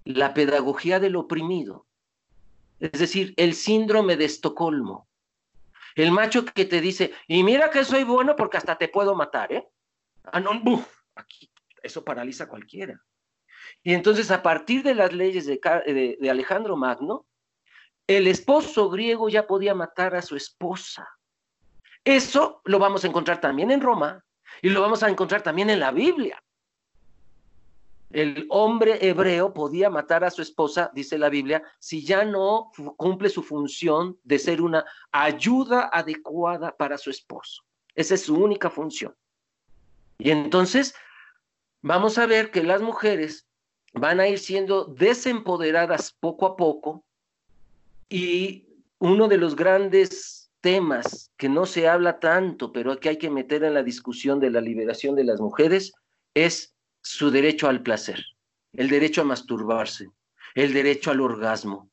la 0.04 0.34
pedagogía 0.34 1.00
del 1.00 1.16
oprimido, 1.16 1.86
es 2.80 2.92
decir, 2.92 3.34
el 3.36 3.54
síndrome 3.54 4.16
de 4.16 4.26
Estocolmo. 4.26 5.08
El 5.94 6.10
macho 6.10 6.44
que 6.44 6.64
te 6.64 6.80
dice, 6.80 7.12
y 7.28 7.42
mira 7.42 7.70
que 7.70 7.84
soy 7.84 8.04
bueno 8.04 8.36
porque 8.36 8.56
hasta 8.56 8.76
te 8.76 8.88
puedo 8.88 9.14
matar, 9.14 9.52
¿eh? 9.52 9.68
Ah, 10.24 10.40
no, 10.40 10.58
buf, 10.60 10.86
aquí 11.14 11.53
eso 11.84 12.04
paraliza 12.04 12.44
a 12.44 12.48
cualquiera. 12.48 13.00
Y 13.82 13.94
entonces, 13.94 14.30
a 14.30 14.42
partir 14.42 14.82
de 14.82 14.94
las 14.94 15.12
leyes 15.12 15.46
de, 15.46 16.18
Alejandro 16.30 16.76
Magno, 16.76 17.26
el 18.06 18.26
esposo 18.26 18.90
griego 18.90 19.28
ya 19.28 19.46
podía 19.46 19.74
matar 19.74 20.14
a 20.14 20.22
su 20.22 20.36
esposa. 20.36 21.08
Eso 22.04 22.60
lo 22.64 22.78
vamos 22.78 23.04
a 23.04 23.08
encontrar 23.08 23.40
también 23.40 23.70
en 23.70 23.80
Roma 23.80 24.22
y 24.60 24.68
lo 24.68 24.82
vamos 24.82 25.02
a 25.02 25.08
encontrar 25.08 25.42
también 25.42 25.70
en 25.70 25.80
la 25.80 25.90
Biblia. 25.90 26.42
El 28.10 28.46
hombre 28.50 28.98
hebreo 29.08 29.52
podía 29.52 29.90
matar 29.90 30.22
a 30.22 30.30
su 30.30 30.40
esposa, 30.42 30.90
dice 30.94 31.18
la 31.18 31.30
Biblia, 31.30 31.62
si 31.80 32.04
ya 32.04 32.24
no 32.24 32.70
cumple 32.96 33.28
su 33.28 33.42
función 33.42 34.18
de 34.22 34.38
ser 34.38 34.60
una 34.60 34.84
ayuda 35.10 35.90
adecuada 35.92 36.76
para 36.76 36.96
su 36.98 37.10
esposo. 37.10 37.64
Esa 37.94 38.14
es 38.14 38.22
su 38.22 38.36
única 38.36 38.70
función. 38.70 39.14
Y 40.18 40.30
entonces 40.30 40.94
vamos 41.84 42.16
a 42.16 42.24
ver 42.24 42.50
que 42.50 42.62
las 42.62 42.80
mujeres 42.80 43.46
van 43.92 44.18
a 44.18 44.26
ir 44.26 44.38
siendo 44.38 44.86
desempoderadas 44.86 46.16
poco 46.18 46.46
a 46.46 46.56
poco 46.56 47.04
y 48.08 48.66
uno 48.98 49.28
de 49.28 49.36
los 49.36 49.54
grandes 49.54 50.50
temas 50.62 51.30
que 51.36 51.50
no 51.50 51.66
se 51.66 51.86
habla 51.86 52.20
tanto, 52.20 52.72
pero 52.72 52.98
que 52.98 53.10
hay 53.10 53.18
que 53.18 53.28
meter 53.28 53.64
en 53.64 53.74
la 53.74 53.82
discusión 53.82 54.40
de 54.40 54.50
la 54.50 54.62
liberación 54.62 55.14
de 55.14 55.24
las 55.24 55.40
mujeres 55.40 55.92
es 56.32 56.74
su 57.02 57.30
derecho 57.30 57.68
al 57.68 57.82
placer, 57.82 58.24
el 58.72 58.88
derecho 58.88 59.20
a 59.20 59.24
masturbarse, 59.24 60.08
el 60.54 60.72
derecho 60.72 61.10
al 61.10 61.20
orgasmo. 61.20 61.90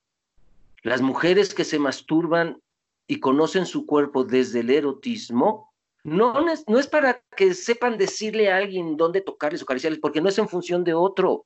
Las 0.84 1.02
mujeres 1.02 1.54
que 1.54 1.66
se 1.66 1.80
masturban 1.80 2.62
y 3.08 3.20
conocen 3.20 3.66
su 3.66 3.86
cuerpo 3.86 4.24
desde 4.24 4.62
el 4.62 4.70
erotismo 4.70 5.71
no, 6.04 6.34
no 6.34 6.80
es, 6.80 6.88
para 6.88 7.22
que 7.36 7.54
sepan 7.54 7.98
decirle 7.98 8.52
a 8.52 8.58
alguien 8.58 8.98
dónde 8.98 9.22
tocarles 9.22 9.62
o 9.62 9.66
acariciarles, 9.66 10.00
porque 10.00 10.22
no 10.22 10.30
es 10.30 10.38
en 10.38 10.50
función 10.50 10.84
de 10.84 10.94
otro, 10.94 11.46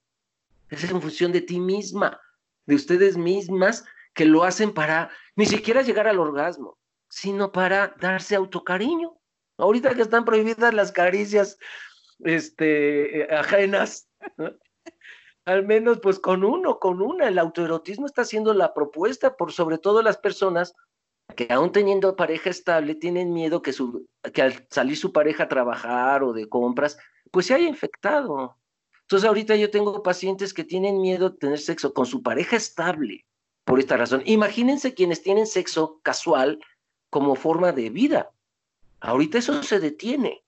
es 0.70 0.84
en 0.90 1.02
función 1.02 1.32
de 1.32 1.42
ti 1.42 1.60
misma, 1.60 2.20
de 2.66 2.76
ustedes 2.76 3.18
mismas, 3.18 3.86
que 4.14 4.26
lo 4.26 4.44
hacen 4.44 4.74
para 4.74 5.10
ni 5.36 5.46
siquiera 5.46 5.82
llegar 5.82 6.08
al 6.08 6.20
orgasmo, 6.20 6.78
sino 7.10 7.52
para 7.52 7.96
darse 8.00 8.36
autocariño. 8.36 9.18
Ahorita 9.58 9.94
que 9.94 10.02
están 10.02 10.26
prohibidas 10.26 10.74
las 10.74 10.92
caricias 10.92 11.58
este, 12.20 13.22
eh, 13.22 13.36
ajenas, 13.36 14.10
al 15.46 15.66
menos 15.66 16.00
pues 16.00 16.18
con 16.20 16.46
uno, 16.46 16.80
con 16.80 17.02
una, 17.02 17.28
el 17.28 17.40
autoerotismo 17.40 18.06
está 18.06 18.24
siendo 18.24 18.54
la 18.54 18.74
propuesta 18.74 19.36
por 19.36 19.52
sobre 19.52 19.78
todo 19.78 20.02
las 20.02 20.18
personas 20.18 20.76
que 21.36 21.48
aún 21.52 21.72
teniendo 21.72 22.16
pareja 22.16 22.50
estable 22.50 22.96
tienen 22.96 23.34
miedo 23.34 23.62
que, 23.62 23.74
su, 23.74 24.08
que 24.34 24.42
al 24.42 24.68
salir 24.70 24.98
su 24.98 25.12
pareja 25.12 25.44
a 25.44 25.48
trabajar 25.48 26.24
o 26.24 26.34
de 26.34 26.48
compras, 26.48 26.98
pues 27.32 27.48
se 27.48 27.54
haya 27.54 27.68
infectado. 27.68 28.58
Entonces 29.02 29.28
ahorita 29.28 29.56
yo 29.56 29.70
tengo 29.70 30.04
pacientes 30.04 30.54
que 30.54 30.64
tienen 30.64 31.02
miedo 31.02 31.30
de 31.30 31.38
tener 31.38 31.60
sexo 31.60 31.94
con 31.94 32.06
su 32.06 32.22
pareja 32.22 32.56
estable 32.56 33.26
por 33.64 33.80
esta 33.80 33.98
razón. 33.98 34.22
Imagínense 34.26 34.94
quienes 34.94 35.22
tienen 35.24 35.48
sexo 35.48 36.00
casual 36.04 36.60
como 37.10 37.36
forma 37.36 37.72
de 37.72 37.90
vida. 37.90 38.32
Ahorita 39.00 39.38
eso 39.38 39.62
se 39.64 39.80
detiene. 39.80 40.44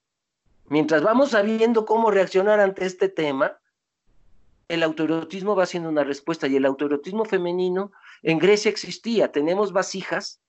Mientras 0.68 1.02
vamos 1.02 1.30
sabiendo 1.30 1.86
cómo 1.86 2.10
reaccionar 2.10 2.60
ante 2.60 2.84
este 2.84 3.08
tema, 3.08 3.58
el 4.68 4.82
autoerotismo 4.82 5.56
va 5.56 5.66
siendo 5.66 5.88
una 5.88 6.04
respuesta 6.04 6.46
y 6.46 6.56
el 6.56 6.66
autoerotismo 6.66 7.24
femenino 7.24 7.90
en 8.22 8.38
Grecia 8.38 8.70
existía. 8.70 9.32
Tenemos 9.32 9.72
vasijas 9.72 10.40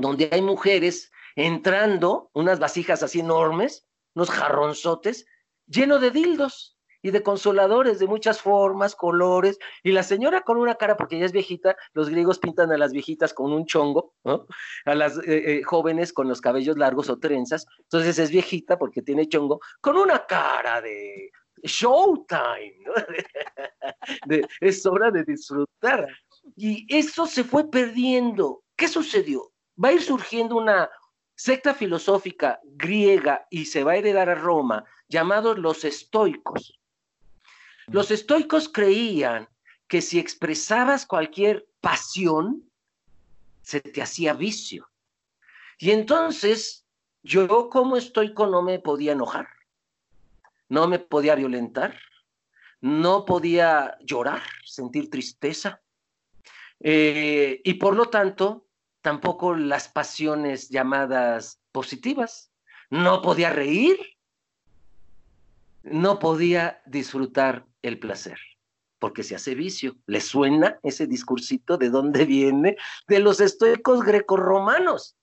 donde 0.00 0.28
hay 0.32 0.42
mujeres 0.42 1.10
entrando, 1.36 2.30
unas 2.34 2.58
vasijas 2.58 3.02
así 3.02 3.20
enormes, 3.20 3.86
unos 4.14 4.30
jarronzotes, 4.30 5.26
lleno 5.66 5.98
de 5.98 6.10
dildos 6.10 6.78
y 7.02 7.10
de 7.10 7.22
consoladores 7.22 7.98
de 7.98 8.06
muchas 8.06 8.40
formas, 8.40 8.94
colores, 8.94 9.58
y 9.82 9.90
la 9.92 10.02
señora 10.02 10.42
con 10.42 10.56
una 10.56 10.76
cara, 10.76 10.96
porque 10.96 11.16
ella 11.16 11.26
es 11.26 11.32
viejita, 11.32 11.76
los 11.94 12.08
griegos 12.08 12.38
pintan 12.38 12.70
a 12.70 12.78
las 12.78 12.92
viejitas 12.92 13.34
con 13.34 13.52
un 13.52 13.66
chongo, 13.66 14.14
a 14.84 14.94
las 14.94 15.18
eh, 15.18 15.22
eh, 15.26 15.62
jóvenes 15.64 16.12
con 16.12 16.28
los 16.28 16.40
cabellos 16.40 16.78
largos 16.78 17.10
o 17.10 17.18
trenzas, 17.18 17.66
entonces 17.80 18.18
es 18.18 18.30
viejita 18.30 18.78
porque 18.78 19.02
tiene 19.02 19.28
chongo, 19.28 19.60
con 19.80 19.96
una 19.96 20.24
cara 20.26 20.80
de 20.80 21.30
showtime, 21.64 22.76
¿no? 22.84 22.92
es 24.60 24.86
hora 24.86 25.10
de 25.10 25.24
disfrutar. 25.24 26.06
Y 26.56 26.86
eso 26.94 27.26
se 27.26 27.44
fue 27.44 27.70
perdiendo. 27.70 28.64
¿Qué 28.76 28.88
sucedió? 28.88 29.51
Va 29.76 29.88
a 29.88 29.92
ir 29.92 30.02
surgiendo 30.02 30.56
una 30.56 30.90
secta 31.34 31.74
filosófica 31.74 32.60
griega 32.64 33.46
y 33.50 33.64
se 33.66 33.84
va 33.84 33.92
a 33.92 33.96
heredar 33.96 34.28
a 34.28 34.34
Roma, 34.34 34.84
llamados 35.08 35.58
los 35.58 35.84
estoicos. 35.84 36.78
Los 37.86 38.10
estoicos 38.10 38.68
creían 38.68 39.48
que 39.88 40.00
si 40.00 40.18
expresabas 40.18 41.04
cualquier 41.04 41.66
pasión, 41.80 42.70
se 43.62 43.80
te 43.80 44.02
hacía 44.02 44.34
vicio. 44.34 44.88
Y 45.78 45.90
entonces 45.90 46.86
yo 47.22 47.68
como 47.68 47.96
estoico 47.96 48.46
no 48.46 48.62
me 48.62 48.78
podía 48.78 49.12
enojar, 49.12 49.48
no 50.68 50.88
me 50.88 50.98
podía 50.98 51.34
violentar, 51.34 51.98
no 52.80 53.24
podía 53.24 53.96
llorar, 54.00 54.42
sentir 54.64 55.10
tristeza. 55.10 55.80
Eh, 56.80 57.60
y 57.64 57.74
por 57.74 57.94
lo 57.94 58.06
tanto, 58.06 58.66
tampoco 59.02 59.54
las 59.54 59.88
pasiones 59.88 60.70
llamadas 60.70 61.60
positivas. 61.72 62.50
No 62.88 63.20
podía 63.20 63.50
reír, 63.50 63.98
no 65.82 66.18
podía 66.18 66.80
disfrutar 66.86 67.66
el 67.82 67.98
placer, 67.98 68.38
porque 68.98 69.22
se 69.22 69.34
hace 69.34 69.54
vicio. 69.54 69.96
¿Le 70.06 70.20
suena 70.20 70.78
ese 70.82 71.06
discursito 71.06 71.76
de 71.76 71.90
dónde 71.90 72.24
viene? 72.24 72.76
De 73.08 73.18
los 73.18 73.40
estoicos 73.40 74.02
grecorromanos, 74.02 75.16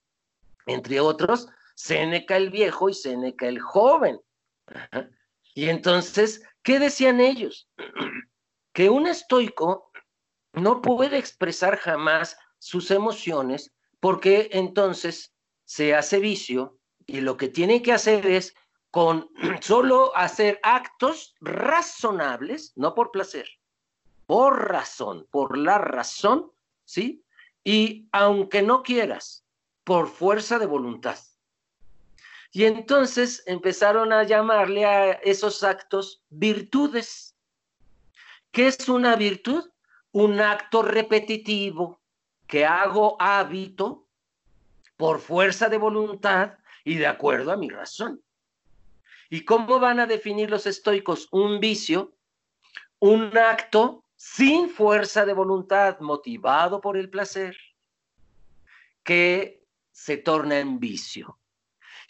entre 0.66 1.00
otros, 1.00 1.48
Séneca 1.76 2.36
el 2.36 2.50
viejo 2.50 2.90
y 2.90 2.94
Séneca 2.94 3.48
el 3.48 3.60
joven. 3.60 4.20
Y 5.56 5.70
entonces, 5.70 6.44
¿qué 6.62 6.78
decían 6.78 7.22
ellos? 7.22 7.70
que 8.74 8.90
un 8.90 9.08
estoico 9.08 9.90
no 10.54 10.82
puede 10.82 11.18
expresar 11.18 11.78
jamás 11.78 12.38
sus 12.60 12.92
emociones 12.92 13.74
porque 14.00 14.50
entonces 14.52 15.34
se 15.66 15.96
hace 15.96 16.20
vicio 16.20 16.78
y 17.06 17.22
lo 17.22 17.38
que 17.38 17.48
tiene 17.48 17.82
que 17.82 17.94
hacer 17.94 18.26
es 18.28 18.56
con 18.92 19.30
solo 19.62 20.16
hacer 20.16 20.60
actos 20.64 21.36
razonables, 21.42 22.74
no 22.76 22.94
por 22.94 23.12
placer, 23.12 23.48
por 24.26 24.70
razón, 24.70 25.28
por 25.32 25.58
la 25.58 25.78
razón, 25.78 26.52
¿sí? 26.86 27.24
Y 27.64 28.08
aunque 28.12 28.62
no 28.62 28.84
quieras, 28.84 29.44
por 29.84 30.08
fuerza 30.08 30.60
de 30.60 30.66
voluntad. 30.66 31.18
Y 32.52 32.66
entonces 32.66 33.44
empezaron 33.46 34.12
a 34.12 34.24
llamarle 34.24 34.86
a 34.86 35.12
esos 35.12 35.64
actos 35.64 36.24
virtudes. 36.30 37.36
¿Qué 38.52 38.68
es 38.68 38.90
una 38.90 39.16
virtud? 39.16 39.70
Un 40.12 40.40
acto 40.40 40.82
repetitivo 40.82 42.00
que 42.50 42.66
hago 42.66 43.16
hábito 43.22 44.08
por 44.98 45.20
fuerza 45.20 45.70
de 45.70 45.78
voluntad 45.78 46.58
y 46.84 46.96
de 46.96 47.06
acuerdo 47.06 47.52
a 47.52 47.58
mi 47.58 47.70
razón. 47.70 48.24
¿Y 49.30 49.46
cómo 49.46 49.80
van 49.80 50.00
a 50.00 50.08
definir 50.08 50.50
los 50.50 50.66
estoicos 50.66 51.28
un 51.32 51.60
vicio? 51.60 52.16
Un 52.98 53.38
acto 53.38 54.04
sin 54.16 54.68
fuerza 54.68 55.28
de 55.28 55.34
voluntad, 55.34 56.00
motivado 56.00 56.82
por 56.82 56.98
el 56.98 57.12
placer, 57.12 57.56
que 59.04 59.64
se 59.92 60.18
torna 60.18 60.58
en 60.58 60.80
vicio. 60.80 61.38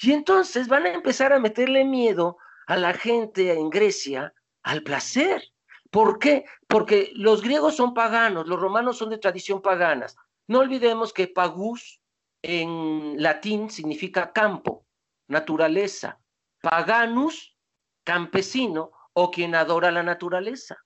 Y 0.01 0.13
entonces 0.13 0.69
van 0.69 0.85
a 0.85 0.93
empezar 0.93 1.33
a 1.33 1.39
meterle 1.39 1.83
miedo 1.83 2.37
a 2.65 2.77
la 2.77 2.93
gente 2.93 3.51
en 3.51 3.69
Grecia 3.69 4.33
al 4.63 4.83
placer. 4.83 5.43
¿Por 5.91 6.17
qué? 6.17 6.45
Porque 6.65 7.11
los 7.13 7.41
griegos 7.41 7.75
son 7.75 7.93
paganos, 7.93 8.47
los 8.47 8.59
romanos 8.59 8.97
son 8.97 9.09
de 9.09 9.17
tradición 9.17 9.61
paganas. 9.61 10.15
No 10.49 10.59
olvidemos 10.59 11.13
que 11.13 11.27
pagus 11.27 12.01
en 12.41 13.21
latín 13.21 13.69
significa 13.69 14.33
campo, 14.33 14.85
naturaleza 15.27 16.19
paganus, 16.61 17.55
campesino 18.03 18.91
o 19.13 19.31
quien 19.31 19.55
adora 19.55 19.91
la 19.91 20.03
naturaleza. 20.03 20.77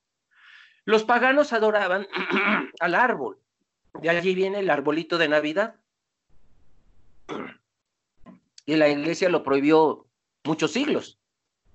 Los 0.86 1.04
paganos 1.04 1.54
adoraban 1.54 2.08
al 2.80 2.96
árbol. 2.96 3.40
De 4.02 4.10
allí 4.10 4.36
viene 4.36 4.60
el 4.60 4.70
arbolito 4.70 5.18
de 5.18 5.28
Navidad. 5.28 5.76
Y 8.66 8.78
la 8.78 8.88
iglesia 8.88 9.28
lo 9.28 9.44
prohibió 9.44 10.08
muchos 10.46 10.72
siglos. 10.72 11.20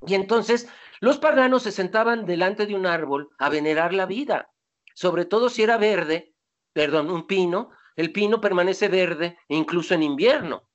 Y 0.06 0.14
entonces 0.14 0.70
los 1.00 1.18
paganos 1.18 1.64
se 1.64 1.70
sentaban 1.70 2.24
delante 2.24 2.64
de 2.64 2.74
un 2.74 2.86
árbol 2.86 3.28
a 3.38 3.50
venerar 3.50 3.92
la 3.92 4.06
vida, 4.06 4.50
sobre 4.94 5.26
todo 5.26 5.50
si 5.50 5.62
era 5.62 5.76
verde, 5.76 6.32
perdón, 6.72 7.10
un 7.10 7.26
pino, 7.26 7.72
el 7.98 8.12
pino 8.12 8.40
permanece 8.40 8.86
verde 8.86 9.36
incluso 9.48 9.92
en 9.92 10.04
invierno. 10.04 10.70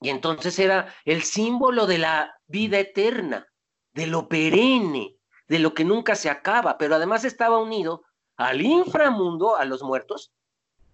Y 0.00 0.08
entonces 0.08 0.58
era 0.58 0.94
el 1.04 1.22
símbolo 1.22 1.86
de 1.86 1.98
la 1.98 2.34
vida 2.46 2.78
eterna, 2.78 3.46
de 3.92 4.06
lo 4.06 4.26
perenne, 4.26 5.18
de 5.48 5.58
lo 5.58 5.74
que 5.74 5.84
nunca 5.84 6.14
se 6.14 6.30
acaba, 6.30 6.78
pero 6.78 6.94
además 6.94 7.26
estaba 7.26 7.58
unido 7.58 8.04
al 8.38 8.62
inframundo, 8.62 9.56
a 9.56 9.66
los 9.66 9.82
muertos, 9.82 10.32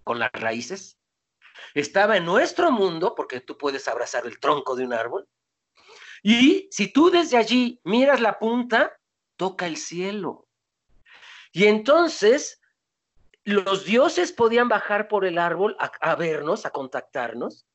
con 0.03 0.19
las 0.19 0.33
raíces. 0.33 0.99
Estaba 1.75 2.17
en 2.17 2.25
nuestro 2.25 2.73
mundo, 2.73 3.15
porque 3.15 3.39
tú 3.39 3.57
puedes 3.57 3.87
abrazar 3.87 4.27
el 4.27 4.41
tronco 4.41 4.75
de 4.75 4.85
un 4.85 4.93
árbol. 4.93 5.29
Y 6.25 6.69
si 6.73 6.93
tú 6.93 7.09
desde 7.09 7.37
allí 7.37 7.81
miras 7.85 8.21
la 8.21 8.41
punta, 8.41 8.99
toca 9.37 9.69
el 9.69 9.77
cielo. 9.77 10.49
Y 11.53 11.67
entonces 11.67 12.61
los 13.45 13.85
dioses 13.85 14.33
podían 14.33 14.69
bajar 14.69 15.09
por 15.09 15.25
el 15.25 15.39
árbol 15.39 15.77
a, 15.79 16.15
vernos, 16.15 16.65
a 16.67 16.71
contactarnos, 16.71 17.67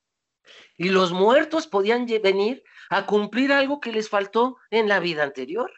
y 0.77 0.89
los 0.89 1.11
muertos 1.11 1.67
podían 1.67 2.05
venir 2.05 2.63
a 2.89 3.05
cumplir 3.05 3.51
algo 3.51 3.81
que 3.81 3.91
les 3.91 4.09
faltó 4.09 4.57
en 4.69 4.87
la 4.87 4.99
vida 4.99 5.23
anterior 5.23 5.71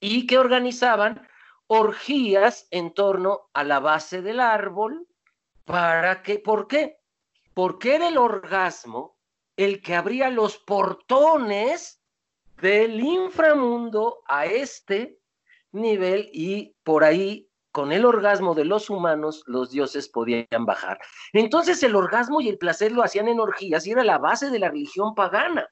y 0.00 0.26
que 0.26 0.38
organizaban 0.38 1.28
orgías 1.68 2.66
en 2.70 2.92
torno 2.92 3.48
a 3.52 3.62
la 3.62 3.78
base 3.78 4.20
del 4.20 4.40
árbol 4.40 5.06
para 5.64 6.22
que, 6.22 6.40
¿por 6.40 6.66
qué? 6.66 6.98
Porque 7.54 7.94
era 7.94 8.08
el 8.08 8.18
orgasmo 8.18 9.16
el 9.56 9.80
que 9.80 9.94
abría 9.94 10.28
los 10.28 10.58
portones 10.58 12.02
del 12.60 12.98
inframundo 13.00 14.22
a 14.26 14.46
este 14.46 15.20
nivel 15.70 16.28
y 16.32 16.74
por 16.82 17.04
ahí 17.04 17.51
con 17.72 17.90
el 17.90 18.04
orgasmo 18.04 18.54
de 18.54 18.66
los 18.66 18.90
humanos, 18.90 19.42
los 19.46 19.70
dioses 19.70 20.08
podían 20.08 20.66
bajar. 20.66 21.00
Entonces 21.32 21.82
el 21.82 21.96
orgasmo 21.96 22.40
y 22.40 22.50
el 22.50 22.58
placer 22.58 22.92
lo 22.92 23.02
hacían 23.02 23.28
en 23.28 23.40
orgías 23.40 23.86
y 23.86 23.92
era 23.92 24.04
la 24.04 24.18
base 24.18 24.50
de 24.50 24.58
la 24.58 24.68
religión 24.68 25.14
pagana. 25.14 25.66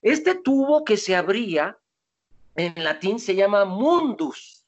Este 0.00 0.36
tubo 0.36 0.84
que 0.84 0.96
se 0.96 1.16
abría, 1.16 1.76
en 2.54 2.72
latín 2.82 3.18
se 3.18 3.34
llama 3.34 3.64
mundus. 3.64 4.64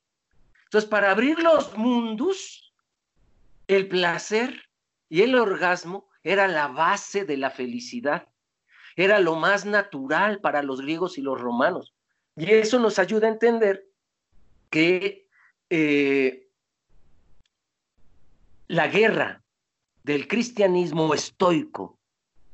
Entonces, 0.65 0.89
para 0.89 1.11
abrir 1.11 1.39
los 1.39 1.77
mundus, 1.77 2.75
el 3.69 3.89
placer 3.89 4.69
y 5.09 5.23
el 5.23 5.35
orgasmo 5.35 6.09
era 6.23 6.49
la 6.49 6.69
base 6.69 7.25
de 7.25 7.37
la 7.37 7.51
felicidad. 7.51 8.29
Era 8.97 9.21
lo 9.21 9.37
más 9.37 9.65
natural 9.65 10.41
para 10.41 10.63
los 10.63 10.81
griegos 10.81 11.17
y 11.17 11.23
los 11.23 11.41
romanos. 11.41 11.95
Y 12.37 12.51
eso 12.51 12.79
nos 12.79 12.99
ayuda 12.99 13.27
a 13.27 13.31
entender 13.31 13.87
que 14.71 15.29
eh, 15.71 16.51
la 18.73 18.89
guerra 18.89 19.45
del 20.03 20.27
cristianismo 20.27 21.13
estoico 21.13 21.99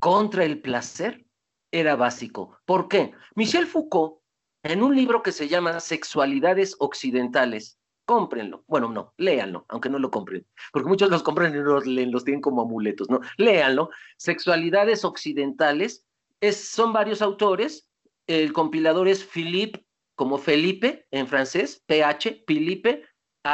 contra 0.01 0.45
el 0.45 0.61
placer 0.61 1.25
era 1.71 1.95
básico. 1.95 2.59
¿Por 2.65 2.89
qué? 2.89 3.13
Michel 3.37 3.69
Foucault 3.69 4.19
en 4.65 4.83
un 4.83 4.97
libro 4.97 5.23
que 5.23 5.31
se 5.31 5.47
llama 5.47 5.79
Sexualidades 5.79 6.75
Occidentales. 6.81 7.79
Cómprenlo. 8.05 8.65
Bueno, 8.67 8.89
no, 8.89 9.15
léanlo, 9.17 9.65
aunque 9.69 9.91
no 9.91 10.01
lo 10.01 10.11
compren, 10.11 10.45
porque 10.73 10.89
muchos 10.89 11.09
los 11.09 11.23
compran 11.23 11.55
y 11.55 12.07
los 12.07 12.25
tienen 12.25 12.41
como 12.41 12.63
amuletos, 12.63 13.09
¿no? 13.09 13.21
Léanlo. 13.37 13.91
Sexualidades 14.17 15.05
Occidentales. 15.05 16.05
Es, 16.41 16.69
son 16.69 16.93
varios 16.93 17.23
autores. 17.23 17.89
El 18.27 18.53
compilador 18.53 19.07
es 19.07 19.23
Philippe, 19.23 19.87
como 20.17 20.37
Felipe 20.37 21.07
en 21.13 21.29
francés, 21.29 21.85
PH, 21.87 22.43
Philippe, 22.45 23.05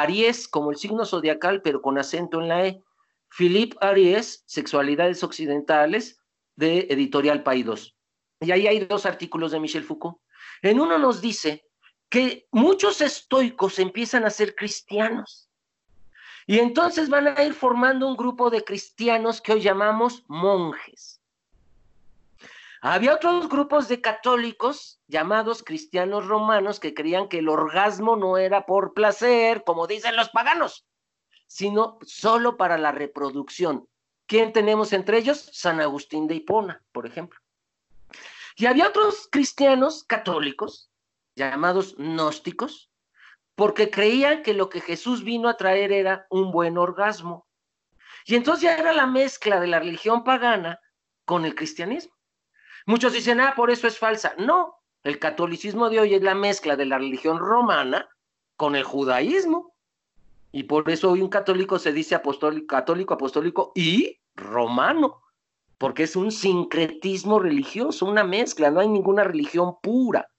Aries, 0.01 0.47
como 0.47 0.71
el 0.71 0.77
signo 0.77 1.05
zodiacal, 1.05 1.61
pero 1.61 1.81
con 1.81 1.97
acento 1.97 2.41
en 2.41 2.47
la 2.47 2.67
E. 2.67 2.83
Philippe 3.29 3.77
Aries, 3.81 4.43
Sexualidades 4.45 5.23
Occidentales, 5.23 6.21
de 6.55 6.87
Editorial 6.89 7.43
Paidós. 7.43 7.95
Y 8.39 8.51
ahí 8.51 8.67
hay 8.67 8.79
dos 8.85 9.05
artículos 9.05 9.51
de 9.51 9.59
Michel 9.59 9.83
Foucault. 9.83 10.19
En 10.61 10.79
uno 10.79 10.97
nos 10.97 11.21
dice 11.21 11.65
que 12.09 12.47
muchos 12.51 13.01
estoicos 13.01 13.79
empiezan 13.79 14.25
a 14.25 14.29
ser 14.29 14.55
cristianos. 14.55 15.49
Y 16.47 16.59
entonces 16.59 17.09
van 17.09 17.27
a 17.27 17.43
ir 17.43 17.53
formando 17.53 18.07
un 18.07 18.15
grupo 18.15 18.49
de 18.49 18.63
cristianos 18.63 19.41
que 19.41 19.53
hoy 19.53 19.61
llamamos 19.61 20.23
monjes. 20.27 21.14
Había 22.87 23.15
otros 23.15 23.49
grupos 23.49 23.87
de 23.87 23.99
católicos 23.99 25.01
llamados 25.07 25.63
cristianos 25.63 26.27
romanos 26.27 26.79
que 26.79 26.93
creían 26.93 27.29
que 27.29 27.39
el 27.39 27.49
orgasmo 27.49 28.15
no 28.15 28.37
era 28.37 28.67
por 28.67 28.93
placer, 28.93 29.63
como 29.65 29.87
dicen 29.87 30.15
los 30.15 30.29
paganos, 30.29 30.85
sino 31.47 31.97
solo 32.03 32.57
para 32.57 32.77
la 32.77 32.91
reproducción. 32.91 33.89
¿Quién 34.27 34.53
tenemos 34.53 34.93
entre 34.93 35.17
ellos? 35.17 35.49
San 35.51 35.81
Agustín 35.81 36.27
de 36.27 36.35
Hipona, 36.35 36.83
por 36.91 37.07
ejemplo. 37.07 37.39
Y 38.55 38.67
había 38.67 38.89
otros 38.89 39.29
cristianos 39.31 40.03
católicos, 40.03 40.91
llamados 41.35 41.95
gnósticos, 41.97 42.91
porque 43.55 43.89
creían 43.89 44.43
que 44.43 44.53
lo 44.53 44.69
que 44.69 44.79
Jesús 44.79 45.23
vino 45.23 45.49
a 45.49 45.57
traer 45.57 45.91
era 45.91 46.27
un 46.29 46.51
buen 46.51 46.77
orgasmo. 46.77 47.47
Y 48.27 48.35
entonces 48.35 48.61
ya 48.61 48.77
era 48.77 48.93
la 48.93 49.07
mezcla 49.07 49.59
de 49.59 49.65
la 49.65 49.79
religión 49.79 50.23
pagana 50.23 50.79
con 51.25 51.45
el 51.45 51.55
cristianismo. 51.55 52.14
Muchos 52.85 53.13
dicen, 53.13 53.39
ah, 53.39 53.53
por 53.55 53.71
eso 53.71 53.87
es 53.87 53.97
falsa. 53.97 54.35
No, 54.37 54.75
el 55.03 55.19
catolicismo 55.19 55.89
de 55.89 55.99
hoy 55.99 56.13
es 56.13 56.21
la 56.21 56.35
mezcla 56.35 56.75
de 56.75 56.85
la 56.85 56.97
religión 56.97 57.39
romana 57.39 58.09
con 58.55 58.75
el 58.75 58.83
judaísmo. 58.83 59.73
Y 60.51 60.63
por 60.63 60.89
eso 60.89 61.11
hoy 61.11 61.21
un 61.21 61.29
católico 61.29 61.79
se 61.79 61.91
dice 61.91 62.15
apostólico, 62.15 62.67
católico, 62.67 63.13
apostólico 63.13 63.71
y 63.75 64.19
romano 64.35 65.21
porque 65.77 66.03
es 66.03 66.15
un 66.15 66.31
sincretismo 66.31 67.39
religioso, 67.39 68.05
una 68.05 68.23
mezcla, 68.23 68.71
no 68.71 68.79
hay 68.79 68.87
ninguna 68.87 69.23
religión 69.23 69.75
pura. 69.81 70.29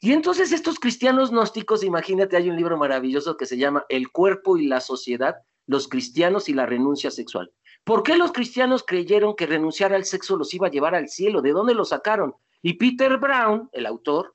Y 0.00 0.12
entonces 0.12 0.52
estos 0.52 0.78
cristianos 0.78 1.30
gnósticos, 1.30 1.82
imagínate, 1.82 2.36
hay 2.36 2.48
un 2.48 2.56
libro 2.56 2.76
maravilloso 2.76 3.36
que 3.36 3.46
se 3.46 3.58
llama 3.58 3.84
El 3.88 4.10
cuerpo 4.10 4.56
y 4.56 4.66
la 4.66 4.80
sociedad, 4.80 5.36
los 5.66 5.88
cristianos 5.88 6.48
y 6.48 6.54
la 6.54 6.66
renuncia 6.66 7.10
sexual. 7.10 7.52
¿Por 7.84 8.02
qué 8.02 8.16
los 8.16 8.32
cristianos 8.32 8.84
creyeron 8.86 9.34
que 9.34 9.46
renunciar 9.46 9.92
al 9.92 10.04
sexo 10.04 10.36
los 10.36 10.52
iba 10.52 10.66
a 10.66 10.70
llevar 10.70 10.94
al 10.94 11.08
cielo? 11.08 11.40
¿De 11.40 11.52
dónde 11.52 11.74
lo 11.74 11.84
sacaron? 11.84 12.34
Y 12.62 12.74
Peter 12.74 13.16
Brown, 13.16 13.68
el 13.72 13.86
autor, 13.86 14.34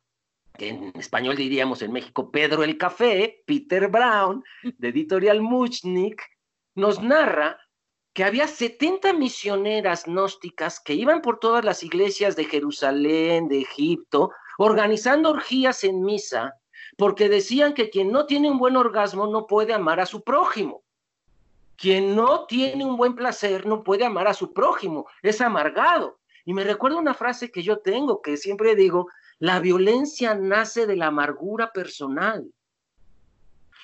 que 0.58 0.70
en 0.70 0.92
español 0.96 1.36
diríamos 1.36 1.82
en 1.82 1.92
México 1.92 2.32
Pedro 2.32 2.64
el 2.64 2.78
Café, 2.78 3.44
Peter 3.46 3.88
Brown, 3.88 4.44
de 4.64 4.88
Editorial 4.90 5.42
Muchnik, 5.42 6.22
nos 6.76 7.02
narra 7.02 7.60
que 8.14 8.24
había 8.24 8.48
70 8.48 9.14
misioneras 9.14 10.06
gnósticas 10.06 10.80
que 10.80 10.94
iban 10.94 11.22
por 11.22 11.40
todas 11.40 11.66
las 11.66 11.84
iglesias 11.84 12.36
de 12.36 12.46
Jerusalén, 12.46 13.48
de 13.48 13.62
Egipto, 13.62 14.32
organizando 14.60 15.32
orgías 15.32 15.84
en 15.84 16.04
misa, 16.04 16.54
porque 16.96 17.28
decían 17.28 17.74
que 17.74 17.90
quien 17.90 18.12
no 18.12 18.28
tiene 18.28 18.52
un 18.52 18.60
buen 18.60 18.78
orgasmo 18.78 19.26
no 19.26 19.48
puede 19.48 19.74
amar 19.74 20.00
a 20.00 20.06
su 20.06 20.24
prójimo. 20.24 20.83
Quien 21.78 22.16
no 22.16 22.46
tiene 22.46 22.86
un 22.86 22.98
buen 22.98 23.16
placer 23.16 23.66
no 23.66 23.84
puede 23.84 24.06
amar 24.06 24.28
a 24.28 24.34
su 24.34 24.54
prójimo, 24.54 25.08
es 25.22 25.42
amargado. 25.42 26.20
Y 26.46 26.54
me 26.54 26.64
recuerda 26.64 26.98
una 26.98 27.14
frase 27.14 27.52
que 27.52 27.64
yo 27.64 27.80
tengo, 27.80 28.22
que 28.22 28.38
siempre 28.38 28.76
digo, 28.76 29.08
la 29.40 29.60
violencia 29.60 30.36
nace 30.36 30.86
de 30.86 30.96
la 30.96 31.08
amargura 31.08 31.72
personal. 31.72 32.46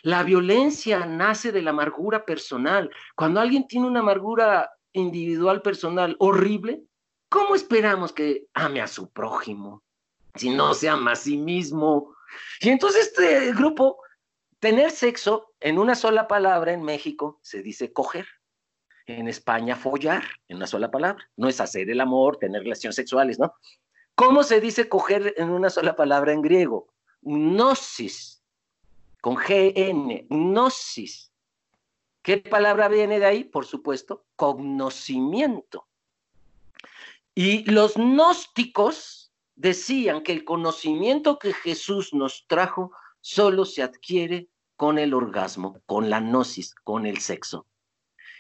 La 0.04 0.24
violencia 0.24 1.06
nace 1.06 1.52
de 1.52 1.62
la 1.62 1.72
amargura 1.72 2.26
personal. 2.26 2.90
Cuando 3.16 3.40
alguien 3.40 3.68
tiene 3.68 3.88
una 3.88 4.00
amargura 4.00 4.72
individual 4.94 5.62
personal 5.62 6.16
horrible, 6.20 6.84
¿cómo 7.28 7.56
esperamos 7.56 8.14
que 8.14 8.46
ame 8.54 8.82
a 8.82 8.88
su 8.88 9.10
prójimo 9.10 9.84
si 10.36 10.50
no 10.50 10.74
se 10.74 10.88
ama 10.88 11.12
a 11.12 11.16
sí 11.16 11.38
mismo? 11.38 12.16
Y 12.62 12.70
entonces 12.70 13.08
este 13.08 13.54
grupo, 13.54 13.98
tener 14.60 14.92
sexo 14.92 15.54
en 15.60 15.80
una 15.80 15.96
sola 15.96 16.28
palabra 16.28 16.74
en 16.74 16.84
México 16.84 17.40
se 17.42 17.62
dice 17.62 17.94
coger. 17.94 18.28
En 19.06 19.28
España, 19.28 19.76
follar, 19.76 20.24
en 20.48 20.58
una 20.58 20.68
sola 20.68 20.92
palabra. 20.92 21.28
No 21.36 21.48
es 21.48 21.60
hacer 21.60 21.90
el 21.90 22.00
amor, 22.00 22.38
tener 22.38 22.62
relaciones 22.62 22.96
sexuales, 22.96 23.40
¿no? 23.40 23.54
¿Cómo 24.14 24.44
se 24.44 24.62
dice 24.62 24.88
coger 24.88 25.34
en 25.38 25.50
una 25.50 25.72
sola 25.72 25.96
palabra 25.96 26.32
en 26.32 26.44
griego? 26.44 26.90
Gnosis 27.22 28.40
con 29.22 29.36
GN, 29.36 30.28
gnosis. 30.30 31.32
¿Qué 32.22 32.38
palabra 32.38 32.88
viene 32.88 33.20
de 33.20 33.26
ahí? 33.26 33.44
Por 33.44 33.66
supuesto, 33.66 34.26
conocimiento. 34.36 35.88
Y 37.34 37.70
los 37.70 37.96
gnósticos 37.96 39.32
decían 39.56 40.22
que 40.22 40.32
el 40.32 40.44
conocimiento 40.44 41.40
que 41.40 41.54
Jesús 41.54 42.14
nos 42.14 42.46
trajo 42.48 42.92
solo 43.22 43.66
se 43.66 43.84
adquiere 43.84 44.48
con 44.76 44.98
el 44.98 45.14
orgasmo, 45.14 45.82
con 45.86 46.10
la 46.10 46.20
gnosis, 46.20 46.74
con 46.84 47.06
el 47.06 47.20
sexo. 47.20 47.66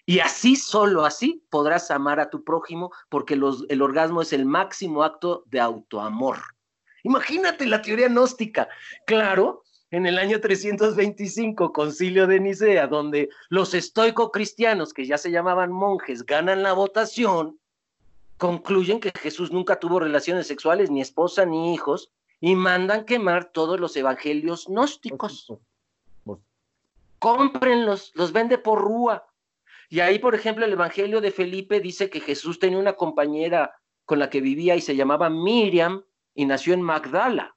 Y 0.05 0.19
así, 0.19 0.55
solo 0.55 1.05
así, 1.05 1.43
podrás 1.49 1.91
amar 1.91 2.19
a 2.19 2.29
tu 2.29 2.43
prójimo 2.43 2.91
porque 3.09 3.35
el 3.35 3.81
orgasmo 3.81 4.21
es 4.21 4.33
el 4.33 4.45
máximo 4.45 5.03
acto 5.03 5.43
de 5.47 5.59
autoamor. 5.59 6.37
Imagínate 7.03 7.65
la 7.67 7.81
teoría 7.81 8.07
gnóstica. 8.07 8.67
Claro, 9.05 9.63
en 9.91 10.05
el 10.05 10.17
año 10.17 10.39
325, 10.39 11.73
concilio 11.73 12.27
de 12.27 12.39
Nicea, 12.39 12.87
donde 12.87 13.29
los 13.49 13.73
estoico-cristianos, 13.73 14.93
que 14.93 15.05
ya 15.05 15.17
se 15.17 15.31
llamaban 15.31 15.71
monjes, 15.71 16.25
ganan 16.25 16.63
la 16.63 16.73
votación, 16.73 17.59
concluyen 18.37 18.99
que 18.99 19.11
Jesús 19.11 19.51
nunca 19.51 19.79
tuvo 19.79 19.99
relaciones 19.99 20.47
sexuales, 20.47 20.89
ni 20.89 21.01
esposa, 21.01 21.45
ni 21.45 21.73
hijos, 21.73 22.11
y 22.41 22.55
mandan 22.55 23.05
quemar 23.05 23.51
todos 23.51 23.79
los 23.79 23.95
evangelios 23.95 24.67
gnósticos. 24.67 25.53
Cómprenlos, 27.19 28.11
los 28.15 28.31
vende 28.31 28.57
por 28.57 28.79
rúa. 28.79 29.27
Y 29.89 29.99
ahí, 29.99 30.19
por 30.19 30.35
ejemplo, 30.35 30.65
el 30.65 30.71
evangelio 30.71 31.19
de 31.19 31.31
Felipe 31.31 31.79
dice 31.81 32.09
que 32.09 32.21
Jesús 32.21 32.59
tenía 32.59 32.79
una 32.79 32.93
compañera 32.93 33.75
con 34.05 34.19
la 34.19 34.29
que 34.29 34.39
vivía 34.39 34.75
y 34.75 34.81
se 34.81 34.95
llamaba 34.95 35.29
Miriam 35.29 36.03
y 36.33 36.45
nació 36.45 36.73
en 36.73 36.81
Magdala. 36.81 37.55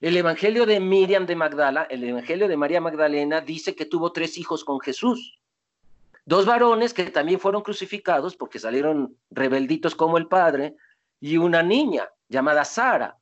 El 0.00 0.16
Evangelio 0.16 0.64
de 0.64 0.80
Miriam 0.80 1.26
de 1.26 1.36
Magdala, 1.36 1.82
el 1.90 2.02
Evangelio 2.02 2.48
de 2.48 2.56
María 2.56 2.80
Magdalena, 2.80 3.42
dice 3.42 3.74
que 3.74 3.84
tuvo 3.84 4.12
tres 4.12 4.38
hijos 4.38 4.64
con 4.64 4.80
Jesús. 4.80 5.38
Dos 6.24 6.46
varones 6.46 6.94
que 6.94 7.04
también 7.10 7.38
fueron 7.38 7.62
crucificados 7.62 8.34
porque 8.34 8.58
salieron 8.58 9.16
rebelditos 9.30 9.94
como 9.94 10.16
el 10.16 10.26
padre, 10.26 10.74
y 11.20 11.36
una 11.36 11.62
niña 11.62 12.08
llamada 12.28 12.64
Sara, 12.64 13.19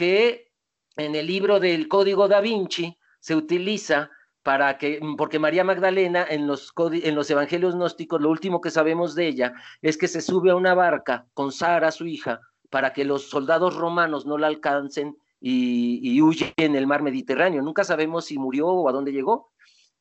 que 0.00 0.50
en 0.96 1.14
el 1.14 1.26
libro 1.26 1.60
del 1.60 1.86
Código 1.86 2.26
da 2.26 2.40
Vinci 2.40 2.96
se 3.20 3.36
utiliza 3.36 4.10
para 4.42 4.78
que, 4.78 4.98
porque 5.18 5.38
María 5.38 5.62
Magdalena 5.62 6.24
en 6.26 6.46
los, 6.46 6.72
en 6.78 7.14
los 7.14 7.30
evangelios 7.30 7.74
gnósticos, 7.74 8.18
lo 8.18 8.30
último 8.30 8.62
que 8.62 8.70
sabemos 8.70 9.14
de 9.14 9.28
ella 9.28 9.52
es 9.82 9.98
que 9.98 10.08
se 10.08 10.22
sube 10.22 10.52
a 10.52 10.56
una 10.56 10.72
barca 10.72 11.26
con 11.34 11.52
Sara, 11.52 11.92
su 11.92 12.06
hija, 12.06 12.40
para 12.70 12.94
que 12.94 13.04
los 13.04 13.28
soldados 13.28 13.76
romanos 13.76 14.24
no 14.24 14.38
la 14.38 14.46
alcancen 14.46 15.18
y, 15.38 16.18
huye 16.22 16.54
en 16.56 16.76
el 16.76 16.86
mar 16.86 17.02
Mediterráneo. 17.02 17.60
Nunca 17.60 17.84
sabemos 17.84 18.24
si 18.24 18.38
murió 18.38 18.68
o 18.68 18.88
a 18.88 18.92
dónde 18.92 19.12
llegó. 19.12 19.52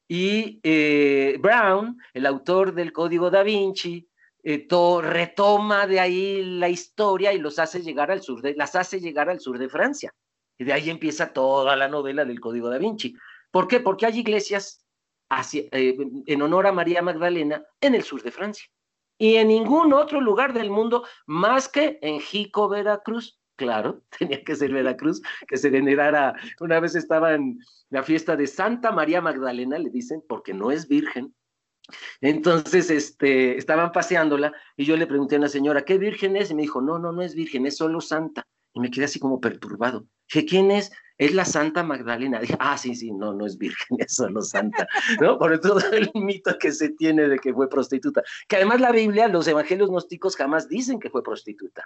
Y 0.07 0.61
eh, 0.63 1.37
Brown, 1.41 1.97
el 2.13 2.25
autor 2.25 2.73
del 2.73 2.93
Código 2.93 3.29
da 3.29 3.43
Vinci, 3.43 4.07
eh, 4.43 4.67
retoma 5.01 5.87
de 5.87 5.99
ahí 5.99 6.43
la 6.43 6.69
historia 6.69 7.33
y 7.33 7.39
los 7.39 7.59
hace 7.59 7.81
llegar 7.81 8.11
al 8.11 8.21
sur 8.21 8.41
de, 8.41 8.55
las 8.55 8.75
hace 8.75 8.99
llegar 8.99 9.29
al 9.29 9.39
sur 9.39 9.57
de 9.57 9.69
Francia. 9.69 10.13
Y 10.57 10.65
de 10.65 10.73
ahí 10.73 10.89
empieza 10.89 11.31
toda 11.31 11.75
la 11.75 11.87
novela 11.87 12.25
del 12.25 12.39
Código 12.39 12.69
da 12.69 12.77
Vinci. 12.77 13.15
¿Por 13.51 13.67
qué? 13.67 13.79
Porque 13.79 14.05
hay 14.05 14.19
iglesias 14.19 14.85
eh, 15.53 15.97
en 16.25 16.41
honor 16.41 16.67
a 16.67 16.71
María 16.71 17.01
Magdalena 17.01 17.63
en 17.81 17.95
el 17.95 18.03
sur 18.03 18.21
de 18.23 18.31
Francia. 18.31 18.67
Y 19.17 19.35
en 19.35 19.49
ningún 19.49 19.93
otro 19.93 20.21
lugar 20.21 20.53
del 20.53 20.69
mundo 20.69 21.05
más 21.25 21.67
que 21.67 21.99
en 22.01 22.19
Jico, 22.19 22.69
Veracruz 22.69 23.39
claro, 23.59 24.01
tenía 24.17 24.43
que 24.43 24.55
ser 24.55 24.71
Veracruz, 24.71 25.21
que 25.47 25.57
se 25.57 25.69
venerara. 25.69 26.33
Una 26.59 26.79
vez 26.79 26.95
estaba 26.95 27.35
en 27.35 27.59
la 27.89 28.01
fiesta 28.01 28.35
de 28.35 28.47
Santa 28.47 28.91
María 28.91 29.21
Magdalena, 29.21 29.77
le 29.77 29.91
dicen, 29.91 30.23
porque 30.27 30.53
no 30.53 30.71
es 30.71 30.87
virgen. 30.87 31.35
Entonces, 32.21 32.89
este, 32.89 33.57
estaban 33.57 33.91
paseándola 33.91 34.53
y 34.77 34.85
yo 34.85 34.97
le 34.97 35.07
pregunté 35.07 35.35
a 35.35 35.39
una 35.39 35.49
señora, 35.49 35.83
¿qué 35.83 35.97
virgen 35.97 36.35
es? 36.35 36.51
Y 36.51 36.55
me 36.55 36.63
dijo, 36.63 36.81
no, 36.81 36.99
no, 36.99 37.11
no 37.11 37.21
es 37.21 37.35
virgen, 37.35 37.65
es 37.65 37.77
solo 37.77 38.01
santa. 38.01 38.45
Y 38.73 38.79
me 38.79 38.91
quedé 38.91 39.05
así 39.05 39.19
como 39.19 39.39
perturbado. 39.39 40.05
Dije, 40.31 40.45
¿quién 40.45 40.71
es? 40.71 40.91
Es 41.17 41.33
la 41.33 41.43
Santa 41.43 41.83
Magdalena. 41.83 42.39
Dije, 42.39 42.55
ah, 42.59 42.77
sí, 42.77 42.95
sí, 42.95 43.11
no, 43.11 43.33
no 43.33 43.45
es 43.45 43.57
virgen, 43.57 43.97
es 43.99 44.15
solo 44.15 44.41
santa, 44.41 44.87
¿no? 45.19 45.37
Por 45.37 45.59
todo 45.59 45.81
el 45.91 46.09
mito 46.13 46.57
que 46.57 46.71
se 46.71 46.89
tiene 46.89 47.27
de 47.27 47.39
que 47.39 47.53
fue 47.53 47.69
prostituta. 47.69 48.23
Que 48.47 48.57
además 48.57 48.79
la 48.79 48.91
Biblia, 48.91 49.27
los 49.27 49.47
evangelios 49.47 49.89
gnósticos 49.89 50.35
jamás 50.35 50.69
dicen 50.69 50.99
que 50.99 51.09
fue 51.09 51.23
prostituta. 51.23 51.83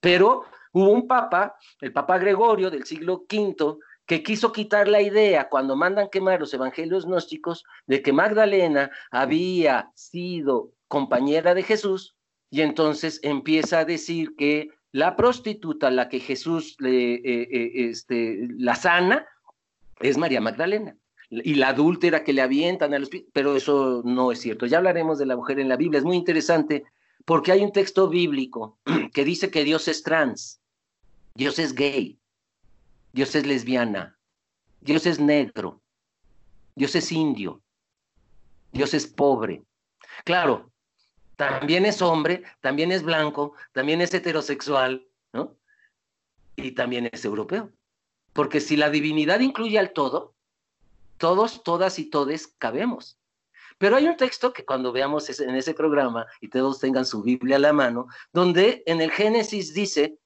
Pero 0.00 0.44
hubo 0.72 0.90
un 0.90 1.06
papa, 1.06 1.56
el 1.80 1.92
papa 1.92 2.18
Gregorio 2.18 2.70
del 2.70 2.84
siglo 2.84 3.26
V, 3.30 3.78
que 4.10 4.24
quiso 4.24 4.50
quitar 4.50 4.88
la 4.88 5.00
idea 5.00 5.48
cuando 5.48 5.76
mandan 5.76 6.10
quemar 6.10 6.40
los 6.40 6.52
evangelios 6.52 7.06
gnósticos 7.06 7.64
de 7.86 8.02
que 8.02 8.12
Magdalena 8.12 8.90
había 9.12 9.92
sido 9.94 10.72
compañera 10.88 11.54
de 11.54 11.62
Jesús 11.62 12.16
y 12.50 12.62
entonces 12.62 13.20
empieza 13.22 13.78
a 13.78 13.84
decir 13.84 14.34
que 14.36 14.70
la 14.90 15.14
prostituta, 15.14 15.92
la 15.92 16.08
que 16.08 16.18
Jesús 16.18 16.74
le, 16.80 17.14
eh, 17.14 17.22
eh, 17.24 17.70
este, 17.88 18.48
la 18.58 18.74
sana, 18.74 19.28
es 20.00 20.18
María 20.18 20.40
Magdalena. 20.40 20.96
Y 21.30 21.54
la 21.54 21.68
adúltera 21.68 22.24
que 22.24 22.32
le 22.32 22.42
avientan 22.42 22.92
al 22.92 23.04
espíritu, 23.04 23.30
pero 23.32 23.54
eso 23.54 24.02
no 24.04 24.32
es 24.32 24.40
cierto. 24.40 24.66
Ya 24.66 24.78
hablaremos 24.78 25.20
de 25.20 25.26
la 25.26 25.36
mujer 25.36 25.60
en 25.60 25.68
la 25.68 25.76
Biblia. 25.76 25.98
Es 25.98 26.04
muy 26.04 26.16
interesante 26.16 26.82
porque 27.24 27.52
hay 27.52 27.62
un 27.62 27.70
texto 27.70 28.08
bíblico 28.08 28.76
que 29.14 29.24
dice 29.24 29.52
que 29.52 29.62
Dios 29.62 29.86
es 29.86 30.02
trans, 30.02 30.60
Dios 31.36 31.60
es 31.60 31.76
gay, 31.76 32.19
Dios 33.12 33.34
es 33.34 33.46
lesbiana, 33.46 34.18
Dios 34.80 35.06
es 35.06 35.18
negro, 35.18 35.82
Dios 36.74 36.94
es 36.94 37.10
indio, 37.12 37.62
Dios 38.72 38.94
es 38.94 39.06
pobre. 39.06 39.64
Claro, 40.24 40.70
también 41.36 41.86
es 41.86 42.02
hombre, 42.02 42.44
también 42.60 42.92
es 42.92 43.02
blanco, 43.02 43.54
también 43.72 44.00
es 44.00 44.14
heterosexual, 44.14 45.06
¿no? 45.32 45.56
Y 46.56 46.72
también 46.72 47.08
es 47.10 47.24
europeo. 47.24 47.72
Porque 48.32 48.60
si 48.60 48.76
la 48.76 48.90
divinidad 48.90 49.40
incluye 49.40 49.78
al 49.78 49.92
todo, 49.92 50.34
todos, 51.16 51.62
todas 51.62 51.98
y 51.98 52.08
todes 52.08 52.46
cabemos. 52.46 53.18
Pero 53.78 53.96
hay 53.96 54.06
un 54.06 54.16
texto 54.16 54.52
que 54.52 54.64
cuando 54.64 54.92
veamos 54.92 55.40
en 55.40 55.54
ese 55.54 55.74
programa 55.74 56.26
y 56.40 56.48
todos 56.48 56.78
tengan 56.78 57.06
su 57.06 57.22
Biblia 57.22 57.56
a 57.56 57.60
la 57.60 57.72
mano, 57.72 58.06
donde 58.32 58.82
en 58.86 59.00
el 59.00 59.10
Génesis 59.10 59.72
dice, 59.72 60.18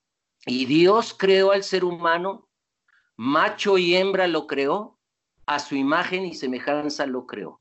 y 0.45 0.67
Dios 0.67 1.15
creó 1.17 1.53
al 1.53 1.63
ser 1.63 1.85
humano 1.85 2.49
macho 3.17 3.79
y 3.79 3.97
hembra 3.97 4.27
lo 4.27 4.47
creó, 4.47 4.99
a 5.47 5.59
su 5.59 5.77
imagen 5.77 6.25
y 6.25 6.35
semejanza 6.35 7.07
lo 7.07 7.27
creó. 7.27 7.61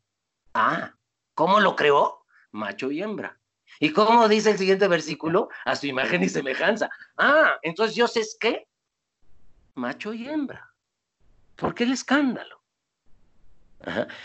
Ah, 0.53 0.95
¿cómo 1.33 1.59
lo 1.59 1.75
creó? 1.75 2.25
Macho 2.51 2.91
y 2.91 3.01
hembra. 3.01 3.39
¿Y 3.79 3.91
cómo 3.91 4.27
dice 4.27 4.51
el 4.51 4.57
siguiente 4.57 4.87
versículo? 4.87 5.49
A 5.65 5.75
su 5.75 5.87
imagen 5.87 6.23
y 6.23 6.29
semejanza. 6.29 6.89
Ah, 7.17 7.57
entonces 7.61 7.95
Dios 7.95 8.15
es 8.17 8.37
qué? 8.39 8.67
Macho 9.75 10.13
y 10.13 10.27
hembra. 10.27 10.71
¿Por 11.55 11.73
qué 11.73 11.83
el 11.83 11.93
escándalo? 11.93 12.61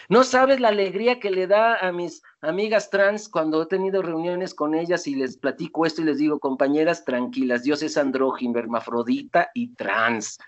No 0.09 0.23
sabes 0.23 0.61
la 0.61 0.69
alegría 0.69 1.19
que 1.19 1.31
le 1.31 1.49
da 1.49 1.77
a 1.77 1.91
mis 1.91 2.23
amigas 2.43 2.91
trans 2.91 3.29
cuando 3.29 3.63
he 3.63 3.67
tenido 3.67 4.03
reuniones 4.03 4.55
con 4.55 4.75
ellas 4.75 5.09
y 5.09 5.17
les 5.17 5.37
platico 5.37 5.85
esto 5.85 6.03
y 6.03 6.05
les 6.05 6.19
digo, 6.19 6.39
compañeras, 6.39 7.05
tranquilas, 7.05 7.65
Dios 7.65 7.83
es 7.83 7.97
andrógino, 7.97 8.61
hermafrodita 8.61 9.51
y 9.55 9.75
trans 9.75 10.39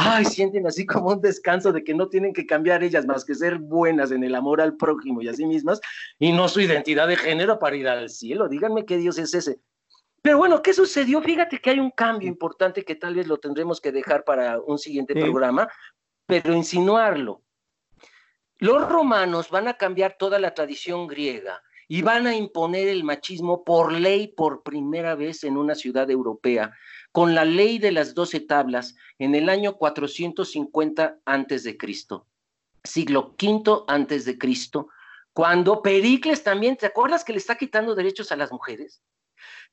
ay, 0.00 0.24
sienten 0.24 0.64
así 0.64 0.86
como 0.86 1.08
un 1.08 1.20
descanso 1.20 1.72
de 1.72 1.82
que 1.82 1.92
no 1.92 2.08
tienen 2.08 2.32
que 2.32 2.46
cambiar 2.46 2.84
ellas 2.84 3.04
más 3.04 3.24
que 3.24 3.34
ser 3.34 3.58
buenas 3.58 4.12
en 4.12 4.22
el 4.22 4.36
amor 4.36 4.60
al 4.60 4.76
prójimo 4.76 5.20
y 5.20 5.28
a 5.28 5.34
sí 5.34 5.44
mismas, 5.44 5.80
y 6.20 6.30
no 6.30 6.48
su 6.48 6.60
identidad 6.60 7.08
de 7.08 7.16
género 7.16 7.58
para 7.58 7.74
ir 7.74 7.88
al 7.88 8.08
cielo. 8.08 8.48
Díganme 8.48 8.84
qué 8.84 8.96
Dios 8.96 9.18
es 9.18 9.34
ese. 9.34 9.60
Pero 10.22 10.38
bueno, 10.38 10.62
¿qué 10.62 10.72
sucedió? 10.72 11.20
Fíjate 11.20 11.58
que 11.58 11.70
hay 11.70 11.80
un 11.80 11.90
cambio 11.90 12.28
importante 12.28 12.84
que 12.84 12.94
tal 12.94 13.16
vez 13.16 13.26
lo 13.26 13.38
tendremos 13.38 13.80
que 13.80 13.90
dejar 13.90 14.22
para 14.22 14.60
un 14.60 14.78
siguiente 14.78 15.14
programa, 15.14 15.68
pero 16.26 16.54
insinuarlo. 16.54 17.42
Los 18.58 18.88
romanos 18.88 19.50
van 19.50 19.66
a 19.66 19.74
cambiar 19.74 20.16
toda 20.16 20.38
la 20.38 20.54
tradición 20.54 21.08
griega 21.08 21.60
y 21.88 22.02
van 22.02 22.26
a 22.28 22.36
imponer 22.36 22.86
el 22.86 23.02
machismo 23.02 23.64
por 23.64 23.92
ley 23.92 24.28
por 24.28 24.62
primera 24.62 25.16
vez 25.16 25.42
en 25.42 25.56
una 25.56 25.74
ciudad 25.74 26.08
europea 26.08 26.72
con 27.18 27.34
la 27.34 27.44
ley 27.44 27.80
de 27.80 27.90
las 27.90 28.14
doce 28.14 28.38
tablas 28.38 28.94
en 29.18 29.34
el 29.34 29.48
año 29.48 29.76
450 29.76 31.18
antes 31.24 31.64
de 31.64 31.76
Cristo, 31.76 32.28
siglo 32.84 33.34
V 33.42 33.82
antes 33.88 34.24
de 34.24 34.38
Cristo, 34.38 34.86
cuando 35.32 35.82
Pericles 35.82 36.44
también, 36.44 36.76
¿te 36.76 36.86
acuerdas 36.86 37.24
que 37.24 37.32
le 37.32 37.38
está 37.38 37.56
quitando 37.56 37.96
derechos 37.96 38.30
a 38.30 38.36
las 38.36 38.52
mujeres? 38.52 39.02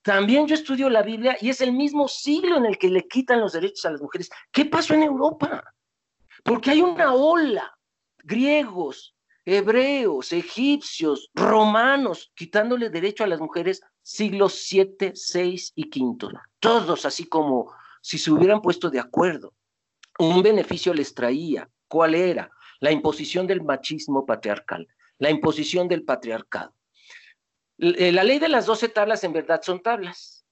También 0.02 0.48
yo 0.48 0.56
estudio 0.56 0.90
la 0.90 1.04
Biblia 1.04 1.38
y 1.40 1.50
es 1.50 1.62
el 1.62 1.72
mismo 1.72 2.08
siglo 2.08 2.58
en 2.58 2.66
el 2.66 2.80
que 2.80 2.90
le 2.90 3.08
quitan 3.08 3.42
los 3.42 3.54
derechos 3.54 3.86
a 3.86 3.92
las 3.92 4.02
mujeres. 4.02 4.32
¿Qué 4.52 4.66
pasó 4.66 4.96
en 4.96 5.04
Europa? 5.04 5.64
Porque 6.44 6.72
hay 6.72 6.82
una 6.82 7.14
ola, 7.14 7.78
griegos, 8.24 9.16
hebreos, 9.46 10.34
egipcios, 10.34 11.30
romanos, 11.36 12.32
quitándole 12.34 12.90
derecho 12.90 13.24
a 13.24 13.28
las 13.28 13.40
mujeres 13.40 13.84
siglos 14.06 14.54
7, 14.68 15.14
6 15.16 15.74
y 15.76 15.90
quinto, 15.90 16.30
todos 16.60 17.08
así 17.08 17.26
como 17.26 17.74
si 18.02 18.20
se 18.20 18.32
hubieran 18.32 18.62
puesto 18.62 18.92
de 18.92 19.00
acuerdo. 19.00 19.52
Un 20.20 20.44
beneficio 20.44 20.94
les 20.94 21.16
traía. 21.16 21.68
¿Cuál 21.88 22.14
era? 22.14 22.52
La 22.80 22.92
imposición 22.92 23.48
del 23.48 23.64
machismo 23.64 24.24
patriarcal, 24.24 24.88
la 25.18 25.32
imposición 25.32 25.88
del 25.88 26.04
patriarcado. 26.04 26.76
Eh, 27.80 28.12
la 28.12 28.24
ley 28.24 28.38
de 28.38 28.48
las 28.48 28.68
doce 28.68 28.90
tablas 28.90 29.24
en 29.24 29.34
verdad 29.34 29.62
son 29.64 29.82
tablas. 29.82 30.46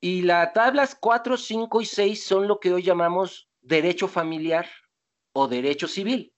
Y 0.00 0.22
las 0.22 0.54
tablas 0.54 0.96
4, 0.98 1.36
5 1.36 1.80
y 1.82 1.84
6 1.84 2.24
son 2.24 2.48
lo 2.48 2.58
que 2.58 2.72
hoy 2.72 2.82
llamamos 2.82 3.48
derecho 3.60 4.08
familiar 4.08 4.66
o 5.34 5.46
derecho 5.46 5.88
civil. 5.88 6.32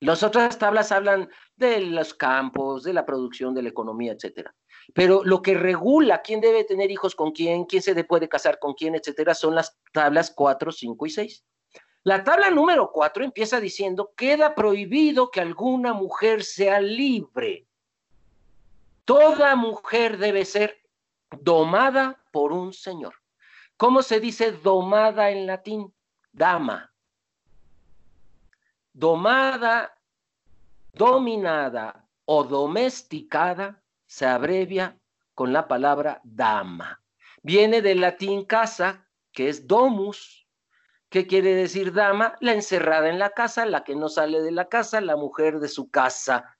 Las 0.00 0.24
otras 0.24 0.58
tablas 0.58 0.90
hablan 0.90 1.30
de 1.54 1.80
los 1.82 2.14
campos, 2.14 2.82
de 2.82 2.94
la 2.94 3.06
producción, 3.06 3.54
de 3.54 3.62
la 3.62 3.68
economía, 3.68 4.12
etcétera. 4.12 4.52
Pero 4.94 5.22
lo 5.24 5.42
que 5.42 5.54
regula 5.54 6.22
quién 6.22 6.40
debe 6.40 6.64
tener 6.64 6.90
hijos 6.90 7.14
con 7.14 7.32
quién, 7.32 7.64
quién 7.64 7.82
se 7.82 8.04
puede 8.04 8.28
casar 8.28 8.58
con 8.58 8.74
quién, 8.74 8.94
etcétera, 8.94 9.34
son 9.34 9.54
las 9.54 9.78
tablas 9.92 10.30
4, 10.30 10.72
5 10.72 11.06
y 11.06 11.10
6. 11.10 11.44
La 12.02 12.24
tabla 12.24 12.50
número 12.50 12.90
4 12.92 13.24
empieza 13.24 13.60
diciendo, 13.60 14.12
queda 14.16 14.54
prohibido 14.54 15.30
que 15.30 15.40
alguna 15.40 15.92
mujer 15.92 16.42
sea 16.42 16.80
libre. 16.80 17.66
Toda 19.04 19.54
mujer 19.54 20.16
debe 20.18 20.44
ser 20.44 20.80
domada 21.40 22.22
por 22.32 22.52
un 22.52 22.72
señor. 22.72 23.14
¿Cómo 23.76 24.02
se 24.02 24.20
dice 24.20 24.52
domada 24.52 25.30
en 25.30 25.46
latín? 25.46 25.92
Dama. 26.32 26.92
Domada, 28.92 29.94
dominada 30.92 32.08
o 32.24 32.44
domesticada 32.44 33.79
se 34.10 34.26
abrevia 34.26 34.98
con 35.36 35.52
la 35.52 35.68
palabra 35.68 36.20
dama. 36.24 37.00
Viene 37.44 37.80
del 37.80 38.00
latín 38.00 38.44
casa, 38.44 39.06
que 39.30 39.48
es 39.48 39.68
domus. 39.68 40.48
¿Qué 41.08 41.28
quiere 41.28 41.54
decir 41.54 41.92
dama? 41.92 42.34
La 42.40 42.52
encerrada 42.52 43.08
en 43.08 43.20
la 43.20 43.30
casa, 43.30 43.66
la 43.66 43.84
que 43.84 43.94
no 43.94 44.08
sale 44.08 44.42
de 44.42 44.50
la 44.50 44.68
casa, 44.68 45.00
la 45.00 45.14
mujer 45.14 45.60
de 45.60 45.68
su 45.68 45.90
casa. 45.90 46.58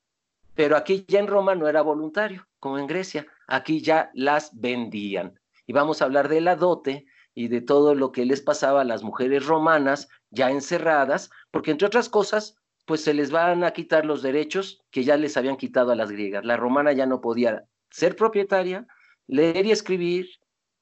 Pero 0.55 0.77
aquí 0.77 1.05
ya 1.09 1.19
en 1.19 1.27
Roma 1.27 1.57
no 1.57 1.67
era 1.67 1.83
voluntario, 1.83 2.47
como 2.61 2.79
en 2.79 2.87
Grecia. 2.87 3.27
Aquí 3.49 3.83
ya 3.83 4.13
las 4.15 4.53
vendían. 4.61 5.41
Y 5.67 5.73
vamos 5.73 6.01
a 6.01 6.05
hablar 6.05 6.29
de 6.29 6.43
la 6.43 6.55
dote 6.55 7.07
y 7.35 7.49
de 7.49 7.63
todo 7.63 7.97
lo 7.97 8.13
que 8.13 8.25
les 8.27 8.43
pasaba 8.43 8.83
a 8.83 8.85
las 8.85 9.03
mujeres 9.03 9.45
romanas 9.45 10.09
ya 10.31 10.53
encerradas, 10.53 11.33
porque 11.51 11.73
entre 11.73 11.89
otras 11.89 12.09
cosas, 12.09 12.60
pues 12.91 13.05
se 13.05 13.15
les 13.15 13.31
van 13.31 13.63
a 13.63 13.71
quitar 13.71 14.05
los 14.05 14.21
derechos 14.21 14.83
que 14.91 15.05
ya 15.05 15.17
les 15.17 15.37
habían 15.37 15.57
quitado 15.57 15.93
a 15.93 15.95
las 15.95 16.11
griegas. 16.11 16.45
La 16.45 16.57
romana 16.57 16.91
ya 16.91 17.07
no 17.07 17.21
podía 17.21 17.65
ser 17.89 18.17
propietaria, 18.17 18.85
leer 19.29 19.65
y 19.65 19.71
escribir, 19.71 20.29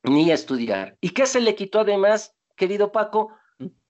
ni 0.04 0.30
estudiar. 0.30 0.96
¿Y 1.02 1.10
qué 1.10 1.26
se 1.26 1.38
le 1.38 1.54
quitó 1.54 1.80
además, 1.80 2.34
querido 2.56 2.92
Paco? 2.92 3.36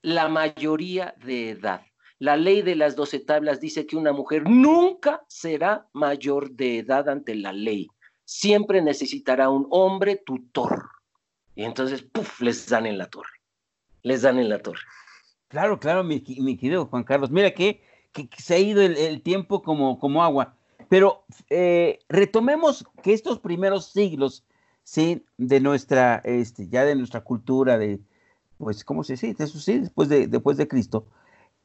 La 0.02 0.26
mayoría 0.28 1.14
de 1.24 1.50
edad. 1.50 1.82
La 2.18 2.36
ley 2.36 2.62
de 2.62 2.74
las 2.74 2.96
doce 2.96 3.20
tablas 3.20 3.60
dice 3.60 3.86
que 3.86 3.96
una 3.96 4.10
mujer 4.10 4.50
nunca 4.50 5.22
será 5.28 5.86
mayor 5.92 6.50
de 6.50 6.78
edad 6.78 7.08
ante 7.08 7.36
la 7.36 7.52
ley. 7.52 7.86
Siempre 8.24 8.82
necesitará 8.82 9.48
un 9.48 9.68
hombre 9.70 10.16
tutor. 10.26 10.88
Y 11.54 11.62
entonces, 11.62 12.02
¡puf!, 12.02 12.40
les 12.40 12.68
dan 12.68 12.86
en 12.86 12.98
la 12.98 13.06
torre. 13.06 13.30
Les 14.02 14.22
dan 14.22 14.40
en 14.40 14.48
la 14.48 14.58
torre. 14.58 14.82
Claro, 15.46 15.78
claro, 15.78 16.02
mi, 16.02 16.20
mi 16.40 16.56
querido 16.56 16.86
Juan 16.86 17.04
Carlos. 17.04 17.30
Mira 17.30 17.52
que 17.52 17.86
que, 18.12 18.28
se 18.38 18.54
ha 18.54 18.58
ido 18.58 18.82
el, 18.82 19.22
tiempo 19.22 19.62
como, 19.62 19.98
como 19.98 20.22
agua. 20.22 20.56
Pero 20.88 21.24
eh, 21.50 22.00
retomemos 22.08 22.84
que 23.02 23.12
estos 23.12 23.38
primeros 23.40 23.86
siglos, 23.92 24.44
sí, 24.82 25.24
de 25.36 25.60
nuestra, 25.60 26.22
este, 26.24 26.68
ya 26.68 26.84
de 26.84 26.94
nuestra 26.94 27.22
cultura, 27.22 27.76
de, 27.78 28.00
pues, 28.56 28.84
¿cómo 28.84 29.04
se 29.04 29.14
dice? 29.14 29.34
Eso 29.38 29.58
sí, 29.58 29.78
después 29.78 30.08
de, 30.08 30.26
después 30.26 30.56
de 30.56 30.68
Cristo. 30.68 31.06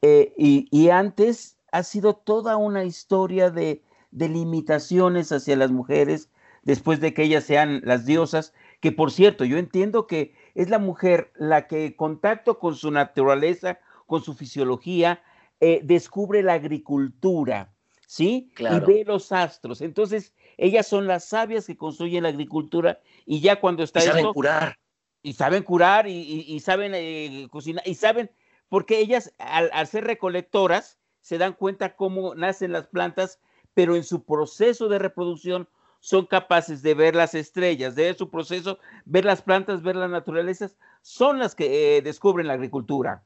Eh, 0.02 0.34
y, 0.36 0.88
antes 0.90 1.56
ha 1.72 1.82
sido 1.82 2.14
toda 2.14 2.56
una 2.56 2.84
historia 2.84 3.50
de, 3.50 3.82
de 4.10 4.28
limitaciones 4.28 5.32
hacia 5.32 5.56
las 5.56 5.70
mujeres, 5.70 6.28
después 6.62 7.00
de 7.00 7.14
que 7.14 7.22
ellas 7.22 7.44
sean 7.44 7.80
las 7.84 8.04
diosas, 8.04 8.52
que 8.80 8.92
por 8.92 9.10
cierto, 9.10 9.44
yo 9.44 9.56
entiendo 9.56 10.06
que, 10.06 10.34
es 10.54 10.70
la 10.70 10.78
mujer 10.78 11.32
la 11.36 11.66
que 11.66 11.86
en 11.86 11.92
contacto 11.94 12.58
con 12.58 12.74
su 12.76 12.90
naturaleza, 12.90 13.78
con 14.06 14.22
su 14.22 14.34
fisiología, 14.34 15.22
eh, 15.60 15.80
descubre 15.82 16.42
la 16.42 16.54
agricultura, 16.54 17.72
¿sí? 18.06 18.52
Y 18.58 18.80
ve 18.80 19.04
los 19.06 19.32
astros. 19.32 19.80
Entonces, 19.80 20.34
ellas 20.56 20.86
son 20.86 21.06
las 21.06 21.24
sabias 21.24 21.66
que 21.66 21.76
construyen 21.76 22.22
la 22.24 22.28
agricultura 22.30 23.00
y 23.26 23.40
ya 23.40 23.60
cuando 23.60 23.82
está... 23.82 24.00
Y 24.00 24.02
saben 24.02 24.32
curar. 24.32 24.78
Y 25.22 25.32
saben 25.32 25.62
curar 25.62 26.06
y, 26.06 26.60
saben 26.60 26.92
eh, 26.94 27.48
cocinar 27.50 27.82
y 27.86 27.94
saben, 27.94 28.30
porque 28.68 28.98
ellas 28.98 29.32
al, 29.38 29.70
al 29.72 29.86
ser 29.86 30.04
recolectoras 30.04 30.98
se 31.22 31.38
dan 31.38 31.54
cuenta 31.54 31.96
cómo 31.96 32.34
nacen 32.34 32.72
las 32.72 32.88
plantas, 32.88 33.40
pero 33.72 33.96
en 33.96 34.04
su 34.04 34.24
proceso 34.24 34.88
de 34.88 34.98
reproducción 34.98 35.66
son 36.04 36.26
capaces 36.26 36.82
de 36.82 36.92
ver 36.92 37.16
las 37.16 37.34
estrellas, 37.34 37.94
de 37.94 38.12
su 38.12 38.28
proceso, 38.28 38.78
ver 39.06 39.24
las 39.24 39.40
plantas, 39.40 39.80
ver 39.80 39.96
las 39.96 40.10
naturalezas, 40.10 40.76
son 41.00 41.38
las 41.38 41.54
que 41.54 41.96
eh, 41.96 42.02
descubren 42.02 42.46
la 42.46 42.52
agricultura. 42.52 43.24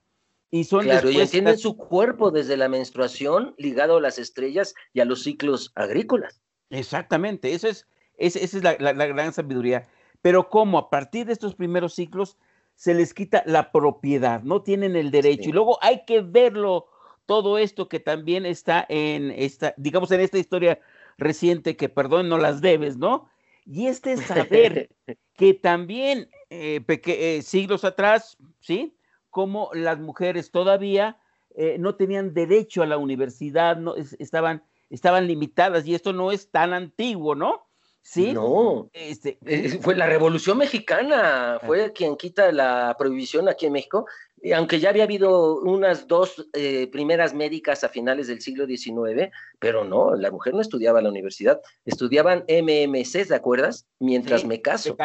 Y 0.50 0.64
son 0.64 0.84
claro, 0.84 1.10
y 1.10 1.20
entienden 1.20 1.58
su 1.58 1.76
cuerpo 1.76 2.30
desde 2.30 2.56
la 2.56 2.68
menstruación 2.68 3.54
ligado 3.58 3.98
a 3.98 4.00
las 4.00 4.18
estrellas 4.18 4.74
y 4.94 5.00
a 5.00 5.04
los 5.04 5.22
ciclos 5.22 5.72
agrícolas. 5.74 6.40
Exactamente, 6.70 7.52
eso 7.52 7.68
es, 7.68 7.86
esa 8.16 8.38
es 8.38 8.62
la, 8.62 8.74
gran 8.74 9.32
sabiduría. 9.32 9.86
Pero 10.22 10.48
como 10.48 10.78
a 10.78 10.90
partir 10.90 11.26
de 11.26 11.34
estos 11.34 11.54
primeros 11.54 11.94
ciclos 11.94 12.38
se 12.76 12.94
les 12.94 13.12
quita 13.12 13.42
la 13.44 13.72
propiedad, 13.72 14.42
no 14.42 14.62
tienen 14.62 14.96
el 14.96 15.10
derecho. 15.10 15.50
Y 15.50 15.52
luego 15.52 15.78
hay 15.82 16.04
que 16.06 16.22
verlo, 16.22 16.86
todo 17.26 17.58
esto 17.58 17.88
que 17.88 18.00
también 18.00 18.46
está 18.46 18.86
en 18.88 19.30
esta, 19.32 19.74
digamos, 19.76 20.10
en 20.12 20.20
esta 20.20 20.38
historia 20.38 20.80
reciente 21.18 21.76
que, 21.76 21.88
perdón, 21.88 22.28
no 22.28 22.38
las 22.38 22.60
debes, 22.62 22.96
¿no? 22.96 23.28
Y 23.66 23.88
este 23.88 24.16
saber 24.16 24.88
que 25.36 25.52
también 25.52 26.30
eh, 26.48 26.80
eh, 26.88 27.42
siglos 27.42 27.84
atrás, 27.84 28.38
¿sí? 28.60 28.94
Como 29.30 29.70
las 29.74 29.98
mujeres 29.98 30.50
todavía 30.50 31.18
eh, 31.54 31.76
no 31.78 31.94
tenían 31.94 32.34
derecho 32.34 32.82
a 32.82 32.86
la 32.86 32.98
universidad, 32.98 33.76
no, 33.76 33.94
estaban, 33.96 34.62
estaban 34.90 35.26
limitadas 35.26 35.86
y 35.86 35.94
esto 35.94 36.12
no 36.12 36.32
es 36.32 36.50
tan 36.50 36.72
antiguo, 36.72 37.34
¿no? 37.34 37.66
Sí. 38.00 38.32
No. 38.32 38.88
Este, 38.92 39.38
fue 39.82 39.94
la 39.94 40.06
Revolución 40.06 40.58
Mexicana, 40.58 41.58
fue 41.66 41.92
quien 41.92 42.16
quita 42.16 42.50
la 42.52 42.96
prohibición 42.98 43.48
aquí 43.48 43.66
en 43.66 43.72
México 43.72 44.06
aunque 44.54 44.80
ya 44.80 44.90
había 44.90 45.04
habido 45.04 45.60
unas 45.60 46.06
dos 46.06 46.48
eh, 46.52 46.88
primeras 46.88 47.34
médicas 47.34 47.84
a 47.84 47.88
finales 47.88 48.28
del 48.28 48.40
siglo 48.40 48.66
XIX, 48.66 49.30
pero 49.58 49.84
no, 49.84 50.14
la 50.14 50.30
mujer 50.30 50.54
no 50.54 50.60
estudiaba 50.60 51.00
en 51.00 51.04
la 51.04 51.10
universidad, 51.10 51.60
estudiaban 51.84 52.44
MMC, 52.48 53.26
¿te 53.26 53.34
acuerdas? 53.34 53.86
Mientras 53.98 54.44
me 54.44 54.60
caso. 54.60 54.96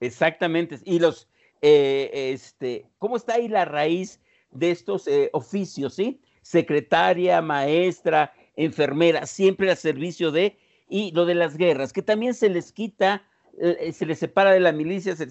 Exactamente. 0.00 0.78
Y 0.84 0.98
los, 0.98 1.28
eh, 1.62 2.10
este, 2.32 2.86
¿cómo 2.98 3.16
está 3.16 3.34
ahí 3.34 3.48
la 3.48 3.64
raíz 3.64 4.20
de 4.50 4.70
estos 4.70 5.06
eh, 5.06 5.30
oficios, 5.32 5.94
sí? 5.94 6.20
Secretaria, 6.42 7.42
maestra, 7.42 8.32
enfermera, 8.56 9.26
siempre 9.26 9.70
al 9.70 9.76
servicio 9.76 10.30
de, 10.30 10.58
y 10.88 11.12
lo 11.12 11.26
de 11.26 11.34
las 11.34 11.56
guerras, 11.56 11.92
que 11.92 12.02
también 12.02 12.34
se 12.34 12.48
les 12.48 12.72
quita 12.72 13.24
se 13.92 14.06
les 14.06 14.18
separa 14.18 14.52
de 14.52 14.60
la 14.60 14.72
milicia, 14.72 15.14
se 15.14 15.28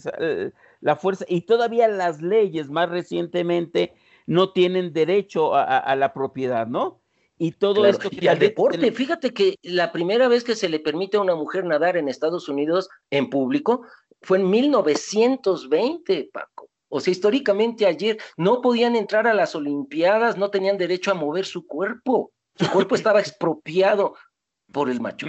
la 0.82 0.96
fuerza, 0.96 1.26
y 1.28 1.42
todavía 1.42 1.88
las 1.88 2.22
leyes 2.22 2.70
más 2.70 2.90
recientemente 2.90 3.94
no 4.28 4.52
tienen 4.52 4.94
derecho 4.94 5.56
a, 5.56 5.96
la 5.96 6.14
propiedad, 6.14 6.68
¿no? 6.68 6.99
Y 7.40 7.54
todo 7.54 7.86
esto... 7.86 8.10
Y 8.12 8.28
al 8.28 8.38
deporte, 8.38 8.92
fíjate 8.92 9.34
que 9.34 9.56
la 9.64 9.92
primera 9.92 10.28
vez 10.28 10.44
que 10.44 10.56
se 10.56 10.70
le 10.70 10.80
permite 10.80 11.18
a 11.18 11.22
una 11.22 11.36
mujer 11.36 11.66
nadar 11.66 11.98
en 11.98 12.10
Estados 12.10 12.50
Unidos 12.50 12.90
en 13.10 13.30
público 13.30 13.84
fue 14.22 14.40
en 14.40 14.50
1920, 14.50 16.30
Paco. 16.32 16.70
O 16.90 17.00
sea, 17.00 17.12
históricamente 17.12 17.86
ayer 17.86 18.20
no 18.36 18.62
podían 18.62 18.96
entrar 18.96 19.26
a 19.26 19.34
las 19.34 19.56
Olimpiadas, 19.56 20.38
no 20.38 20.52
tenían 20.52 20.78
derecho 20.78 21.12
a 21.12 21.16
mover 21.16 21.46
su 21.46 21.66
cuerpo. 21.66 22.32
Su 22.56 22.70
cuerpo 22.70 22.96
estaba 22.96 23.22
expropiado 23.22 24.16
por 24.72 24.90
el 24.90 25.00
macho. 25.00 25.28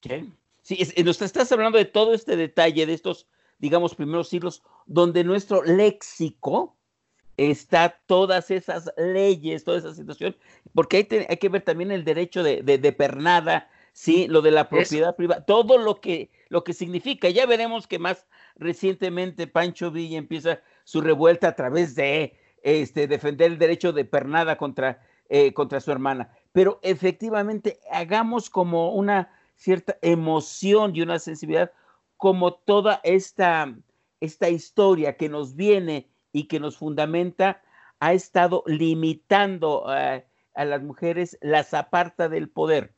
¿Qué? 0.00 0.26
Sí, 0.62 0.86
nos 1.02 1.22
estás 1.22 1.50
hablando 1.50 1.78
de 1.78 1.86
todo 1.86 2.12
este 2.12 2.36
detalle, 2.36 2.84
de 2.84 2.92
estos 2.92 3.26
digamos, 3.58 3.94
primeros 3.94 4.28
siglos, 4.28 4.62
donde 4.86 5.24
nuestro 5.24 5.62
léxico 5.62 6.76
está 7.38 8.00
todas 8.06 8.50
esas 8.50 8.92
leyes, 8.96 9.64
toda 9.64 9.78
esa 9.78 9.94
situación, 9.94 10.36
porque 10.74 10.96
hay, 10.98 11.26
hay 11.28 11.36
que 11.36 11.48
ver 11.48 11.62
también 11.62 11.92
el 11.92 12.04
derecho 12.04 12.42
de, 12.42 12.62
de, 12.62 12.92
pernada, 12.92 13.70
sí, 13.92 14.26
lo 14.26 14.42
de 14.42 14.50
la 14.50 14.68
propiedad 14.68 15.14
privada, 15.14 15.44
todo 15.44 15.78
lo 15.78 16.00
que, 16.00 16.30
lo 16.48 16.64
que 16.64 16.72
significa. 16.72 17.30
Ya 17.30 17.46
veremos 17.46 17.86
que 17.86 18.00
más 18.00 18.26
recientemente 18.56 19.46
Pancho 19.46 19.92
Villa 19.92 20.18
empieza 20.18 20.60
su 20.82 21.00
revuelta 21.00 21.48
a 21.48 21.56
través 21.56 21.94
de 21.94 22.36
este, 22.62 23.06
defender 23.06 23.52
el 23.52 23.58
derecho 23.58 23.92
de 23.92 24.04
pernada 24.04 24.58
contra, 24.58 25.00
eh, 25.28 25.54
contra 25.54 25.80
su 25.80 25.92
hermana. 25.92 26.36
Pero 26.50 26.80
efectivamente, 26.82 27.78
hagamos 27.92 28.50
como 28.50 28.92
una 28.94 29.32
cierta 29.54 29.96
emoción 30.02 30.94
y 30.94 31.02
una 31.02 31.20
sensibilidad 31.20 31.70
como 32.16 32.54
toda 32.54 33.00
esta, 33.04 33.72
esta 34.20 34.48
historia 34.48 35.16
que 35.16 35.28
nos 35.28 35.54
viene 35.54 36.08
y 36.38 36.44
que 36.44 36.60
nos 36.60 36.76
fundamenta 36.76 37.60
ha 37.98 38.12
estado 38.12 38.62
limitando 38.66 39.88
a 39.88 40.22
las 40.54 40.82
mujeres, 40.82 41.36
las 41.40 41.74
aparta 41.74 42.28
del 42.28 42.48
poder, 42.48 42.94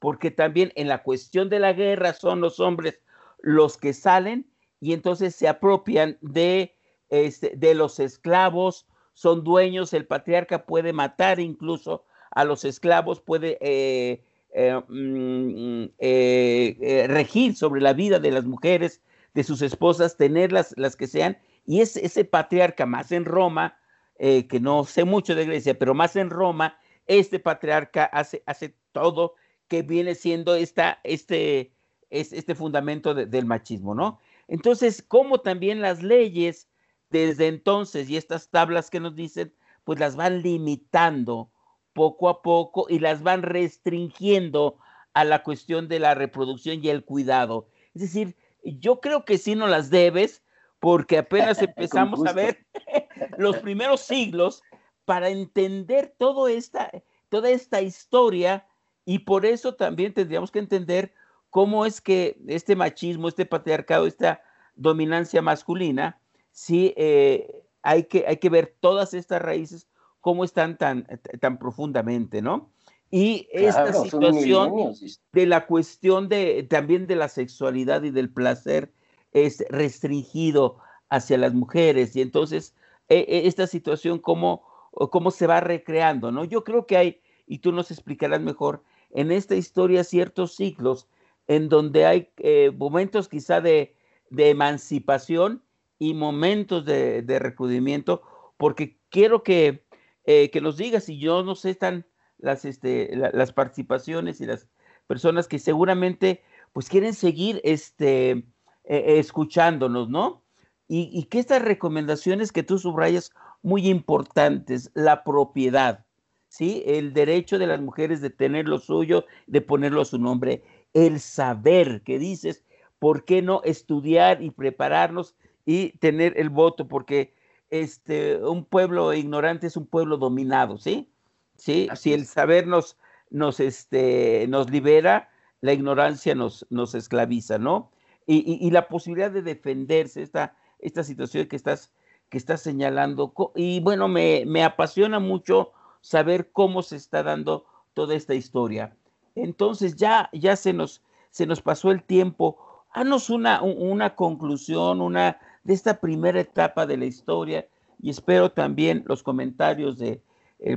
porque 0.00 0.32
también 0.32 0.72
en 0.74 0.88
la 0.88 1.04
cuestión 1.04 1.48
de 1.48 1.60
la 1.60 1.72
guerra 1.72 2.12
son 2.14 2.40
los 2.40 2.58
hombres 2.58 3.00
los 3.42 3.76
que 3.76 3.92
salen 3.92 4.50
y 4.80 4.92
entonces 4.92 5.36
se 5.36 5.46
apropian 5.46 6.18
de, 6.20 6.74
este, 7.10 7.54
de 7.56 7.74
los 7.74 8.00
esclavos, 8.00 8.88
son 9.14 9.44
dueños, 9.44 9.92
el 9.92 10.06
patriarca 10.06 10.66
puede 10.66 10.92
matar 10.92 11.38
incluso 11.38 12.04
a 12.32 12.44
los 12.44 12.64
esclavos, 12.64 13.20
puede 13.20 13.56
eh, 13.60 14.24
eh, 14.52 14.80
mm, 14.88 15.84
eh, 15.98 16.76
eh, 16.80 17.06
regir 17.06 17.54
sobre 17.54 17.80
la 17.80 17.92
vida 17.92 18.18
de 18.18 18.32
las 18.32 18.44
mujeres, 18.44 19.00
de 19.32 19.44
sus 19.44 19.62
esposas, 19.62 20.16
tenerlas 20.16 20.74
las 20.76 20.96
que 20.96 21.06
sean, 21.06 21.38
y 21.70 21.82
es 21.82 21.96
ese 21.96 22.24
patriarca 22.24 22.84
más 22.84 23.12
en 23.12 23.24
Roma, 23.24 23.78
que 24.18 24.58
no 24.60 24.82
sé 24.82 25.04
mucho 25.04 25.36
de 25.36 25.46
Grecia, 25.46 25.78
pero 25.78 25.94
más 25.94 26.16
en 26.16 26.28
Roma, 26.28 26.76
este 27.06 27.38
patriarca 27.38 28.06
hace, 28.06 28.42
hace 28.44 28.74
todo 28.90 29.36
que 29.68 29.82
viene 29.82 30.16
siendo 30.16 30.56
esta, 30.56 30.98
este, 31.04 31.72
este 32.10 32.56
fundamento 32.56 33.14
del 33.14 33.46
machismo, 33.46 33.94
¿no? 33.94 34.18
Entonces, 34.48 35.00
como 35.00 35.42
también 35.42 35.80
las 35.80 36.02
leyes 36.02 36.68
desde 37.08 37.46
entonces 37.46 38.10
y 38.10 38.16
estas 38.16 38.50
tablas 38.50 38.90
que 38.90 38.98
nos 38.98 39.14
dicen, 39.14 39.54
pues 39.84 40.00
las 40.00 40.16
van 40.16 40.42
limitando 40.42 41.52
poco 41.92 42.28
a 42.30 42.42
poco 42.42 42.86
y 42.88 42.98
las 42.98 43.22
van 43.22 43.42
restringiendo 43.42 44.76
a 45.14 45.22
la 45.22 45.44
cuestión 45.44 45.86
de 45.86 46.00
la 46.00 46.16
reproducción 46.16 46.84
y 46.84 46.88
el 46.88 47.04
cuidado. 47.04 47.68
Es 47.94 48.02
decir, 48.02 48.36
yo 48.64 49.00
creo 49.00 49.24
que 49.24 49.38
sí 49.38 49.54
no 49.54 49.68
las 49.68 49.88
debes 49.90 50.42
porque 50.80 51.18
apenas 51.18 51.58
empezamos 51.62 52.26
a 52.26 52.32
ver 52.32 52.66
los 53.38 53.58
primeros 53.58 54.00
siglos 54.00 54.62
para 55.04 55.28
entender 55.28 56.14
todo 56.18 56.48
esta, 56.48 56.90
toda 57.28 57.50
esta 57.50 57.80
historia 57.82 58.66
y 59.04 59.20
por 59.20 59.46
eso 59.46 59.74
también 59.74 60.12
tendríamos 60.14 60.50
que 60.50 60.58
entender 60.58 61.12
cómo 61.50 61.84
es 61.86 62.00
que 62.00 62.40
este 62.48 62.76
machismo, 62.76 63.28
este 63.28 63.46
patriarcado, 63.46 64.06
esta 64.06 64.42
dominancia 64.74 65.42
masculina, 65.42 66.20
sí 66.52 66.94
eh, 66.96 67.64
hay, 67.82 68.04
que, 68.04 68.24
hay 68.26 68.38
que 68.38 68.50
ver 68.50 68.76
todas 68.80 69.14
estas 69.14 69.42
raíces 69.42 69.88
cómo 70.20 70.44
están 70.44 70.76
tan, 70.76 71.06
tan 71.40 71.58
profundamente, 71.58 72.42
¿no? 72.42 72.70
Y 73.10 73.48
esta 73.50 73.92
situación 73.92 74.94
de 75.32 75.46
la 75.46 75.66
cuestión 75.66 76.28
de 76.28 76.62
también 76.62 77.08
de 77.08 77.16
la 77.16 77.28
sexualidad 77.28 78.04
y 78.04 78.10
del 78.10 78.32
placer 78.32 78.92
es 79.32 79.64
restringido 79.68 80.78
hacia 81.08 81.38
las 81.38 81.54
mujeres 81.54 82.14
y 82.16 82.22
entonces 82.22 82.74
e, 83.08 83.18
e, 83.28 83.46
esta 83.46 83.66
situación 83.66 84.18
cómo, 84.18 84.64
cómo 85.10 85.30
se 85.30 85.46
va 85.46 85.60
recreando, 85.60 86.30
¿no? 86.32 86.44
Yo 86.44 86.64
creo 86.64 86.86
que 86.86 86.96
hay, 86.96 87.20
y 87.46 87.58
tú 87.58 87.72
nos 87.72 87.90
explicarás 87.90 88.40
mejor, 88.40 88.82
en 89.10 89.32
esta 89.32 89.56
historia 89.56 90.04
ciertos 90.04 90.54
ciclos 90.54 91.08
en 91.48 91.68
donde 91.68 92.06
hay 92.06 92.30
eh, 92.36 92.70
momentos 92.76 93.28
quizá 93.28 93.60
de, 93.60 93.96
de, 94.30 94.50
emancipación 94.50 95.64
y 95.98 96.14
momentos 96.14 96.84
de, 96.84 97.22
de 97.22 97.38
recudimiento, 97.40 98.22
porque 98.56 98.98
quiero 99.10 99.42
que 99.42 99.84
eh, 100.24 100.50
que 100.50 100.60
nos 100.60 100.76
diga 100.76 101.00
si 101.00 101.18
yo 101.18 101.42
no 101.42 101.54
sé, 101.54 101.70
están 101.70 102.06
las, 102.38 102.64
este, 102.64 103.10
las 103.16 103.52
participaciones 103.52 104.40
y 104.40 104.46
las 104.46 104.68
personas 105.06 105.48
que 105.48 105.58
seguramente 105.58 106.42
pues 106.72 106.88
quieren 106.88 107.14
seguir 107.14 107.60
este, 107.64 108.44
eh, 108.90 109.04
eh, 109.06 109.18
escuchándonos, 109.20 110.08
¿no? 110.08 110.42
Y, 110.88 111.08
y, 111.12 111.26
que 111.26 111.38
estas 111.38 111.62
recomendaciones 111.62 112.50
que 112.50 112.64
tú 112.64 112.76
subrayas 112.76 113.30
muy 113.62 113.88
importantes, 113.88 114.90
la 114.94 115.22
propiedad, 115.22 116.04
¿sí? 116.48 116.82
El 116.84 117.12
derecho 117.12 117.60
de 117.60 117.68
las 117.68 117.80
mujeres 117.80 118.20
de 118.20 118.30
tener 118.30 118.66
lo 118.66 118.80
suyo, 118.80 119.26
de 119.46 119.60
ponerlo 119.60 120.00
a 120.00 120.04
su 120.04 120.18
nombre, 120.18 120.64
el 120.92 121.20
saber 121.20 122.02
que 122.02 122.18
dices, 122.18 122.64
¿por 122.98 123.24
qué 123.24 123.42
no 123.42 123.62
estudiar 123.62 124.42
y 124.42 124.50
prepararnos 124.50 125.36
y 125.64 125.90
tener 125.98 126.34
el 126.36 126.50
voto, 126.50 126.88
porque 126.88 127.32
este, 127.70 128.44
un 128.44 128.64
pueblo 128.64 129.14
ignorante 129.14 129.68
es 129.68 129.76
un 129.76 129.86
pueblo 129.86 130.16
dominado, 130.16 130.78
¿sí? 130.78 131.12
¿Sí? 131.54 131.88
Si 131.94 132.12
el 132.12 132.26
saber 132.26 132.66
nos, 132.66 132.98
nos, 133.30 133.60
este, 133.60 134.46
nos 134.48 134.68
libera, 134.68 135.30
la 135.60 135.74
ignorancia 135.74 136.34
nos, 136.34 136.66
nos 136.70 136.96
esclaviza, 136.96 137.56
¿no? 137.58 137.92
Y, 138.32 138.70
la 138.70 138.86
posibilidad 138.86 139.30
de 139.30 139.42
defenderse, 139.42 140.22
esta, 140.22 140.54
esta 140.78 141.02
situación 141.02 141.48
que 141.48 141.56
estás, 141.56 141.92
que 142.28 142.38
estás 142.38 142.60
señalando. 142.60 143.34
Y 143.56 143.80
bueno, 143.80 144.06
me, 144.06 144.44
me 144.46 144.62
apasiona 144.62 145.18
mucho 145.18 145.72
saber 146.00 146.50
cómo 146.52 146.82
se 146.82 146.96
está 146.96 147.24
dando 147.24 147.66
toda 147.92 148.14
esta 148.14 148.34
historia. 148.34 148.96
Entonces 149.34 149.96
ya, 149.96 150.30
ya 150.32 150.54
se, 150.54 150.72
nos, 150.72 151.02
se 151.30 151.46
nos 151.46 151.60
pasó 151.60 151.90
el 151.90 152.04
tiempo. 152.04 152.84
Haznos 152.92 153.30
una, 153.30 153.62
una 153.62 154.14
conclusión, 154.14 155.00
una 155.00 155.38
de 155.64 155.74
esta 155.74 156.00
primera 156.00 156.40
etapa 156.40 156.86
de 156.86 156.96
la 156.96 157.06
historia 157.06 157.66
y 158.02 158.10
espero 158.10 158.50
también 158.50 159.04
los 159.06 159.22
comentarios 159.22 159.98
del 159.98 160.20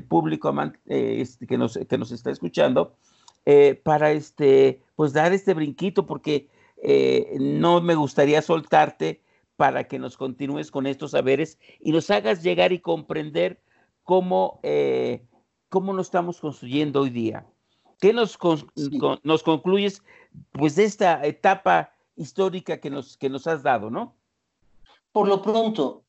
público 0.08 0.54
eh, 0.88 1.18
este, 1.20 1.48
que, 1.48 1.58
nos, 1.58 1.78
que 1.78 1.98
nos 1.98 2.12
está 2.12 2.32
escuchando 2.32 2.96
eh, 3.46 3.80
para 3.84 4.12
este, 4.12 4.82
pues 4.96 5.14
dar 5.14 5.34
este 5.34 5.54
brinquito 5.54 6.06
porque 6.06 6.50
eh, 6.84 7.38
no 7.40 7.82
me 7.82 7.96
gustaría 7.96 8.42
soltarte 8.42 9.24
para 9.56 9.86
que 9.88 9.98
nos 9.98 10.18
continúes 10.18 10.70
con 10.70 10.86
estos 10.86 11.12
saberes 11.12 11.58
y 11.80 11.92
nos 11.92 12.10
hagas 12.12 12.44
llegar 12.44 12.74
y 12.74 12.80
comprender 12.80 13.62
cómo, 14.04 14.60
cómo 15.70 15.94
nos 15.94 16.08
estamos 16.08 16.40
construyendo 16.40 17.02
hoy 17.02 17.10
día. 17.10 17.46
¿Qué 18.00 18.12
nos, 18.12 18.38
nos 19.24 19.44
concluyes 19.44 20.04
pues 20.52 20.76
de 20.76 20.84
esta 20.84 21.26
etapa 21.26 21.94
histórica 22.16 22.80
que 22.80 22.90
nos, 22.90 23.18
que 23.18 23.30
nos 23.30 23.48
has 23.48 23.64
dado, 23.64 23.90
no? 23.90 24.16
Por 25.12 25.28
lo 25.28 25.42
pronto, 25.42 26.04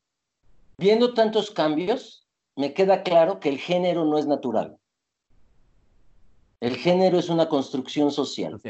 viendo 0.78 1.14
tantos 1.14 1.50
cambios, 1.50 2.26
me 2.56 2.72
queda 2.72 3.02
claro 3.02 3.40
que 3.40 3.48
el 3.48 3.58
género 3.58 4.04
no 4.04 4.18
es 4.18 4.26
natural. 4.26 4.78
El 6.60 6.76
género 6.76 7.18
es 7.18 7.28
una 7.28 7.48
construcción 7.48 8.10
social. 8.10 8.60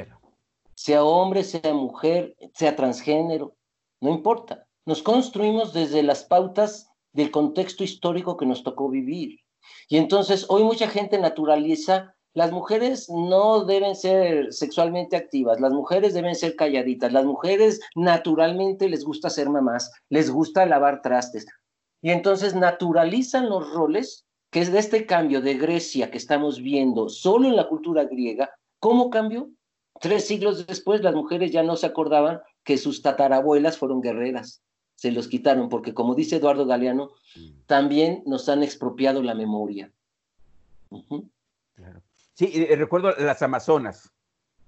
Sea 0.77 1.05
hombre, 1.05 1.45
sea 1.45 1.73
mujer, 1.73 2.37
sea 2.55 2.77
transgénero, 2.77 3.57
no 4.01 4.11
importa. 4.11 4.67
Nos 4.87 5.03
construimos 5.03 5.73
desde 5.73 6.03
las 6.03 6.25
pautas 6.25 6.91
del 7.13 7.31
contexto 7.31 7.85
histórico 7.85 8.37
que 8.37 8.47
nos 8.47 8.63
tocó 8.63 8.91
vivir. 8.91 9.41
Y 9.89 9.97
entonces 9.97 10.47
hoy 10.49 10.65
mucha 10.65 10.89
gente 10.89 11.19
naturaliza 11.19 12.15
las 12.35 12.51
mujeres 12.51 13.09
no 13.09 13.65
deben 13.65 13.95
ser 13.95 14.53
sexualmente 14.53 15.17
activas, 15.17 15.61
las 15.61 15.73
mujeres 15.73 16.15
deben 16.15 16.35
ser 16.35 16.57
calladitas, 16.57 17.13
las 17.13 17.25
mujeres 17.25 17.81
naturalmente 17.95 18.89
les 18.89 19.05
gusta 19.05 19.31
ser 19.31 19.49
mamás, 19.49 19.93
les 20.09 20.33
gusta 20.33 20.67
lavar 20.67 21.01
trastes. 21.01 21.47
Y 22.03 22.11
entonces 22.11 22.57
naturalizan 22.57 23.49
los 23.49 23.73
roles 23.73 24.27
que 24.51 24.61
es 24.61 24.73
de 24.73 24.81
este 24.81 25.07
cambio 25.07 25.41
de 25.43 25.55
Grecia 25.55 26.11
que 26.11 26.19
estamos 26.19 26.61
viendo 26.61 27.09
solo 27.09 27.47
en 27.49 27.55
la 27.55 27.69
cultura 27.69 28.05
griega. 28.05 28.51
¿Cómo 28.81 29.11
cambió? 29.11 29.49
Tres 30.01 30.27
siglos 30.27 30.67
después 30.67 31.03
las 31.03 31.15
mujeres 31.15 31.53
ya 31.53 31.63
no 31.63 31.77
se 31.77 31.87
acordaban 31.87 32.41
que 32.65 32.79
sus 32.79 33.03
tatarabuelas 33.03 33.79
fueron 33.79 34.01
guerreras. 34.01 34.63
Se 34.97 35.11
los 35.11 35.29
quitaron 35.29 35.69
porque, 35.69 35.95
como 35.95 36.15
dice 36.15 36.37
Eduardo 36.37 36.67
Galeano, 36.67 37.11
también 37.67 38.23
nos 38.27 38.49
han 38.49 38.63
expropiado 38.63 39.23
la 39.23 39.35
memoria. 39.35 39.93
Claro. 41.75 42.03
Sí, 42.35 42.67
recuerdo 42.75 43.15
las 43.19 43.43
Amazonas. 43.43 44.13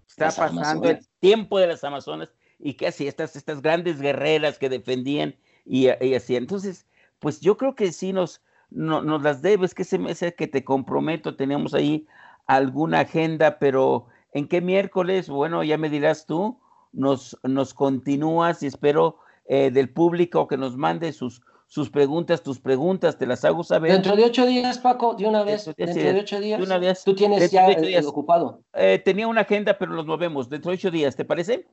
Está 0.08 0.30
pasando 0.30 0.88
el 0.88 1.04
tiempo 1.20 1.58
de 1.58 1.66
las 1.66 1.84
Amazonas 1.84 2.30
y 2.58 2.74
que 2.74 2.86
así, 2.86 3.06
estas, 3.06 3.36
estas 3.36 3.60
grandes 3.60 4.00
guerreras 4.00 4.58
que 4.58 4.68
defendían 4.68 5.36
y, 5.64 5.88
así. 5.88 6.36
Entonces, 6.36 6.86
pues 7.18 7.40
yo 7.40 7.56
creo 7.56 7.74
que 7.74 7.92
sí 7.92 8.12
nos, 8.12 8.40
nos 8.70 9.22
las 9.22 9.42
debes, 9.42 9.74
que 9.74 9.84
se 9.84 9.98
me 9.98 10.12
hace 10.12 10.34
que 10.34 10.46
te 10.46 10.64
comprometo, 10.64 11.36
tenemos 11.36 11.74
ahí 11.74 12.06
alguna 12.46 13.00
agenda, 13.00 13.58
pero 13.58 14.06
¿en 14.36 14.48
qué 14.48 14.60
miércoles? 14.60 15.30
Bueno, 15.30 15.64
ya 15.64 15.78
me 15.78 15.88
dirás 15.88 16.26
tú, 16.26 16.60
nos, 16.92 17.38
nos 17.42 17.72
continúas 17.72 18.62
y 18.62 18.66
espero 18.66 19.18
eh, 19.46 19.70
del 19.70 19.88
público 19.88 20.46
que 20.46 20.58
nos 20.58 20.76
mande 20.76 21.14
sus, 21.14 21.40
sus 21.66 21.88
preguntas, 21.88 22.42
tus 22.42 22.60
preguntas, 22.60 23.16
te 23.16 23.26
las 23.26 23.46
hago 23.46 23.64
saber. 23.64 23.92
Dentro 23.92 24.14
de 24.14 24.24
ocho 24.24 24.44
días, 24.44 24.78
Paco, 24.78 25.14
de 25.14 25.26
una 25.26 25.42
vez. 25.42 25.64
Dentro 25.74 26.02
de, 26.02 26.20
ocho 26.20 26.38
días. 26.38 26.58
De 26.60 26.66
una 26.66 26.76
vez. 26.76 27.02
Tú 27.02 27.14
tienes 27.14 27.50
ya 27.50 27.66
ocupado. 28.06 28.60
Eh, 28.74 29.00
tenía 29.02 29.26
una 29.26 29.40
agenda, 29.40 29.78
pero 29.78 29.94
nos 29.94 30.04
movemos. 30.04 30.50
Dentro 30.50 30.70
de 30.70 30.76
ocho 30.76 30.90
días, 30.90 31.16
¿te 31.16 31.24
parece? 31.24 31.66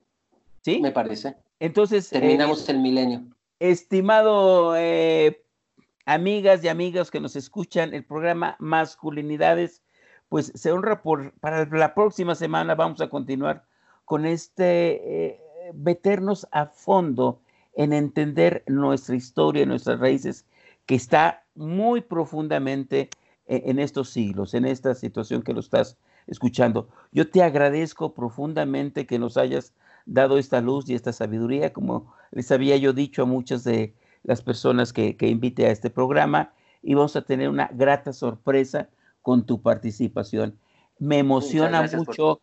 ¿Sí? 0.61 0.80
Me 0.80 0.91
parece. 0.91 1.36
Entonces. 1.59 2.09
Terminamos 2.09 2.70
eh, 2.70 2.72
el 2.72 2.80
milenio. 2.80 3.24
Estimado 3.59 4.76
eh, 4.78 5.43
amigas 6.05 6.64
y 6.64 6.70
amigos 6.70 7.11
que 7.11 7.20
nos 7.20 7.36
escuchan, 7.36 7.93
el 7.93 8.05
programa 8.05 8.55
Masculinidades, 8.59 9.82
pues 10.34 10.51
se 10.55 10.71
honra 10.71 11.03
por. 11.03 11.31
Para 11.34 11.63
la 11.65 11.93
próxima 11.93 12.34
semana 12.34 12.73
vamos 12.73 12.99
a 13.01 13.07
continuar 13.07 13.65
con 14.03 14.25
este. 14.25 15.39
meternos 15.75 16.47
a 16.51 16.65
fondo 16.65 17.39
en 17.75 17.93
entender 17.93 18.63
nuestra 18.65 19.15
historia, 19.15 19.63
nuestras 19.67 19.99
raíces, 19.99 20.47
que 20.88 20.95
está 20.95 21.43
muy 21.53 22.01
profundamente 22.01 23.11
e-, 23.45 23.61
en, 23.67 23.77
estos 23.77 24.09
siglos, 24.09 24.55
en 24.55 24.65
esta 24.65 24.95
situación 24.95 25.43
que 25.43 25.53
lo 25.53 25.59
estás 25.59 25.97
escuchando. 26.25 26.89
Yo 27.11 27.29
te 27.29 27.43
agradezco 27.43 28.15
profundamente 28.15 29.05
que 29.05 29.19
nos 29.19 29.38
hayas 29.38 29.71
dado 30.07 30.39
esta 30.39 30.61
luz 30.61 30.89
y 30.89 30.95
esta 30.95 31.13
sabiduría, 31.13 31.73
como 31.73 32.11
les 32.31 32.51
había 32.51 32.75
yo 32.77 32.91
dicho 32.91 33.21
a 33.21 33.25
muchas 33.25 33.63
de 33.63 33.93
las 34.23 34.41
personas 34.41 34.93
que, 34.93 35.15
que 35.15 35.27
invité 35.27 35.67
a 35.67 35.71
este 35.71 35.91
programa, 35.91 36.53
y 36.81 36.95
vamos 36.95 37.15
a 37.15 37.21
tener 37.21 37.49
una 37.49 37.69
grata 37.71 38.13
sorpresa 38.13 38.89
con 39.24 39.47
tu 39.47 39.63
participación. 39.63 40.59
Me 40.99 41.17
emociona 41.17 41.89
mucho 41.97 42.39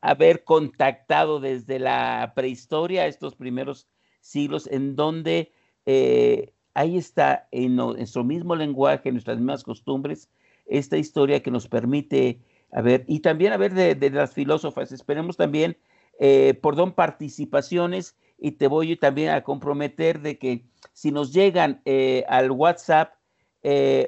haber 0.00 0.42
contactado 0.42 1.38
desde 1.38 1.78
la 1.78 2.32
prehistoria 2.34 3.06
estos 3.06 3.36
primeros 3.36 3.86
siglos 4.20 4.66
en 4.66 4.96
donde 4.96 5.52
eh, 5.86 6.52
ahí 6.74 6.98
está 6.98 7.46
en, 7.52 7.76
nuestro 7.76 8.24
mismo 8.24 8.56
lenguaje, 8.56 9.08
en 9.08 9.14
nuestras 9.14 9.36
mismas 9.36 9.62
costumbres, 9.62 10.28
esta 10.66 10.96
historia 10.96 11.42
que 11.42 11.50
nos 11.50 11.68
permite, 11.68 12.40
a 12.72 12.82
ver, 12.82 13.04
y 13.06 13.20
también 13.20 13.52
a 13.52 13.56
ver 13.56 13.72
de, 13.74 14.10
las 14.10 14.34
filósofas, 14.34 14.90
esperemos 14.90 15.36
también, 15.36 15.76
eh, 16.18 16.54
por 16.60 16.74
don 16.74 16.92
participaciones, 16.92 18.16
y 18.38 18.52
te 18.52 18.66
voy 18.66 18.96
también 18.96 19.30
a 19.30 19.42
comprometer 19.42 20.20
de 20.20 20.38
que 20.38 20.64
si 20.92 21.10
nos 21.10 21.32
llegan 21.32 21.80
eh, 21.84 22.24
al 22.28 22.50
WhatsApp 22.50 23.14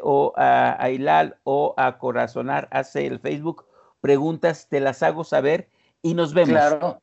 o 0.03 0.33
a, 0.37 0.83
a, 0.83 0.91
Hilal 0.91 1.39
o 1.45 1.75
a 1.77 1.99
Corazonar, 1.99 2.69
hace 2.71 3.07
el 3.07 3.19
Facebook, 3.19 3.67
preguntas, 4.01 4.69
te 4.69 4.81
las 4.81 5.03
hago 5.03 5.25
saber 5.25 5.69
y 6.03 6.15
nos 6.15 6.35
vemos. 6.35 6.51
Claro. 6.51 7.03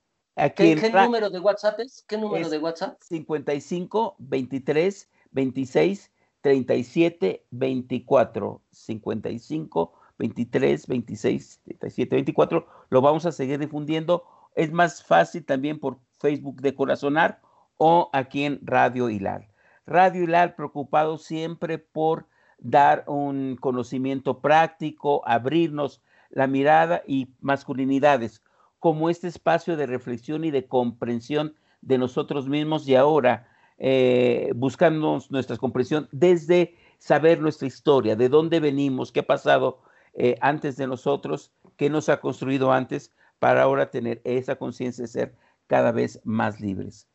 ¿Qué, 0.55 0.91
número 0.93 1.31
de 1.31 1.39
WhatsApp 1.39 1.79
es? 1.79 2.05
¿Qué 2.07 2.17
número 2.17 2.47
de 2.49 2.59
WhatsApp? 2.59 3.01
55 3.01 4.15
23 4.19 5.09
26 5.31 6.11
37 6.41 7.45
24. 7.49 8.61
55 8.71 9.93
23 10.19 10.87
26 10.87 11.61
37 11.63 12.15
24. 12.15 12.67
Lo 12.89 13.01
vamos 13.01 13.25
a 13.25 13.31
seguir 13.31 13.57
difundiendo. 13.57 14.25
Es 14.55 14.71
más 14.71 15.03
fácil 15.03 15.43
también 15.43 15.79
por 15.79 15.97
Facebook 16.19 16.61
de 16.61 16.75
Corazonar 16.75 17.41
o 17.77 18.09
aquí 18.13 18.43
en 18.43 18.59
Radio 18.61 19.09
Hilar. 19.09 19.47
Radio 19.87 20.23
Hilar 20.23 20.55
preocupado 20.55 21.17
siempre 21.17 21.79
por 21.79 22.27
dar 22.59 23.03
un 23.07 23.57
conocimiento 23.59 24.39
práctico, 24.39 25.21
abrirnos 25.25 26.01
la 26.29 26.47
mirada 26.47 27.03
y 27.07 27.29
masculinidades 27.39 28.43
como 28.79 29.09
este 29.09 29.27
espacio 29.27 29.77
de 29.77 29.85
reflexión 29.85 30.43
y 30.43 30.51
de 30.51 30.67
comprensión 30.67 31.55
de 31.81 31.97
nosotros 31.97 32.47
mismos 32.47 32.87
y 32.87 32.95
ahora 32.95 33.47
eh, 33.77 34.51
buscando 34.55 35.19
nuestra 35.29 35.57
comprensión 35.57 36.07
desde 36.11 36.75
saber 36.99 37.39
nuestra 37.39 37.67
historia, 37.67 38.15
de 38.15 38.29
dónde 38.29 38.59
venimos, 38.59 39.11
qué 39.11 39.19
ha 39.21 39.27
pasado 39.27 39.81
eh, 40.13 40.35
antes 40.41 40.77
de 40.77 40.87
nosotros, 40.87 41.51
qué 41.75 41.89
nos 41.89 42.09
ha 42.09 42.19
construido 42.19 42.71
antes, 42.71 43.13
para 43.39 43.61
ahora 43.61 43.91
tener 43.91 44.19
esa 44.23 44.55
conciencia 44.55 45.03
de 45.03 45.07
ser 45.07 45.35
cada 45.67 45.91
vez 45.91 46.19
más 46.23 46.59
libres. 46.59 47.07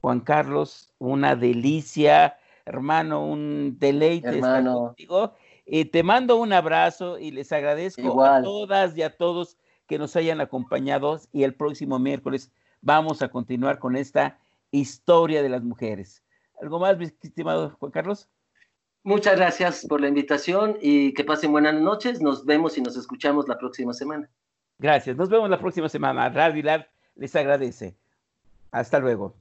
Juan 0.00 0.20
Carlos, 0.20 0.92
una 0.98 1.36
delicia, 1.36 2.36
hermano, 2.64 3.26
un 3.26 3.76
deleite 3.78 4.28
hermano. 4.28 4.78
contigo. 4.86 5.34
Y 5.66 5.86
te 5.86 6.02
mando 6.02 6.36
un 6.36 6.52
abrazo 6.52 7.18
y 7.18 7.30
les 7.30 7.52
agradezco 7.52 8.24
a 8.24 8.42
todas 8.42 8.96
y 8.96 9.02
a 9.02 9.16
todos 9.16 9.56
que 9.86 9.98
nos 9.98 10.16
hayan 10.16 10.40
acompañado 10.40 11.20
y 11.32 11.44
el 11.44 11.54
próximo 11.54 11.98
miércoles 11.98 12.50
vamos 12.80 13.22
a 13.22 13.28
continuar 13.28 13.78
con 13.78 13.96
esta 13.96 14.38
historia 14.70 15.42
de 15.42 15.48
las 15.48 15.62
mujeres. 15.62 16.22
¿Algo 16.60 16.78
más, 16.78 16.98
mi 16.98 17.06
estimado 17.06 17.76
Juan 17.78 17.92
Carlos? 17.92 18.28
Muchas 19.02 19.36
gracias 19.36 19.86
por 19.88 20.00
la 20.00 20.08
invitación 20.08 20.76
y 20.80 21.14
que 21.14 21.24
pasen 21.24 21.52
buenas 21.52 21.74
noches. 21.74 22.20
Nos 22.20 22.44
vemos 22.44 22.76
y 22.76 22.82
nos 22.82 22.96
escuchamos 22.96 23.48
la 23.48 23.58
próxima 23.58 23.94
semana. 23.94 24.28
Gracias. 24.78 25.16
Nos 25.16 25.28
vemos 25.28 25.48
la 25.48 25.58
próxima 25.58 25.88
semana. 25.88 26.28
Radio 26.28 26.62
Lab 26.62 26.86
les 27.14 27.34
agradece. 27.34 27.96
Hasta 28.70 28.98
luego. 28.98 29.34